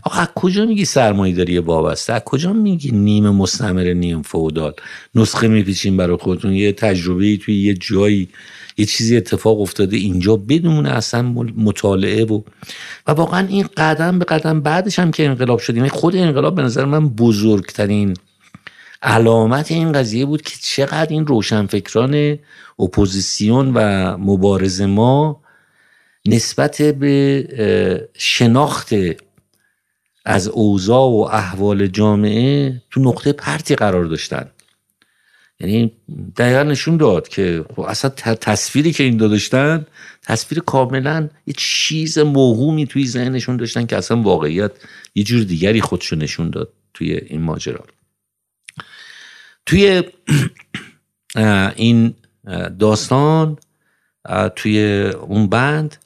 آقا 0.03 0.19
از 0.19 0.29
کجا 0.35 0.65
میگی 0.65 0.85
سرمایه 0.85 1.35
داری 1.35 1.59
وابسته؟ 1.59 2.12
از 2.12 2.23
کجا 2.25 2.53
میگی 2.53 2.91
نیم 2.91 3.29
مستمر 3.29 3.93
نیم 3.93 4.23
فودال 4.23 4.73
نسخه 5.15 5.49
میپیچین 5.49 5.97
برای 5.97 6.17
خودتون. 6.17 6.53
یه 6.53 6.73
تجربه 6.73 7.37
توی 7.37 7.55
یه 7.55 7.75
جایی 7.75 8.29
یه 8.77 8.87
چیزی 8.87 9.16
اتفاق 9.16 9.61
افتاده 9.61 9.97
اینجا 9.97 10.37
بدون 10.37 10.87
اصلا 10.87 11.22
مطالعه 11.57 12.25
و 12.25 12.43
و 13.07 13.12
واقعا 13.12 13.47
این 13.47 13.68
قدم 13.77 14.18
به 14.18 14.25
قدم 14.25 14.61
بعدش 14.61 14.99
هم 14.99 15.11
که 15.11 15.27
انقلاب 15.27 15.59
شدیم 15.59 15.77
یعنی 15.77 15.89
خود 15.89 16.16
انقلاب 16.16 16.55
به 16.55 16.62
نظر 16.62 16.85
من 16.85 17.09
بزرگترین 17.09 18.14
علامت 19.03 19.72
این 19.72 19.93
قضیه 19.93 20.27
بود 20.27 20.43
که 20.43 20.57
چقدر 20.61 21.07
این 21.11 21.27
روشنفکران 21.27 22.39
اپوزیسیون 22.79 23.72
و 23.75 23.81
مبارزه 24.16 24.87
ما 24.87 25.41
نسبت 26.27 26.83
به 26.83 28.09
شناخت 28.14 28.89
از 30.25 30.49
اوضاع 30.49 31.11
و 31.11 31.29
احوال 31.33 31.87
جامعه 31.87 32.83
تو 32.91 33.01
نقطه 33.01 33.33
پرتی 33.33 33.75
قرار 33.75 34.05
داشتن. 34.05 34.51
یعنی 35.61 35.93
دقیقا 36.37 36.63
نشون 36.63 36.97
داد 36.97 37.29
که 37.29 37.65
خب 37.77 37.81
اصلا 37.81 38.11
تصویری 38.35 38.93
که 38.93 39.05
این 39.05 39.17
داشتن 39.17 39.87
تصویر 40.23 40.61
کاملا 40.61 41.29
یه 41.47 41.55
چیز 41.57 42.19
موهومی 42.19 42.87
توی 42.87 43.07
ذهنشون 43.07 43.57
داشتن 43.57 43.87
که 43.87 43.97
اصلا 43.97 44.23
واقعیت 44.23 44.73
یه 45.15 45.25
جور 45.25 45.45
دیگری 45.45 45.81
خودشون 45.81 46.19
نشون 46.23 46.51
داد 46.51 46.73
توی 46.95 47.13
این 47.13 47.43
ماجرا. 47.43 47.85
توی 49.67 50.03
این 51.77 52.15
داستان 52.79 53.59
توی 54.57 55.07
اون 55.07 55.47
بند 55.47 55.97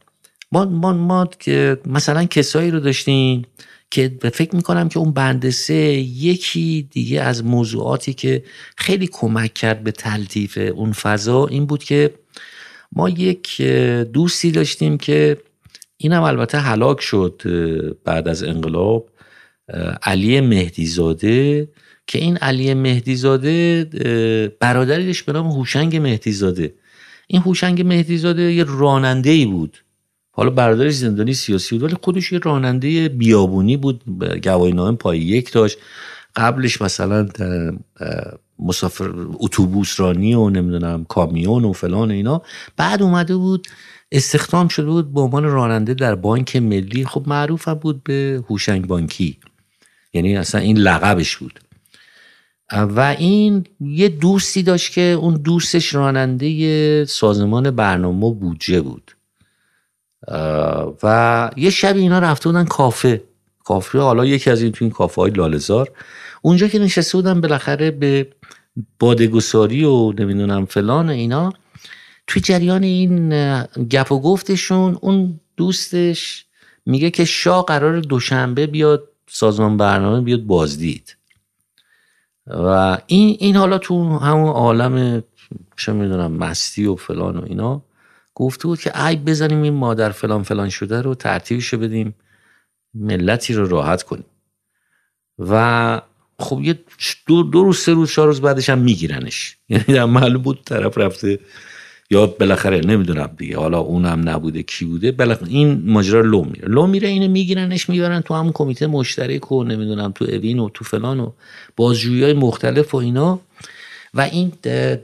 ما, 0.52 0.64
ما, 0.64 0.92
ما 0.92 1.26
که 1.26 1.80
مثلا 1.86 2.24
کسایی 2.24 2.70
رو 2.70 2.80
داشتیم 2.80 3.46
که 3.90 4.18
فکر 4.34 4.56
می‌کنم 4.56 4.88
که 4.88 4.98
اون 4.98 5.12
بند 5.12 5.50
سه 5.50 5.74
یکی 5.74 6.88
دیگه 6.90 7.22
از 7.22 7.44
موضوعاتی 7.44 8.14
که 8.14 8.44
خیلی 8.76 9.08
کمک 9.12 9.54
کرد 9.54 9.84
به 9.84 9.90
تلطیف 9.90 10.58
اون 10.74 10.92
فضا 10.92 11.46
این 11.46 11.66
بود 11.66 11.84
که 11.84 12.14
ما 12.92 13.08
یک 13.08 13.62
دوستی 14.12 14.50
داشتیم 14.50 14.98
که 14.98 15.36
اینم 15.96 16.22
البته 16.22 16.58
هلاک 16.58 17.00
شد 17.00 17.42
بعد 18.04 18.28
از 18.28 18.42
انقلاب 18.42 19.08
علی 20.02 20.40
مهدیزاده 20.40 21.68
که 22.06 22.18
این 22.18 22.36
علی 22.36 22.74
مهدیزاده 22.74 23.84
برادری 24.60 25.06
داشت 25.06 25.24
به 25.24 25.32
نام 25.32 25.46
هوشنگ 25.46 25.96
مهدیزاده. 25.96 26.74
این 27.26 27.42
هوشنگ 27.42 27.86
مهدیزاده 27.86 28.52
یه 28.52 28.64
راننده 28.68 29.30
ای 29.30 29.46
بود. 29.46 29.78
حالا 30.38 30.50
برادرش 30.50 30.94
زندانی 30.94 31.34
سیاسی 31.34 31.74
بود 31.74 31.84
ولی 31.84 31.96
خودش 32.02 32.32
یه 32.32 32.38
راننده 32.38 33.08
بیابونی 33.08 33.76
بود 33.76 34.02
گواهی 34.44 34.72
نامه 34.72 34.96
پای 34.96 35.18
یک 35.18 35.52
داشت. 35.52 35.78
قبلش 36.36 36.82
مثلا 36.82 37.28
مسافر 38.58 39.10
اتوبوس 39.16 40.00
رانی 40.00 40.34
و 40.34 40.50
نمی‌دونم 40.50 41.04
کامیون 41.04 41.64
و 41.64 41.72
فلان 41.72 42.10
اینا. 42.10 42.42
بعد 42.76 43.02
اومده 43.02 43.36
بود 43.36 43.66
استخدام 44.12 44.68
شده 44.68 44.86
بود 44.86 45.14
به 45.14 45.20
عنوان 45.20 45.44
راننده 45.44 45.94
در 45.94 46.14
بانک 46.14 46.56
ملی. 46.56 47.04
خب 47.04 47.24
معروف 47.26 47.68
بود 47.68 48.04
به 48.04 48.42
هوشنگ 48.48 48.86
بانکی. 48.86 49.38
یعنی 50.12 50.36
اصلا 50.36 50.60
این 50.60 50.78
لقبش 50.78 51.36
بود. 51.36 51.60
و 52.72 53.16
این 53.18 53.64
یه 53.80 54.08
دوستی 54.08 54.62
داشت 54.62 54.92
که 54.92 55.00
اون 55.00 55.34
دوستش 55.34 55.94
راننده 55.94 57.04
سازمان 57.04 57.70
برنامه 57.70 58.34
بودجه 58.34 58.80
بود. 58.80 59.17
و 61.02 61.50
یه 61.56 61.70
شب 61.70 61.96
اینا 61.96 62.18
رفته 62.18 62.48
بودن 62.48 62.64
کافه. 62.64 63.22
کافه 63.64 63.98
حالا 63.98 64.24
یکی 64.24 64.50
از 64.50 64.62
این 64.62 64.72
تو 64.72 64.84
این 64.84 64.92
کافه 64.92 65.20
های 65.20 65.30
لالزار 65.30 65.90
اونجا 66.42 66.68
که 66.68 66.78
نشسته 66.78 67.18
بودن 67.18 67.40
بالاخره 67.40 67.90
به 67.90 68.26
بادگساری 68.98 69.84
و 69.84 70.12
نمی‌دونم 70.12 70.66
فلان 70.66 71.08
اینا 71.08 71.52
توی 72.26 72.42
جریان 72.42 72.82
این 72.82 73.30
گپ 73.90 74.12
و 74.12 74.20
گفتشون 74.20 74.98
اون 75.00 75.40
دوستش 75.56 76.44
میگه 76.86 77.10
که 77.10 77.24
شاه 77.24 77.64
قرار 77.64 78.00
دوشنبه 78.00 78.66
بیاد 78.66 79.08
سازمان 79.26 79.76
برنامه 79.76 80.20
بیاد 80.20 80.40
بازدید. 80.40 81.16
و 82.46 82.98
این 83.06 83.36
این 83.40 83.56
حالا 83.56 83.78
تو 83.78 84.18
همون 84.18 84.48
عالم 84.48 85.22
چه 85.76 85.92
می‌دونم 85.92 86.32
مستی 86.32 86.86
و 86.86 86.96
فلان 86.96 87.36
و 87.36 87.44
اینا 87.44 87.82
گفته 88.38 88.68
بود 88.68 88.80
که 88.80 89.06
ای 89.06 89.16
بزنیم 89.16 89.62
این 89.62 89.74
مادر 89.74 90.10
فلان 90.10 90.42
فلان 90.42 90.68
شده 90.68 91.02
رو 91.02 91.14
ترتیبشو 91.14 91.78
بدیم 91.78 92.14
ملتی 92.94 93.54
رو 93.54 93.68
راحت 93.68 94.02
کنیم. 94.02 94.24
و 95.38 96.00
خب 96.38 96.60
یه 96.60 96.78
دو, 97.26 97.42
دو 97.42 97.64
روز 97.64 97.78
سه 97.78 97.92
روز 97.92 98.12
چهار 98.12 98.28
روز 98.28 98.40
بعدش 98.40 98.70
هم 98.70 98.78
میگیرنش. 98.78 99.56
یعنی 99.68 99.84
در 99.84 100.04
معلوم 100.04 100.42
بود 100.42 100.60
طرف 100.64 100.98
رفته 100.98 101.38
یا 102.10 102.26
بالاخره 102.26 102.80
نمی‌دونم 102.80 103.30
دیگه 103.38 103.58
حالا 103.58 103.78
اونم 103.78 104.28
نبوده 104.28 104.62
کی 104.62 104.84
بوده 104.84 105.12
بالاخره 105.12 105.48
این 105.48 105.82
ماجرا 105.86 106.20
لو 106.20 106.44
میره. 106.44 106.68
لو 106.68 106.86
میره 106.86 107.08
اینو 107.08 107.28
میگیرنش 107.28 107.88
می‌برن 107.88 108.20
تو 108.20 108.34
همون 108.34 108.52
کمیته 108.52 108.86
مشترک 108.86 109.52
و 109.52 109.64
نمی‌دونم 109.64 110.12
تو 110.12 110.24
اوین 110.24 110.58
و 110.58 110.68
تو 110.74 110.84
فلان 110.84 111.20
و 111.20 111.32
بازجویی 111.76 112.22
های 112.22 112.32
مختلف 112.32 112.94
و 112.94 112.96
اینا. 112.96 113.40
و 114.14 114.20
این 114.20 114.52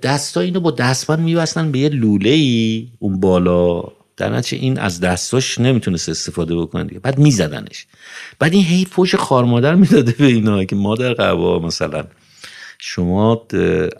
دستا 0.02 0.40
اینو 0.40 0.60
با 0.60 0.70
دستبند 0.70 1.20
میبستن 1.20 1.72
به 1.72 1.78
یه 1.78 1.88
لوله 1.88 2.30
ای 2.30 2.88
اون 2.98 3.20
بالا. 3.20 3.82
در 4.16 4.36
نتیجه 4.36 4.62
این 4.62 4.78
از 4.78 5.00
دستاش 5.00 5.58
نمی‌تونست 5.58 6.08
استفاده 6.08 6.56
بکنه 6.56 6.84
دیگه. 6.84 7.00
بعد 7.00 7.18
میزدنش. 7.18 7.86
بعد 8.38 8.52
این 8.52 8.64
هی 8.64 8.84
فوش 8.84 9.14
خارمادر 9.14 9.74
می‌داده 9.74 10.12
به 10.12 10.26
اینا 10.26 10.64
که 10.64 10.76
مادر 10.76 11.12
قبا 11.12 11.58
مثلا 11.58 12.04
شما 12.78 13.46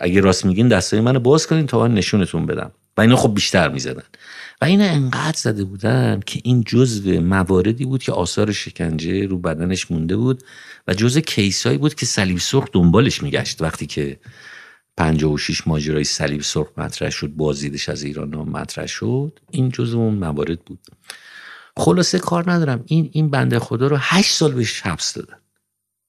اگه 0.01 0.21
راست 0.21 0.45
میگین 0.45 0.69
دستای 0.69 1.01
منو 1.01 1.21
باز 1.21 1.47
کنین 1.47 1.67
تا 1.67 1.81
من 1.81 1.95
نشونتون 1.95 2.47
بدم. 2.47 2.71
و 2.97 3.01
اینا 3.01 3.17
خب 3.17 3.35
بیشتر 3.35 3.69
می‌زدن. 3.69 4.03
و 4.61 4.65
اینا 4.65 4.85
انقدر 4.85 5.37
زده 5.37 5.65
بودن 5.65 6.21
که 6.27 6.41
این 6.45 6.65
جزء 6.67 7.21
مواردی 7.21 7.85
بود 7.85 8.03
که 8.03 8.13
آثار 8.13 8.53
شکنجه 8.53 9.27
رو 9.27 9.39
بدنش 9.39 9.91
مونده 9.91 10.17
بود 10.17 10.43
و 10.89 10.95
جزء 10.95 11.21
کیسایی 11.21 11.79
بود 11.79 11.95
که 11.95 12.07
صلیب 12.07 12.39
سرخ 12.39 12.65
دنبالش 12.73 13.23
میگشت 13.23 13.63
وقتی 13.63 13.87
که 13.87 14.17
56 14.97 15.67
ماجرای 15.67 16.05
صلیب 16.05 16.41
سرخ 16.43 16.67
مطرح 16.77 17.11
شد 17.11 17.29
بازدیدش 17.29 17.89
از 17.89 18.03
ایران 18.03 18.35
مطرح 18.35 18.87
شد. 18.87 19.39
این 19.51 19.69
جزو 19.69 19.99
اون 19.99 20.15
موارد 20.15 20.61
بود. 20.61 20.79
خلاصه 21.77 22.19
کار 22.19 22.53
ندارم. 22.53 22.83
این 22.87 23.11
این 23.13 23.31
بنده 23.31 23.59
خدا 23.59 23.87
رو 23.87 23.97
8 24.01 24.31
سال 24.31 24.53
بهش 24.53 24.81
حبس 24.81 25.15
دادن. 25.15 25.37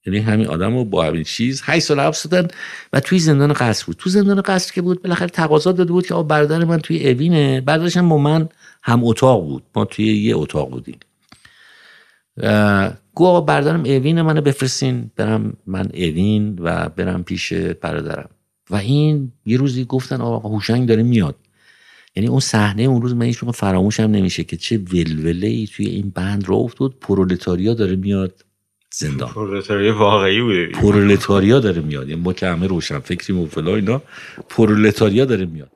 یعنی 0.05 0.19
همین 0.19 0.47
آدم 0.47 0.73
رو 0.73 0.85
با 0.85 1.05
همین 1.05 1.23
چیز 1.23 1.61
8 1.65 1.85
سال 1.85 1.99
حبس 1.99 2.27
دادن 2.27 2.47
و 2.93 2.99
توی 2.99 3.19
زندان 3.19 3.53
قصر 3.53 3.85
بود. 3.85 3.95
تو 3.95 4.09
زندان 4.09 4.41
قصر 4.41 4.73
که 4.73 4.81
بود 4.81 5.01
بالاخره 5.03 5.27
تقاضا 5.27 5.71
داده 5.71 5.91
بود 5.91 6.07
که 6.07 6.13
آقا 6.13 6.23
برادر 6.23 6.63
من 6.63 6.79
توی 6.79 7.09
اوینه. 7.09 7.61
بعدش 7.61 7.97
هم 7.97 8.09
با 8.09 8.17
من 8.17 8.49
هم 8.83 9.03
اتاق 9.03 9.43
بود. 9.43 9.63
ما 9.75 9.85
توی 9.85 10.17
یه 10.17 10.35
اتاق 10.35 10.69
بودیم. 10.69 10.99
گو 13.13 13.25
آقا 13.25 13.41
بردارم 13.41 13.79
اوین 13.79 14.21
منو 14.21 14.41
بفرستین. 14.41 15.11
برم 15.15 15.57
من 15.67 15.85
اوین 15.93 16.59
و 16.61 16.89
برم 16.89 17.23
پیش 17.23 17.53
برادرم. 17.53 18.29
و 18.69 18.75
این 18.75 19.31
یه 19.45 19.57
روزی 19.57 19.85
گفتن 19.85 20.21
آقا 20.21 20.49
هوشنگ 20.49 20.87
داره 20.87 21.03
میاد. 21.03 21.35
یعنی 22.15 22.29
اون 22.29 22.39
صحنه 22.39 22.83
اون 22.83 23.01
روز 23.01 23.13
من 23.13 23.25
هیچ 23.25 23.37
فراموشم 23.37 24.03
نمیشه 24.03 24.43
که 24.43 24.57
چه 24.57 24.77
ولوله 24.77 25.47
ای 25.47 25.67
توی 25.67 25.85
این 25.85 26.11
بند 26.15 26.45
رو 26.45 26.55
افتاد. 26.55 26.93
پرولتاریا 27.01 27.73
داره 27.73 27.95
میاد 27.95 28.45
زندان. 28.91 29.29
پرولتاریا 29.29 29.97
واقعی 29.97 30.41
بوده 30.41 30.67
پرولتاریا 30.67 31.59
داره 31.59 31.81
میاد. 31.81 32.09
یعنی 32.09 32.21
ما 32.21 32.33
که 32.33 32.47
همه 32.47 32.67
روشن 32.67 32.99
فکریم 32.99 33.39
و 33.39 33.45
فلا 33.45 33.75
اینا 33.75 34.01
پرولتاریا 34.49 35.25
داره 35.25 35.45
میاد. 35.45 35.71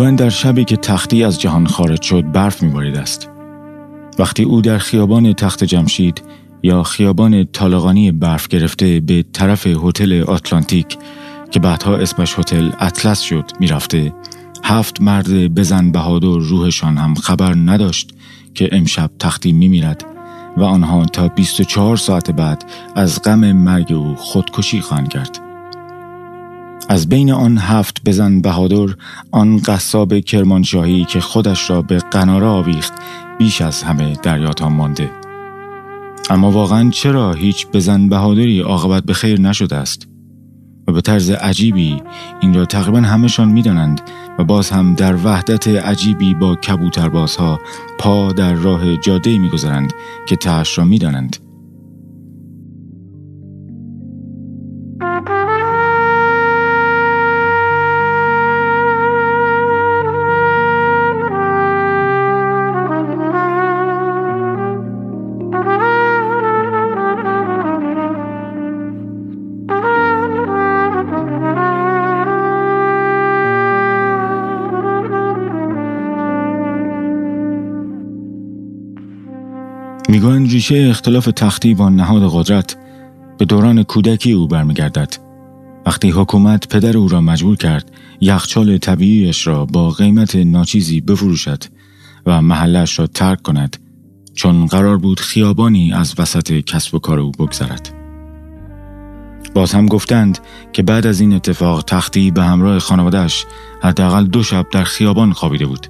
می‌گویند 0.00 0.18
در 0.18 0.28
شبی 0.28 0.64
که 0.64 0.76
تختی 0.76 1.24
از 1.24 1.40
جهان 1.40 1.66
خارج 1.66 2.02
شد 2.02 2.32
برف 2.32 2.62
میبارید 2.62 2.96
است. 2.96 3.28
وقتی 4.18 4.42
او 4.42 4.60
در 4.60 4.78
خیابان 4.78 5.32
تخت 5.32 5.64
جمشید 5.64 6.22
یا 6.62 6.82
خیابان 6.82 7.44
طالقانی 7.44 8.12
برف 8.12 8.48
گرفته 8.48 9.00
به 9.00 9.24
طرف 9.32 9.66
هتل 9.66 10.24
آتلانتیک 10.26 10.98
که 11.50 11.60
بعدها 11.60 11.96
اسمش 11.96 12.38
هتل 12.38 12.70
اطلس 12.78 13.20
شد 13.20 13.44
می‌رفته 13.60 14.12
هفت 14.64 15.00
مرد 15.00 15.54
بزن 15.54 15.92
بهادر 15.92 16.38
روحشان 16.38 16.96
هم 16.96 17.14
خبر 17.14 17.54
نداشت 17.54 18.10
که 18.54 18.68
امشب 18.72 19.10
تختی 19.18 19.52
میمیرد 19.52 20.04
و 20.56 20.62
آنها 20.62 21.04
تا 21.04 21.28
24 21.28 21.96
ساعت 21.96 22.30
بعد 22.30 22.64
از 22.96 23.22
غم 23.22 23.52
مرگ 23.52 23.92
او 23.92 24.14
خودکشی 24.14 24.80
خواهند 24.80 25.08
کرد. 25.08 25.49
از 26.88 27.08
بین 27.08 27.32
آن 27.32 27.58
هفت 27.58 28.04
بزن 28.04 28.40
بهادر 28.40 28.94
آن 29.30 29.58
قصاب 29.58 30.18
کرمانشاهی 30.18 31.04
که 31.04 31.20
خودش 31.20 31.70
را 31.70 31.82
به 31.82 31.98
قناره 31.98 32.46
آویخت 32.46 32.92
بیش 33.38 33.60
از 33.60 33.82
همه 33.82 34.16
دریاتا 34.22 34.68
مانده. 34.68 35.10
اما 36.30 36.50
واقعا 36.50 36.90
چرا 36.90 37.32
هیچ 37.32 37.66
بزن 37.66 38.08
بهادری 38.08 38.60
عاقبت 38.60 39.04
به 39.04 39.12
خیر 39.12 39.40
نشده 39.40 39.76
است؟ 39.76 40.08
و 40.88 40.92
به 40.92 41.00
طرز 41.00 41.30
عجیبی 41.30 42.02
این 42.40 42.54
را 42.54 42.64
تقریبا 42.64 43.00
همشان 43.00 43.48
می‌دانند 43.48 44.00
و 44.38 44.44
باز 44.44 44.70
هم 44.70 44.94
در 44.94 45.16
وحدت 45.24 45.68
عجیبی 45.68 46.34
با 46.34 46.54
کبوتربازها 46.54 47.60
پا 47.98 48.32
در 48.32 48.54
راه 48.54 48.96
جاده 48.96 49.38
می‌گذارند 49.38 49.92
که 50.28 50.36
تهش 50.36 50.78
را 50.78 50.84
می‌دانند. 50.84 51.36
ریشه 80.60 80.86
اختلاف 80.90 81.24
تختی 81.24 81.74
با 81.74 81.88
نهاد 81.88 82.30
قدرت 82.32 82.76
به 83.38 83.44
دوران 83.44 83.82
کودکی 83.82 84.32
او 84.32 84.48
برمیگردد. 84.48 85.16
وقتی 85.86 86.10
حکومت 86.10 86.68
پدر 86.68 86.96
او 86.96 87.08
را 87.08 87.20
مجبور 87.20 87.56
کرد 87.56 87.90
یخچال 88.20 88.78
طبیعیش 88.78 89.46
را 89.46 89.64
با 89.64 89.90
قیمت 89.90 90.36
ناچیزی 90.36 91.00
بفروشد 91.00 91.64
و 92.26 92.42
محلش 92.42 92.98
را 92.98 93.06
ترک 93.06 93.42
کند 93.42 93.76
چون 94.34 94.66
قرار 94.66 94.98
بود 94.98 95.20
خیابانی 95.20 95.92
از 95.92 96.14
وسط 96.18 96.52
کسب 96.52 96.94
و 96.94 96.98
کار 96.98 97.20
او 97.20 97.30
بگذرد. 97.30 97.94
باز 99.54 99.72
هم 99.72 99.86
گفتند 99.86 100.38
که 100.72 100.82
بعد 100.82 101.06
از 101.06 101.20
این 101.20 101.32
اتفاق 101.32 101.84
تختی 101.86 102.30
به 102.30 102.42
همراه 102.42 102.78
خانوادهش 102.78 103.46
حداقل 103.82 104.24
دو 104.24 104.42
شب 104.42 104.66
در 104.72 104.84
خیابان 104.84 105.32
خوابیده 105.32 105.66
بود. 105.66 105.86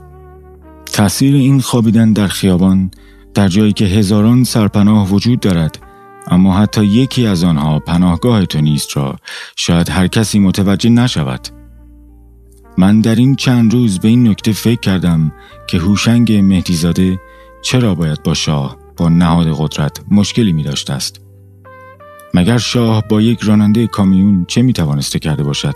تأثیر 0.93 1.35
این 1.35 1.61
خوابیدن 1.61 2.13
در 2.13 2.29
خیابان 2.29 2.91
در 3.35 3.49
جایی 3.49 3.73
که 3.73 3.85
هزاران 3.85 4.45
سرپناه 4.45 5.09
وجود 5.09 5.41
دارد 5.41 5.79
اما 6.27 6.59
حتی 6.59 6.85
یکی 6.85 7.27
از 7.27 7.45
آنها 7.45 7.79
پناهگاه 7.79 8.47
تو 8.47 8.61
نیست 8.61 8.97
را 8.97 9.17
شاید 9.57 9.91
هر 9.91 10.07
کسی 10.07 10.39
متوجه 10.39 10.91
نشود. 10.91 11.49
من 12.79 13.01
در 13.01 13.15
این 13.15 13.37
چند 13.37 13.73
روز 13.73 13.99
به 13.99 14.09
این 14.09 14.29
نکته 14.29 14.53
فکر 14.53 14.81
کردم 14.81 15.33
که 15.69 15.79
هوشنگ 15.79 16.33
مهدیزاده 16.33 17.21
چرا 17.63 17.95
باید 17.95 18.23
با 18.23 18.35
شاه 18.35 18.77
با 18.97 19.09
نهاد 19.09 19.47
قدرت 19.59 20.01
مشکلی 20.11 20.53
می 20.53 20.63
داشته 20.63 20.93
است. 20.93 21.21
مگر 22.35 22.59
شاه 22.59 23.09
با 23.09 23.21
یک 23.21 23.41
راننده 23.41 23.87
کامیون 23.87 24.45
چه 24.49 24.63
می 24.63 24.73
توانسته 24.73 25.19
کرده 25.19 25.43
باشد 25.43 25.75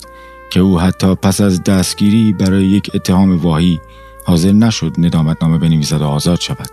که 0.50 0.60
او 0.60 0.80
حتی 0.80 1.14
پس 1.14 1.40
از 1.40 1.62
دستگیری 1.62 2.32
برای 2.32 2.64
یک 2.64 2.90
اتهام 2.94 3.38
واهی 3.38 3.80
حاضر 4.26 4.52
نشد 4.52 4.92
ندامت 4.98 5.42
نامه 5.42 5.58
بنویسد 5.58 6.00
و 6.00 6.06
آزاد 6.06 6.40
شود؟ 6.40 6.70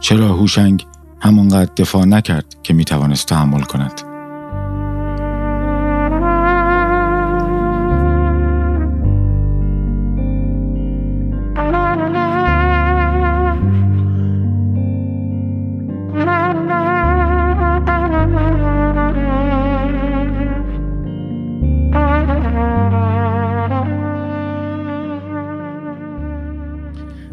چرا 0.00 0.28
هوشنگ 0.28 0.86
همانقدر 1.20 1.72
دفاع 1.76 2.04
نکرد 2.04 2.56
که 2.62 2.74
می 2.74 2.84
توانست 2.84 3.28
تحمل 3.28 3.62
کند؟ 3.62 4.00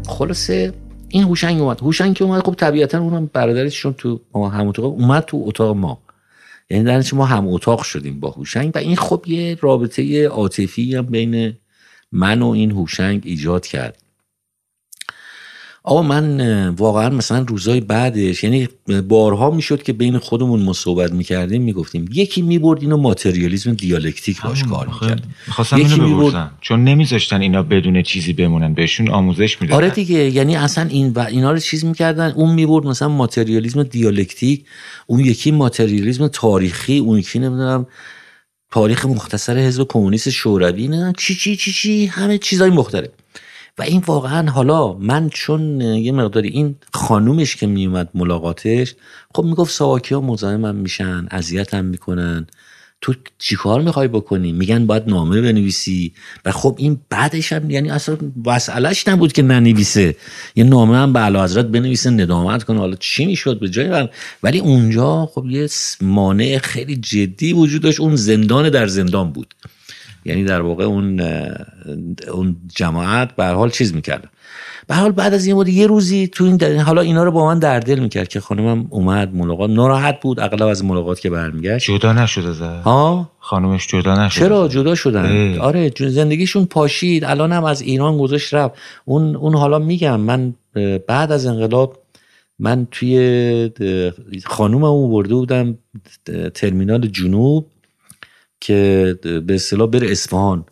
خلاصه 0.08 0.72
این 1.08 1.22
هوشنگ 1.22 1.60
اومد. 1.60 1.80
هوشنگ 1.80 2.16
که 2.16 2.24
اومد 2.24 2.42
خب 2.42 2.54
طبیعتا 2.54 2.98
اونم 3.00 3.30
برادرشون 3.32 3.92
تو 3.92 4.20
ما 4.32 4.48
هم 4.48 4.68
اتاق 4.68 4.84
اومد 4.84 5.24
تو 5.24 5.42
اتاق 5.46 5.76
ما. 5.76 5.98
یعنی 6.70 6.84
در 6.84 7.04
ما 7.12 7.24
هم 7.24 7.48
اتاق 7.48 7.82
شدیم 7.82 8.20
با 8.20 8.30
هوشنگ 8.30 8.72
و 8.74 8.78
این 8.78 8.96
خب 8.96 9.24
یه 9.26 9.58
رابطه 9.60 10.26
عاطفی 10.26 10.94
هم 10.94 11.06
بین 11.06 11.52
من 12.12 12.42
و 12.42 12.48
این 12.48 12.70
هوشنگ 12.70 13.22
ایجاد 13.24 13.66
کرد. 13.66 14.02
آقا 15.88 16.02
من 16.02 16.68
واقعا 16.68 17.10
مثلا 17.10 17.44
روزای 17.48 17.80
بعدش 17.80 18.44
یعنی 18.44 18.68
بارها 19.08 19.50
می‌شد 19.50 19.82
که 19.82 19.92
بین 19.92 20.18
خودمون 20.18 20.62
ما 20.62 20.72
صحبت 20.72 21.12
می‌کردیم 21.12 21.62
می‌گفتیم 21.62 22.08
یکی 22.12 22.42
می‌برد 22.42 22.82
اینو 22.82 22.96
ماتریالیزم 22.96 23.74
دیالکتیک 23.74 24.42
باش 24.42 24.64
کار 24.64 24.86
می‌کرد. 24.86 25.22
خواستم 25.48 25.76
اینو 25.76 26.16
بپرسم 26.16 26.50
چون 26.60 26.84
نمیذاشتن 26.84 27.40
اینا 27.40 27.62
بدون 27.62 28.02
چیزی 28.02 28.32
بمونن 28.32 28.74
بهشون 28.74 29.10
آموزش 29.10 29.62
می‌دادن. 29.62 29.76
آره 29.76 29.90
دیگه 29.90 30.30
یعنی 30.30 30.56
اصلا 30.56 30.88
این 30.90 31.12
و 31.12 31.18
اینا 31.18 31.52
رو 31.52 31.58
چیز 31.58 31.84
می‌کردن. 31.84 32.30
اون 32.30 32.54
می‌برد 32.54 32.86
مثلا 32.86 33.08
ماتریالیزم 33.08 33.82
دیالکتیک 33.82 34.64
اون 35.06 35.20
یکی 35.20 35.50
ماتریالیزم 35.50 36.28
تاریخی 36.28 36.98
اون 36.98 37.18
یکی 37.18 37.38
نمی‌دونم 37.38 37.86
تاریخ 38.70 39.06
مختصر 39.06 39.58
حزب 39.58 39.86
کمونیست 39.88 40.30
شوروی 40.30 40.88
نه 40.88 41.12
چی 41.18 41.34
چی 41.34 41.56
چی 41.56 41.72
چی 41.72 42.06
همه 42.06 42.38
چیزای 42.38 42.70
مختلف. 42.70 43.08
و 43.78 43.82
این 43.82 44.02
واقعا 44.06 44.50
حالا 44.50 44.92
من 44.92 45.28
چون 45.28 45.80
یه 45.80 46.12
مقداری 46.12 46.48
این 46.48 46.76
خانومش 46.92 47.56
که 47.56 47.66
میومد 47.66 48.08
ملاقاتش 48.14 48.94
خب 49.34 49.44
می‌گفت 49.44 49.72
ساواکی 49.72 50.14
ها 50.14 50.72
میشن 50.72 51.26
اذیتم 51.30 51.84
می‌کنن. 51.84 52.46
تو 53.00 53.14
چیکار 53.38 53.82
می‌خوای 53.82 54.08
بکنی؟ 54.08 54.52
میگن 54.52 54.86
باید 54.86 55.02
نامه 55.06 55.40
بنویسی. 55.40 56.12
و 56.44 56.52
خب 56.52 56.74
این 56.78 57.00
بعدش 57.10 57.52
هم 57.52 57.70
یعنی 57.70 57.90
اصلا 57.90 58.16
مسئلهش 58.46 59.08
نبود 59.08 59.32
که 59.32 59.42
ننویسه. 59.42 60.16
یه 60.56 60.64
نامه 60.64 60.96
هم 60.96 61.12
به 61.12 61.20
اعلی 61.20 61.38
حضرت 61.38 61.66
بنویسه 61.66 62.10
ندامت 62.10 62.64
کنه. 62.64 62.78
حالا 62.78 62.96
چی 62.96 63.26
می‌شد؟ 63.26 63.60
به 63.60 63.68
جای 63.68 64.08
ولی 64.42 64.58
اونجا 64.58 65.26
خب 65.26 65.46
یه 65.46 65.68
مانع 66.00 66.58
خیلی 66.58 66.96
جدی 66.96 67.52
وجود 67.52 67.82
داشت. 67.82 68.00
اون 68.00 68.16
زندان 68.16 68.68
در 68.70 68.86
زندان 68.86 69.32
بود. 69.32 69.54
یعنی 70.26 70.44
در 70.44 70.60
واقع 70.60 70.84
اون 70.84 71.20
اون 72.32 72.56
جماعت 72.74 73.36
به 73.36 73.44
حال 73.44 73.70
چیز 73.70 73.94
می‌کردن 73.94 74.28
به 74.86 74.94
حال 74.94 75.12
بعد 75.12 75.34
از 75.34 75.46
یه 75.46 75.54
مدت 75.54 75.68
یه 75.68 75.86
روزی 75.86 76.28
تو 76.28 76.44
این 76.44 76.56
در... 76.56 76.76
حالا 76.76 77.00
اینا 77.00 77.24
رو 77.24 77.30
با 77.30 77.46
من 77.46 77.58
در 77.58 77.80
دل 77.80 77.98
می‌کرد 77.98 78.28
که 78.28 78.40
خانمم 78.40 78.86
اومد 78.90 79.34
ملاقات 79.34 79.70
ناراحت 79.70 80.20
بود 80.20 80.40
اغلب 80.40 80.66
از 80.66 80.84
ملاقات 80.84 81.20
که 81.20 81.30
برمیگشت. 81.30 81.90
جدا 81.90 82.12
نشده 82.12 82.52
زد 82.52 82.80
ها؟ 82.84 83.30
خانمش 83.38 83.86
جدا 83.86 84.26
نشد 84.26 84.38
چرا 84.40 84.68
جدا 84.68 84.94
شدن؟ 84.94 85.58
آره 85.58 85.92
زندگیشون 85.98 86.64
پاشید 86.64 87.24
الان 87.24 87.52
هم 87.52 87.64
از 87.64 87.82
ایران 87.82 88.18
گذاشت 88.18 88.54
رفت. 88.54 88.74
اون 89.04 89.36
اون 89.36 89.54
حالا 89.54 89.78
میگم 89.78 90.20
من 90.20 90.54
بعد 91.06 91.32
از 91.32 91.46
انقلاب 91.46 91.98
من 92.58 92.86
توی 92.90 93.70
خانومم 94.44 95.10
برده 95.10 95.34
بودم 95.34 95.78
ترمینال 96.54 97.06
جنوب. 97.06 97.66
که 98.66 99.18
به 99.46 99.54
اصطلاح 99.54 99.88
بره 99.90 100.10
اصفهان. 100.10 100.64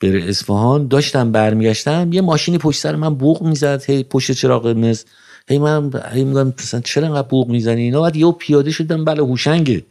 بره 0.00 0.24
اصفهان 0.28 0.88
داشتم 0.88 1.32
برمیگشتم 1.32 2.12
یه 2.12 2.20
ماشینی 2.20 2.58
پشت 2.58 2.80
سر 2.80 2.96
من 2.96 3.14
بوق 3.14 3.42
می‌زد 3.42 3.84
هی 3.86 4.02
پشت 4.02 4.32
چراغ 4.32 4.62
قرمز 4.62 5.04
هی 5.48 5.58
من 5.58 5.90
هی 6.12 6.24
میگم 6.24 6.52
چرا 6.84 7.06
انقدر 7.06 7.28
بوق 7.28 7.48
می‌زنی 7.48 7.82
اینا؟ 7.82 8.02
بعد 8.02 8.16
یهو 8.16 8.32
پیاده 8.32 8.70
شدم 8.70 9.04
بله 9.04 9.22
هوشنگه. 9.22 9.84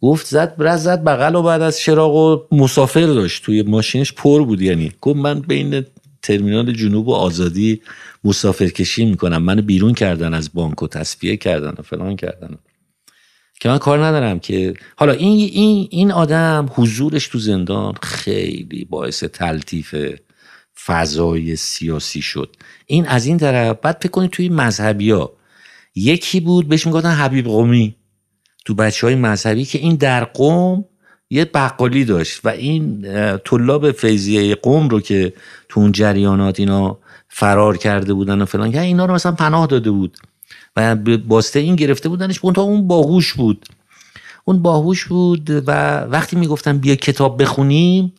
گفت 0.00 0.26
زد 0.26 0.56
برز 0.56 0.82
زد 0.82 1.04
بغل 1.04 1.34
و 1.34 1.42
بعد 1.42 1.62
از 1.62 1.78
چراغ 1.78 2.14
و 2.14 2.56
مسافر 2.56 3.06
داشت 3.06 3.44
توی 3.44 3.62
ماشینش 3.62 4.12
پر 4.12 4.44
بود 4.44 4.62
یعنی. 4.62 4.92
گفت 5.00 5.16
من 5.16 5.40
بین 5.40 5.84
ترمینال 6.22 6.72
جنوب 6.72 7.08
و 7.08 7.12
آزادی 7.12 7.82
مسافر 8.24 8.66
کشی 8.66 9.04
می‌کنم 9.04 9.42
منو 9.42 9.62
بیرون 9.62 9.94
کردن 9.94 10.34
از 10.34 10.50
بانک 10.54 10.82
و 10.82 10.86
تصفیه 10.86 11.36
کردن 11.36 11.74
و 11.78 11.82
فلان 11.82 12.16
کردن. 12.16 12.58
که 13.60 13.68
من 13.68 13.78
کار 13.78 14.04
ندارم 14.04 14.38
که 14.40 14.74
حالا 14.96 15.12
این 15.12 15.50
این 15.52 15.88
این 15.90 16.12
آدم 16.12 16.68
حضورش 16.74 17.28
تو 17.28 17.38
زندان 17.38 17.94
خیلی 18.02 18.84
باعث 18.84 19.24
تلطیف 19.24 19.94
فضای 20.86 21.56
سیاسی 21.56 22.22
شد. 22.22 22.56
این 22.86 23.06
از 23.06 23.26
این 23.26 23.38
طرف 23.38 23.76
بعد 23.82 23.98
فکر 24.00 24.10
کنید 24.10 24.30
توی 24.30 24.48
مذهبی 24.48 25.10
ها 25.10 25.32
یکی 25.94 26.40
بود 26.40 26.68
بهش 26.68 26.86
می‌گفتن 26.86 27.10
حبیب 27.10 27.44
قومی. 27.44 27.94
تو 28.64 28.74
بچه 28.74 29.06
های 29.06 29.16
مذهبی 29.16 29.64
که 29.64 29.78
این 29.78 29.96
در 29.96 30.24
قوم 30.24 30.84
یه 31.30 31.44
بقالی 31.44 32.04
داشت 32.04 32.40
و 32.44 32.48
این 32.48 33.06
طلاب 33.44 33.92
فیضیه 33.92 34.54
قوم 34.54 34.88
رو 34.88 35.00
که 35.00 35.32
تو 35.68 35.80
اون 35.80 35.92
جریانات 35.92 36.60
اینا 36.60 36.98
فرار 37.28 37.76
کرده 37.76 38.14
بودن 38.14 38.42
و 38.42 38.44
فلان 38.44 38.72
که 38.72 38.80
اینا 38.80 39.04
رو 39.06 39.14
مثلا 39.14 39.32
پناه 39.32 39.66
داده 39.66 39.90
بود. 39.90 40.16
و 40.76 40.96
باسته 41.18 41.58
این 41.58 41.76
گرفته 41.76 42.08
بودنش 42.08 42.40
تا 42.54 42.62
اون 42.62 42.88
باهوش 42.88 43.34
بود. 43.34 43.66
اون 44.44 44.62
باهوش 44.62 45.04
بود 45.04 45.50
و 45.50 45.70
وقتی 46.00 46.36
می‌گفتم 46.36 46.78
بیا 46.78 46.94
کتاب 46.94 47.42
بخونیم 47.42 48.12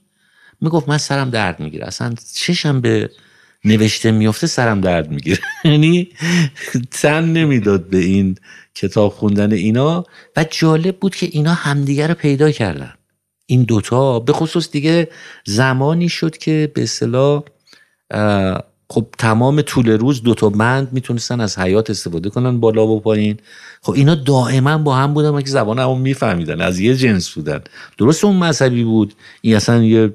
می‌گفت 0.61 0.89
من 0.89 0.97
سرم 0.97 1.29
درد 1.29 1.59
می‌گیره. 1.59 1.85
اصلا 1.85 2.15
چشم 2.35 2.81
به 2.81 3.09
نوشته 3.65 4.11
میفته 4.11 4.47
سرم 4.47 4.81
درد 4.81 5.11
می‌گیره. 5.11 5.39
یعنی 5.63 6.09
تن 6.91 7.25
نمی‌داد 7.25 7.89
به 7.89 7.97
این 7.97 8.35
کتاب 8.75 9.11
خوندن 9.11 9.51
اینا 9.51 10.03
و 10.35 10.45
جالب 10.49 10.97
بود 10.97 11.15
که 11.15 11.29
اینا 11.31 11.53
همدیگه 11.53 12.07
رو 12.07 12.13
پیدا 12.13 12.51
کردن. 12.51 12.93
این 13.45 13.63
دوتا 13.63 14.19
به 14.19 14.33
خصوص 14.33 14.71
دیگه 14.71 15.09
زمانی 15.45 16.09
شد 16.09 16.37
که 16.37 16.71
به 16.75 16.83
اصطلاح 16.83 17.43
خب 18.91 19.07
تمام 19.17 19.61
طول 19.61 19.89
روز 19.89 20.23
دو 20.23 20.33
تا 20.33 20.49
بند 20.49 20.87
می‌تونستن 20.91 21.41
از 21.41 21.59
حیات 21.59 21.89
استفاده 21.89 22.29
کنن 22.29 22.59
بالا 22.59 22.87
و 22.87 22.99
پایین. 22.99 23.37
خب 23.81 23.93
اینا 23.93 24.15
دائما 24.15 24.77
با 24.77 24.95
هم 24.95 25.13
بودن 25.13 25.41
که 25.41 25.49
زبان 25.49 25.79
همون 25.79 26.01
میفهمیدن 26.01 26.61
از 26.61 26.79
یه 26.79 26.95
جنس 26.95 27.29
بودن. 27.29 27.61
درست 27.97 28.25
اون 28.25 28.35
مذهبی 28.35 28.83
بود. 28.83 29.13
این 29.41 29.55
اصلا 29.55 29.83
یه 29.83 30.13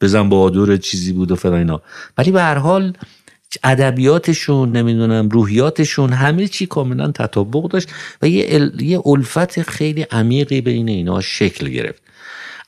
بزن 0.00 0.28
بهادر 0.28 0.76
چیزی 0.76 1.12
بود 1.12 1.30
و 1.30 1.36
فلان 1.36 1.58
اینا. 1.58 1.82
ولی 2.18 2.30
به 2.30 2.42
هر 2.42 2.58
حال 2.58 2.92
ادبیاتشون 3.64 4.72
نمی‌دونم 4.76 5.28
روحیاتشون 5.28 6.12
همه 6.12 6.48
چی 6.48 6.66
کاملا 6.66 7.12
تطابق 7.12 7.68
داشت 7.68 7.88
و 8.22 8.28
یه, 8.28 8.70
یه 8.78 9.06
الفت 9.06 9.62
خیلی 9.62 10.02
عمیقی 10.02 10.60
بین 10.60 10.88
اینا 10.88 11.20
شکل 11.20 11.68
گرفت. 11.68 12.02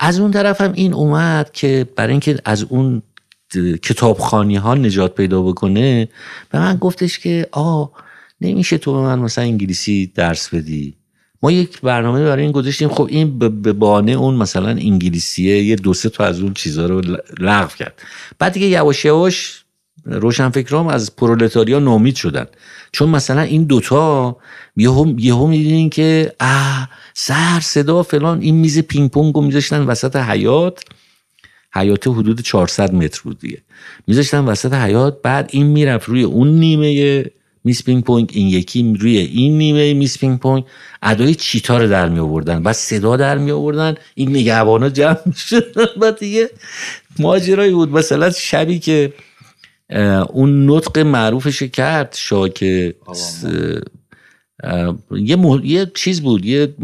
از 0.01 0.21
اون 0.21 0.31
طرف 0.31 0.61
هم 0.61 0.73
این 0.73 0.95
اومد 0.95 1.51
که 1.53 1.87
برای 1.97 2.11
اینکه 2.11 2.39
از 2.45 2.63
اون 2.63 3.03
کتابخانی 3.83 4.57
ها 4.57 4.75
نجات 4.75 5.15
پیدا 5.15 5.43
بکنه 5.43 6.09
به 6.51 6.59
من 6.59 6.77
گفتش 6.77 7.19
که 7.19 7.49
آ 7.53 7.85
نمیشه 8.41 8.79
تو 8.79 8.93
به 8.93 8.99
من 8.99 9.19
مثلا 9.19 9.45
انگلیسی 9.45 10.13
درس 10.15 10.55
بدی. 10.55 10.97
ما 11.43 11.53
یک 11.53 11.81
برنامه 11.81 12.25
برای 12.25 12.43
این 12.43 12.53
گذاشتیم. 12.53 12.89
خب 12.89 13.09
این 13.11 13.39
به 13.39 13.73
بانه 13.73 14.13
اون 14.13 14.35
مثلا 14.35 14.69
انگلیسیه 14.69 15.63
یه 15.63 15.77
دو 15.77 15.95
سه 15.95 16.09
تا 16.09 16.25
از 16.25 16.41
اون 16.41 16.55
چیزها 16.55 16.87
رو 16.87 17.03
لغو 17.41 17.77
کرد. 17.77 18.03
بعد 18.39 18.53
دیگه 18.53 18.67
یواش 18.67 19.05
یواش 19.05 19.65
روشنفکرام 20.05 20.87
از 20.87 21.17
پرولتاریا 21.17 21.79
نامید 21.79 22.17
شدن. 22.17 22.47
چون 22.93 23.09
مثلا 23.09 23.41
این 23.41 23.65
دوتا 23.65 24.37
یهو 24.77 25.15
یهو 25.19 25.47
می‌دونین 25.47 25.91
که 25.91 26.33
اه 26.41 26.89
سر 27.15 27.61
صدا 27.61 28.03
فلان 28.03 28.41
این 28.41 28.55
میز 28.55 28.79
پینگ 28.79 29.11
پونگ 29.11 29.35
رو 29.35 29.41
میذاشتن 29.41 29.81
وسط 29.85 30.17
حیات 30.17 30.83
حیات 31.77 32.07
حدود 32.07 32.41
400 32.41 32.95
متر 32.95 33.20
بود 33.24 33.39
دیگه. 33.39 33.59
میذاشتن 34.07 34.45
وسط 34.45 34.72
حیات 34.72 35.22
بعد 35.22 35.51
این 35.53 35.66
می‌رفت 35.66 36.09
روی 36.09 36.22
اون 36.22 36.49
نیمه 36.49 37.24
میس 37.64 37.85
پینگ 37.85 38.05
پونگ 38.05 38.31
این 38.33 38.49
یکی 38.49 38.97
روی 39.01 39.18
این 39.18 39.59
نیمه 39.59 39.95
میس 39.95 40.18
پینگ 40.18 40.39
پونگ. 40.39 40.64
ادای 41.03 41.35
چیتا 41.35 41.79
رو 41.79 41.89
در 41.89 42.09
می 42.09 42.18
آوردن 42.18 42.62
بعد 42.62 42.74
صدا 42.74 43.16
در 43.16 43.39
می 43.39 43.51
آوردن 43.51 43.95
این 44.14 44.31
نگهبانا 44.31 44.89
جمع 44.89 45.33
شدن 45.37 45.87
بعد 46.01 46.18
دیگه 46.18 46.51
ماجرایی 47.18 47.72
بود. 47.72 47.93
مثلا 47.93 48.31
شبی 48.31 48.79
که 48.79 49.12
اون 50.29 50.70
نطق 50.70 50.99
معروفش 50.99 51.62
کرد 51.62 52.14
شاکه 52.18 52.95
یه, 55.11 55.39
یه 55.64 55.91
چیز 55.95 56.20
بود 56.20 56.45
یه 56.45 56.74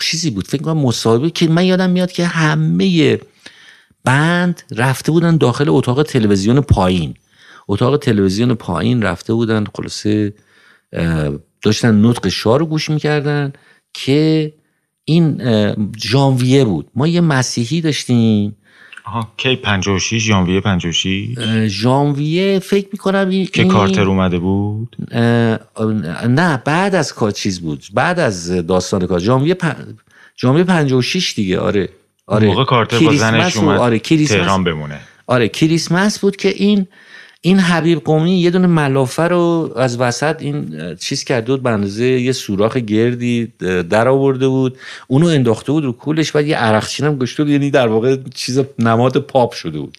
چیزی 0.00 0.30
بود. 0.30 0.48
فکر 0.48 0.62
کنم 0.62 0.78
مصاحبه 0.78 1.30
که 1.30 1.48
من 1.48 1.64
یادم 1.64 1.90
میاد 1.90 2.12
که 2.12 2.26
همه 2.26 3.18
بند 4.04 4.62
رفته 4.76 5.12
بودن 5.12 5.36
داخل 5.36 5.64
اتاق 5.68 6.02
تلویزیون 6.02 6.60
پایین. 6.60 7.14
اتاق 7.68 7.96
تلویزیون 7.96 8.54
پایین 8.54 9.02
رفته 9.02 9.34
بودن 9.34 9.64
خلاصه 9.76 10.34
داشتن 11.62 12.04
نطق 12.06 12.28
شاه 12.28 12.58
رو 12.58 12.66
گوش 12.66 12.90
می‌کردن 12.90 13.52
که 13.94 14.52
این 15.04 15.42
ژانویه 15.98 16.64
بود. 16.64 16.90
ما 16.94 17.06
یه 17.06 17.20
مسیحی 17.20 17.80
داشتیم. 17.80 18.56
آها 19.08 19.28
کی 19.36 19.56
56 19.56 20.18
ژانویه 20.18 20.60
56 20.60 21.68
ژانویه 21.68 22.58
فکر 22.58 22.88
می‌کنم 22.92 23.28
این 23.28 23.46
که 23.46 23.64
کارتر 23.64 24.02
اومده 24.02 24.38
بود؟ 24.38 24.96
نه 26.28 26.62
بعد 26.64 26.94
از 26.94 27.14
کار 27.14 27.30
چیز 27.30 27.60
بود. 27.60 27.84
بعد 27.94 28.18
از 28.18 28.66
داستان 28.66 29.06
کار. 29.06 29.18
ژانویه 29.18 29.54
پ... 29.54 29.76
ژانویه 30.40 30.64
56 30.64 31.34
دیگه. 31.34 31.58
آره 31.58 31.88
آره. 32.26 32.46
موقع 32.46 32.64
کارتر 32.64 32.98
با 32.98 33.14
زنش 33.14 33.56
اومد 33.56 33.78
آره 33.78 33.98
تهران 33.98 34.64
بمونه. 34.64 35.00
آره 35.26 35.48
کریسمس 35.48 36.18
بود 36.18 36.36
که 36.36 36.48
این 36.48 36.86
این 37.40 37.58
حبیب 37.58 38.04
قومی 38.04 38.40
یه 38.40 38.50
دونه 38.50 38.66
ملافه 38.66 39.22
رو 39.22 39.72
از 39.76 40.00
وسط 40.00 40.36
این 40.42 40.94
چیز 40.94 41.24
کرده 41.24 41.52
بود 41.52 41.62
به 41.62 41.70
اندازه 41.70 42.04
یه 42.04 42.32
سوراخ 42.32 42.76
گردی 42.76 43.52
در 43.90 44.08
آورده 44.08 44.48
بود. 44.48 44.78
اونو 45.06 45.26
انداخته 45.26 45.72
بود 45.72 45.84
رو 45.84 45.92
کولش 45.92 46.32
بعد 46.32 46.46
یه 46.46 46.56
عرقچین 46.56 47.06
هم 47.06 47.18
گشته 47.18 47.44
بود 47.44 47.52
یعنی 47.52 47.70
در 47.70 47.88
واقع 47.88 48.16
چیز 48.34 48.60
نماد 48.78 49.18
پاپ 49.18 49.52
شده 49.52 49.78
بود. 49.78 49.98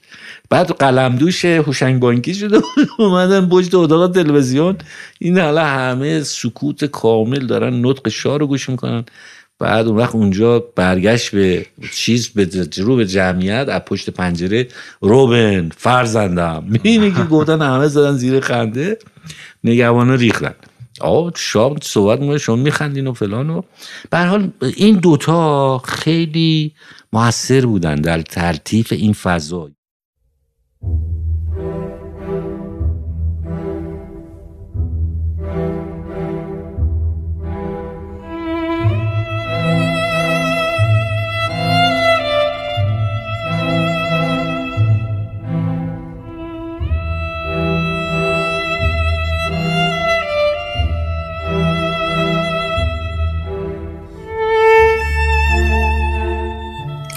بعد 0.49 0.71
قلمدوش 0.71 1.45
هوشنگ 1.45 1.99
بانکی 1.99 2.35
شده 2.35 2.59
بود. 2.59 2.89
اومدن 2.99 3.49
پشت 3.49 3.75
اتاق 3.75 4.11
تلویزیون. 4.11 4.77
این 5.19 5.39
حالا 5.39 5.65
همه 5.65 6.23
سکوت 6.23 6.85
کامل 6.85 7.45
دارن 7.47 7.85
نطق 7.85 8.09
شاه 8.09 8.37
رو 8.37 8.47
گوش 8.47 8.69
می‌کنن. 8.69 9.05
بعد 9.59 9.87
اون 9.87 9.97
وقت 9.97 10.15
اونجا 10.15 10.59
برگشت 10.59 11.31
به 11.31 11.65
چیز 11.91 12.29
به 12.29 12.69
رو 12.77 12.95
به 12.95 13.05
جمعیت 13.05 13.69
از 13.69 13.81
پشت 13.81 14.09
پنجره 14.09 14.67
روبن 15.01 15.69
فرزندم. 15.77 16.65
می‌بینی 16.69 17.11
که 17.11 17.23
گفتن 17.23 17.61
همه 17.61 17.87
زدن 17.87 18.17
زیر 18.17 18.39
خنده 18.39 18.97
نگهبانا 19.63 20.15
ریختن. 20.15 20.53
آه 21.01 21.31
شام 21.35 21.77
صحبت 21.81 22.19
می‌کنه 22.19 22.37
شما 22.37 22.55
میخندین 22.55 23.07
و 23.07 23.13
فلان 23.13 23.49
و 23.49 23.61
حال 24.13 24.51
این 24.75 24.97
دوتا 24.97 25.77
خیلی 25.77 26.73
موثر 27.13 27.65
بودن 27.65 27.95
در 27.95 28.21
ترتیف 28.21 28.91
این 28.91 29.13
فضا 29.13 29.69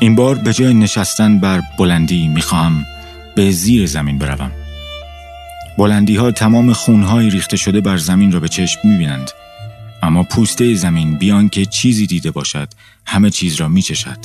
این 0.03 0.15
بار 0.15 0.35
به 0.35 0.53
جای 0.53 0.75
نشستن 0.75 1.39
بر 1.39 1.63
بلندی 1.79 2.29
می‌خواهم 2.29 2.87
به 3.37 3.51
زیر 3.51 3.87
زمین 3.87 4.19
بروم. 4.19 4.53
بلندی 5.79 6.17
ها 6.17 6.31
تمام 6.31 6.73
خونهای 6.73 7.31
ریخته 7.31 7.57
شده 7.57 7.81
بر 7.81 7.97
زمین 7.97 8.33
را 8.33 8.41
به 8.41 8.49
چشم 8.49 8.81
می‌بینند. 8.85 9.31
اما 10.03 10.23
پوسته 10.23 10.75
زمین 10.75 11.19
بیان 11.19 11.49
که 11.49 11.67
چیزی 11.67 12.07
دیده 12.07 12.31
باشد 12.31 12.69
همه 13.07 13.31
چیز 13.31 13.57
را 13.57 13.69
میچشد. 13.69 14.19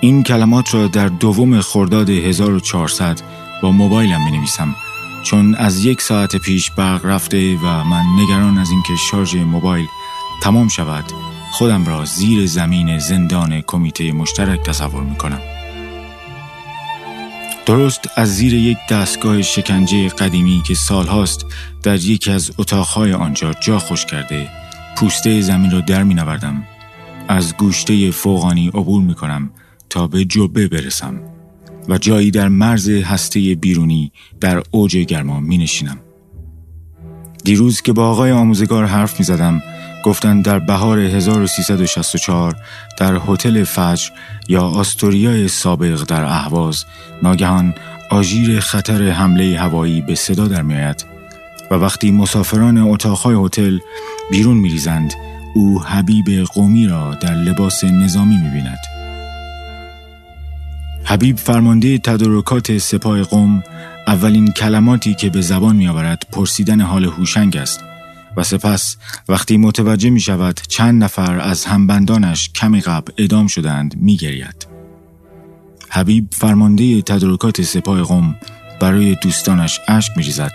این 0.00 0.22
کلمات 0.22 0.74
را 0.74 0.86
در 0.86 1.08
دوم 1.08 1.60
خرداد 1.60 2.10
1400 2.10 3.20
با 3.62 3.70
موبایلم 3.70 4.30
می 4.30 4.48
چون 5.22 5.54
از 5.54 5.84
یک 5.84 6.02
ساعت 6.02 6.36
پیش 6.36 6.70
برق 6.70 7.06
رفته 7.06 7.56
و 7.56 7.84
من 7.84 8.04
نگران 8.18 8.58
از 8.58 8.70
اینکه 8.70 8.92
شارژ 9.10 9.34
موبایل 9.34 9.86
تمام 10.42 10.68
شود. 10.68 11.33
خودم 11.54 11.86
را 11.86 12.04
زیر 12.04 12.46
زمین 12.46 12.98
زندان 12.98 13.60
کمیته 13.60 14.12
مشترک 14.12 14.62
تصور 14.62 15.02
می 15.02 15.16
کنم. 15.16 15.40
درست 17.66 18.00
از 18.16 18.36
زیر 18.36 18.54
یک 18.54 18.78
دستگاه 18.90 19.42
شکنجه 19.42 20.08
قدیمی 20.08 20.62
که 20.66 20.74
سالهاست 20.74 21.46
در 21.82 21.96
یکی 21.96 22.30
از 22.30 22.50
اتاقهای 22.58 23.12
آنجا 23.12 23.52
جا 23.52 23.78
خوش 23.78 24.06
کرده 24.06 24.48
پوسته 24.96 25.40
زمین 25.40 25.70
را 25.70 25.80
در 25.80 26.02
می 26.02 26.14
نوردم. 26.14 26.64
از 27.28 27.56
گوشته 27.56 28.10
فوقانی 28.10 28.68
عبور 28.68 29.02
می 29.02 29.14
کنم 29.14 29.50
تا 29.90 30.06
به 30.06 30.24
جبه 30.24 30.68
برسم 30.68 31.20
و 31.88 31.98
جایی 31.98 32.30
در 32.30 32.48
مرز 32.48 32.88
هسته 32.88 33.54
بیرونی 33.54 34.12
در 34.40 34.62
اوج 34.70 34.96
گرما 34.96 35.40
می 35.40 35.58
نشینم. 35.58 35.98
دیروز 37.44 37.82
که 37.82 37.92
با 37.92 38.10
آقای 38.10 38.32
آموزگار 38.32 38.86
حرف 38.86 39.18
می 39.18 39.24
زدم 39.24 39.62
گفتند 40.04 40.44
در 40.44 40.58
بهار 40.58 40.98
1364 40.98 42.56
در 42.96 43.20
هتل 43.28 43.64
فجر 43.64 44.10
یا 44.48 44.62
آستوریای 44.62 45.48
سابق 45.48 46.04
در 46.04 46.24
اهواز 46.24 46.84
ناگهان 47.22 47.74
آژیر 48.10 48.60
خطر 48.60 49.10
حمله 49.10 49.58
هوایی 49.58 50.00
به 50.00 50.14
صدا 50.14 50.48
در 50.48 50.62
میآید 50.62 51.04
و 51.70 51.74
وقتی 51.74 52.10
مسافران 52.10 52.78
اتاقهای 52.78 53.46
هتل 53.46 53.78
بیرون 54.30 54.56
میریزند 54.56 55.12
او 55.54 55.82
حبیب 55.82 56.44
قومی 56.54 56.86
را 56.86 57.14
در 57.14 57.34
لباس 57.34 57.84
نظامی 57.84 58.36
می‌بیند. 58.36 58.80
حبیب 61.04 61.36
فرمانده 61.36 61.98
تدارکات 61.98 62.78
سپاه 62.78 63.22
قوم 63.22 63.62
اولین 64.06 64.52
کلماتی 64.52 65.14
که 65.14 65.30
به 65.30 65.40
زبان 65.40 65.76
میآورد 65.76 66.26
پرسیدن 66.32 66.80
حال 66.80 67.04
هوشنگ 67.04 67.56
است. 67.56 67.84
و 68.36 68.42
سپس 68.42 68.96
وقتی 69.28 69.56
متوجه 69.56 70.10
می 70.10 70.20
شود 70.20 70.60
چند 70.68 71.04
نفر 71.04 71.40
از 71.40 71.64
همبندانش 71.64 72.50
کمی 72.52 72.80
قبل 72.80 73.12
ادام 73.18 73.46
شدند 73.46 73.96
می 73.96 74.16
گرید. 74.16 74.66
حبیب 75.90 76.28
فرمانده 76.32 77.02
تدارکات 77.02 77.62
سپاه 77.62 78.02
قوم 78.02 78.36
برای 78.80 79.14
دوستانش 79.14 79.80
اشک 79.88 80.16
می 80.16 80.22
ریزد. 80.22 80.52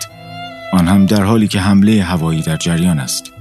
آن 0.74 0.88
هم 0.88 1.06
در 1.06 1.24
حالی 1.24 1.48
که 1.48 1.60
حمله 1.60 2.04
هوایی 2.04 2.42
در 2.42 2.58
جریان 2.58 3.00
است. 3.00 3.32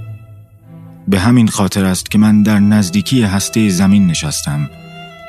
به 1.09 1.21
همین 1.21 1.49
خاطر 1.49 1.85
است 1.85 2.11
که 2.11 2.19
من 2.19 2.43
در 2.43 2.59
نزدیکی 2.59 3.23
هسته 3.23 3.69
زمین 3.69 4.07
نشستم 4.07 4.71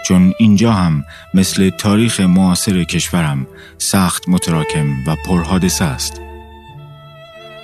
چون 0.05 0.33
اینجا 0.39 0.73
هم 0.73 1.03
مثل 1.33 1.69
تاریخ 1.69 2.19
معاصر 2.19 2.83
کشورم 2.83 3.47
سخت 3.77 4.29
متراکم 4.29 4.87
و 5.07 5.15
پرحادثه 5.25 5.85
است. 5.85 6.21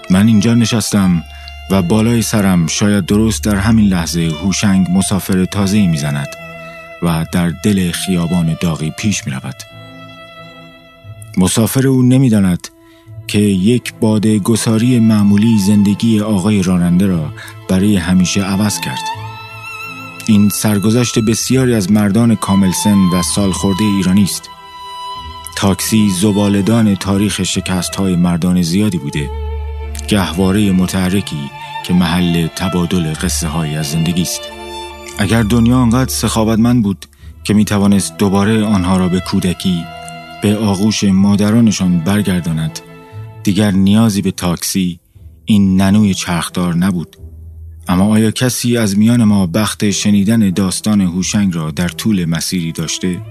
من 0.10 0.28
اینجا 0.28 0.54
نشستم 0.54 1.24
و 1.72 1.82
بالای 1.82 2.22
سرم 2.22 2.68
شاید 2.68 3.06
درست 3.06 3.44
در 3.44 3.56
همین 3.56 3.88
لحظه 3.88 4.32
هوشنگ 4.44 4.88
مسافر 4.90 5.46
تازه 5.46 5.88
می‌زند 5.88 6.28
و 7.02 7.26
در 7.32 7.50
دل 7.50 7.92
خیابان 7.92 8.58
داغی 8.62 8.90
پیش 8.98 9.26
می 9.26 9.32
رود. 9.32 9.56
مسافر 11.38 11.88
او 11.88 12.02
نمی‌داند 12.02 12.68
که 13.28 13.40
یک 13.40 13.94
باد 13.94 14.28
گساری 14.28 15.00
معمولی 15.00 15.60
زندگی 15.60 16.20
آقای 16.20 16.64
راننده 16.64 17.08
را 17.08 17.34
برای 17.70 17.98
همیشه 17.98 18.42
عوض 18.42 18.80
کرد. 18.80 19.04
این 20.28 20.50
سرگذشت 20.50 21.20
بسیاری 21.20 21.74
از 21.76 21.92
مردان 21.92 22.36
کامل 22.36 22.72
سن 22.72 22.98
و 23.14 23.24
سالخورده 23.24 23.84
ایرانی 23.84 24.24
است. 24.24 24.50
تاکسی 25.56 26.10
زبالدان 26.10 26.96
تاریخ 26.96 27.44
شکست 27.44 27.96
های 27.96 28.16
مردان 28.16 28.62
زیادی 28.62 28.98
بوده 28.98 29.45
گهواره 30.08 30.72
متحرکی 30.72 31.50
که 31.86 31.94
محل 31.94 32.48
تبادل 32.48 33.14
قصه 33.14 33.48
های 33.48 33.76
از 33.76 33.92
زندگی 33.92 34.22
است 34.22 34.42
اگر 35.18 35.44
دنیا 35.44 35.78
آنقدر 35.78 36.10
سخاوتمند 36.10 36.84
بود 36.84 37.06
که 37.44 37.54
می 37.54 37.66
توانست 37.66 38.18
دوباره 38.18 38.64
آنها 38.64 38.98
را 38.98 39.10
به 39.10 39.20
کودکی 39.20 39.84
به 40.42 40.58
آغوش 40.58 41.04
مادرانشان 41.04 42.00
برگرداند 42.00 42.80
دیگر 43.44 43.72
نیازی 43.72 44.22
به 44.22 44.32
تاکسی 44.32 45.00
این 45.46 45.82
ننوی 45.82 46.14
چرخدار 46.14 46.76
نبود 46.76 47.18
اما 47.88 48.06
آیا 48.06 48.32
کسی 48.32 48.78
از 48.78 48.98
میان 48.98 49.24
ما 49.24 49.48
بخت 49.48 49.90
شنیدن 49.90 50.50
داستان 50.50 51.02
هوشنگ 51.02 51.56
را 51.56 51.72
در 51.72 51.88
طول 51.88 52.26
مسیری 52.26 52.72
داشته؟ 52.72 53.22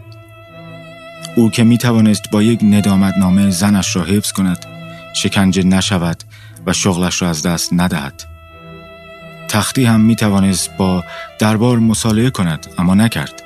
او 1.37 1.51
که 1.51 1.65
می 1.65 1.79
توانست 1.79 2.23
با 2.33 2.43
یک 2.43 2.61
ندامتنامه 2.63 3.51
زنش 3.51 3.97
را 3.97 4.05
حفظ 4.05 4.33
کند 4.33 4.67
شکنجه 5.15 5.63
نشود 5.63 6.23
و 6.67 6.73
شغلش 6.73 7.23
را 7.23 7.29
از 7.29 7.43
دست 7.43 7.73
ندهد 7.73 8.25
تختی 9.49 9.85
هم 9.85 10.01
می 10.01 10.17
توانست 10.17 10.77
با 10.77 11.05
دربار 11.39 11.79
مصالحه 11.79 12.31
کند 12.31 12.67
اما 12.79 12.95
نکرد 12.95 13.43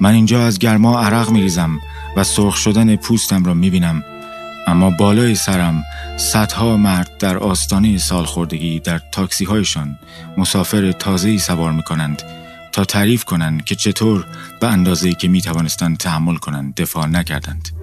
من 0.00 0.14
اینجا 0.14 0.46
از 0.46 0.58
گرما 0.58 1.00
عرق 1.00 1.30
می 1.30 1.40
ریزم 1.40 1.78
و 2.16 2.24
سرخ 2.24 2.56
شدن 2.56 2.96
پوستم 2.96 3.44
را 3.44 3.54
می 3.54 3.70
بینم 3.70 4.04
اما 4.66 4.90
بالای 4.90 5.34
سرم 5.34 5.84
صدها 6.16 6.76
مرد 6.76 7.18
در 7.18 7.38
آستانه 7.38 7.98
سالخوردگی 7.98 8.80
در 8.80 9.00
تاکسی 9.12 9.44
هایشان 9.44 9.98
مسافر 10.36 10.92
تازه‌ای 10.92 11.38
سوار 11.38 11.72
می 11.72 11.82
کنند 11.82 12.22
تا 12.72 12.84
تعریف 12.84 13.24
کنند 13.24 13.64
که 13.64 13.74
چطور 13.74 14.26
به 14.60 14.66
اندازه‌ای 14.66 15.14
که 15.14 15.28
می 15.28 15.40
توانستند 15.40 15.96
تحمل 15.96 16.36
کنند 16.36 16.74
دفاع 16.74 17.06
نکردند. 17.06 17.77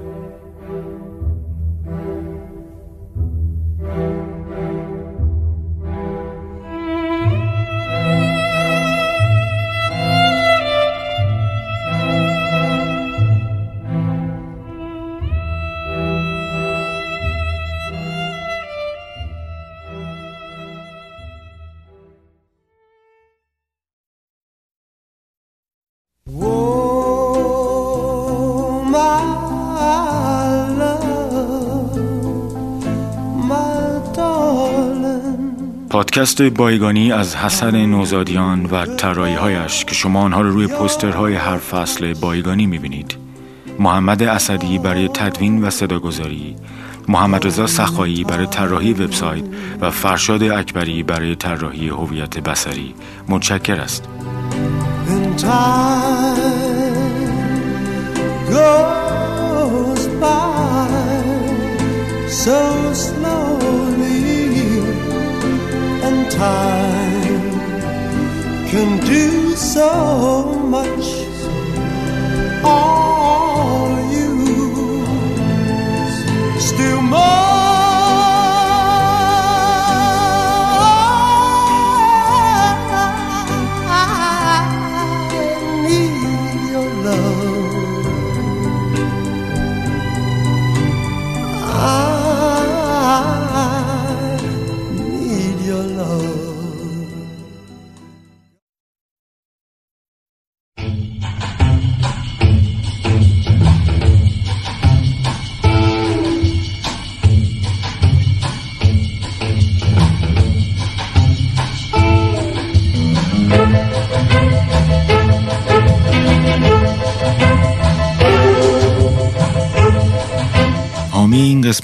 پادکست 36.15 36.41
بایگانی 36.41 37.11
از 37.11 37.35
حسن 37.35 37.85
نوزادیان 37.85 38.65
و 38.65 38.85
ترایی 38.85 39.35
هایش 39.35 39.85
که 39.85 39.95
شما 39.95 40.21
آنها 40.21 40.41
رو 40.41 40.51
روی 40.51 40.67
پوسترهای 40.67 41.33
هر 41.33 41.57
فصل 41.57 42.13
بایگانی 42.13 42.65
می‌بینید. 42.65 43.17
محمد 43.79 44.23
اسدی 44.23 44.79
برای 44.79 45.07
تدوین 45.07 45.63
و 45.63 45.69
صداگذاری 45.69 46.55
محمد 47.07 47.47
رضا 47.47 47.67
سخایی 47.67 48.23
برای 48.23 48.47
طراحی 48.47 48.93
وبسایت 48.93 49.43
و 49.81 49.91
فرشاد 49.91 50.43
اکبری 50.43 51.03
برای 51.03 51.35
طراحی 51.35 51.89
هویت 51.89 52.39
بصری. 52.39 52.95
متشکر 53.29 53.81
است. 53.81 54.09
Time 66.37 67.51
can 68.67 68.99
do 69.05 69.55
so 69.55 70.43
much. 70.75 71.05
All 72.63 73.89
you 74.11 74.29
still 76.59 77.01
more. 77.01 77.44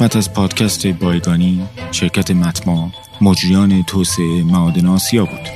قسمت 0.01 0.15
از 0.15 0.33
پادکست 0.33 0.87
بایگانی 0.87 1.61
شرکت 1.91 2.31
متما 2.31 2.91
مجریان 3.21 3.83
توسعه 3.83 4.43
معادن 4.43 4.85
آسیا 4.87 5.25
بود. 5.25 5.49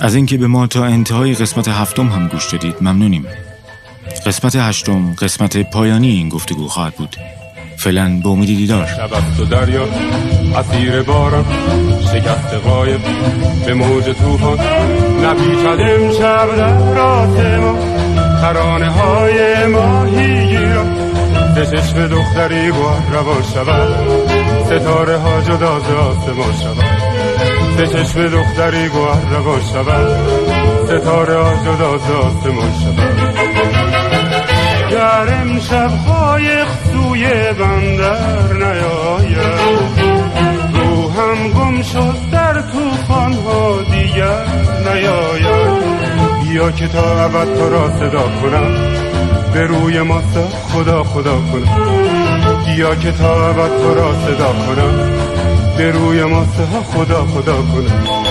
از 0.00 0.14
اینکه 0.14 0.38
به 0.38 0.46
ما 0.46 0.66
تا 0.66 0.84
انتهای 0.84 1.34
قسمت 1.34 1.68
هفتم 1.68 2.08
هم 2.08 2.28
گوش 2.28 2.52
دادید 2.52 2.74
ممنونیم. 2.80 3.26
قسمت 4.26 4.56
هشتم 4.56 5.14
قسمت 5.14 5.70
پایانی 5.70 6.10
این 6.10 6.28
گفتگو 6.28 6.68
خواهد 6.68 6.94
بود. 6.94 7.16
فعلا 7.76 8.20
به 8.22 8.28
امید 8.28 8.48
دیدار. 8.48 8.88
دریا 9.50 9.84
اسیر 10.56 11.02
باران 11.02 11.44
شکست 12.12 12.54
قایب 12.54 13.00
به 13.66 13.74
موج 13.74 14.04
توفان 14.04 14.58
نپیچد 15.22 15.80
امشب 15.80 16.56
در 16.56 16.98
آسمان 17.00 17.78
ترانه 18.40 18.90
های 18.90 19.66
ماهی 19.66 20.46
گیران 20.46 21.08
به 21.54 21.66
چشم 21.66 22.06
دختری 22.06 22.70
گوهر 22.70 23.12
روان 23.12 23.42
شود 23.54 24.28
ستاره 24.66 25.16
ها 25.16 25.40
جدا 25.40 25.78
ز 25.78 25.90
آسمان 25.90 26.54
شود. 26.62 26.84
به 27.76 27.86
چشم 27.86 28.28
دختری 28.28 28.88
گوهر 28.88 29.30
روان 29.30 29.60
شود 29.72 30.06
ستاره 30.84 31.36
ها 31.36 31.54
جدا 31.64 31.98
ز 31.98 32.10
آسمان 32.10 32.72
شود. 32.72 33.38
گر 34.90 35.34
امشب 35.40 35.90
قایق 36.06 36.66
سوی 36.92 37.28
بندر 37.52 38.52
نیاید 38.52 39.38
روحم 40.74 41.48
گم 41.48 41.82
شد 41.82 42.27
در 42.48 42.60
توفان 42.60 43.32
ها 43.32 43.82
دیگر 43.82 44.46
نیاید. 44.84 45.82
بیا 46.42 46.70
که 46.70 46.88
تا 46.88 47.24
عبد 47.24 47.54
تو 47.58 47.70
را 47.70 47.90
صدا 47.90 48.22
کنم. 48.22 48.74
به 49.52 49.66
روی 49.66 50.02
ماست 50.02 50.38
خدا 50.72 51.04
خدا 51.04 51.40
کنم. 51.52 52.04
بیا 52.66 52.94
که 52.94 53.12
تا 53.12 53.50
عبد 53.50 53.78
تو 53.82 53.94
را 53.94 54.14
صدا 54.14 54.52
کنم. 54.52 55.10
به 55.76 55.90
روی 55.90 56.24
ماست 56.24 56.82
خدا 56.92 57.24
خدا 57.24 57.56
کنم. 57.56 58.28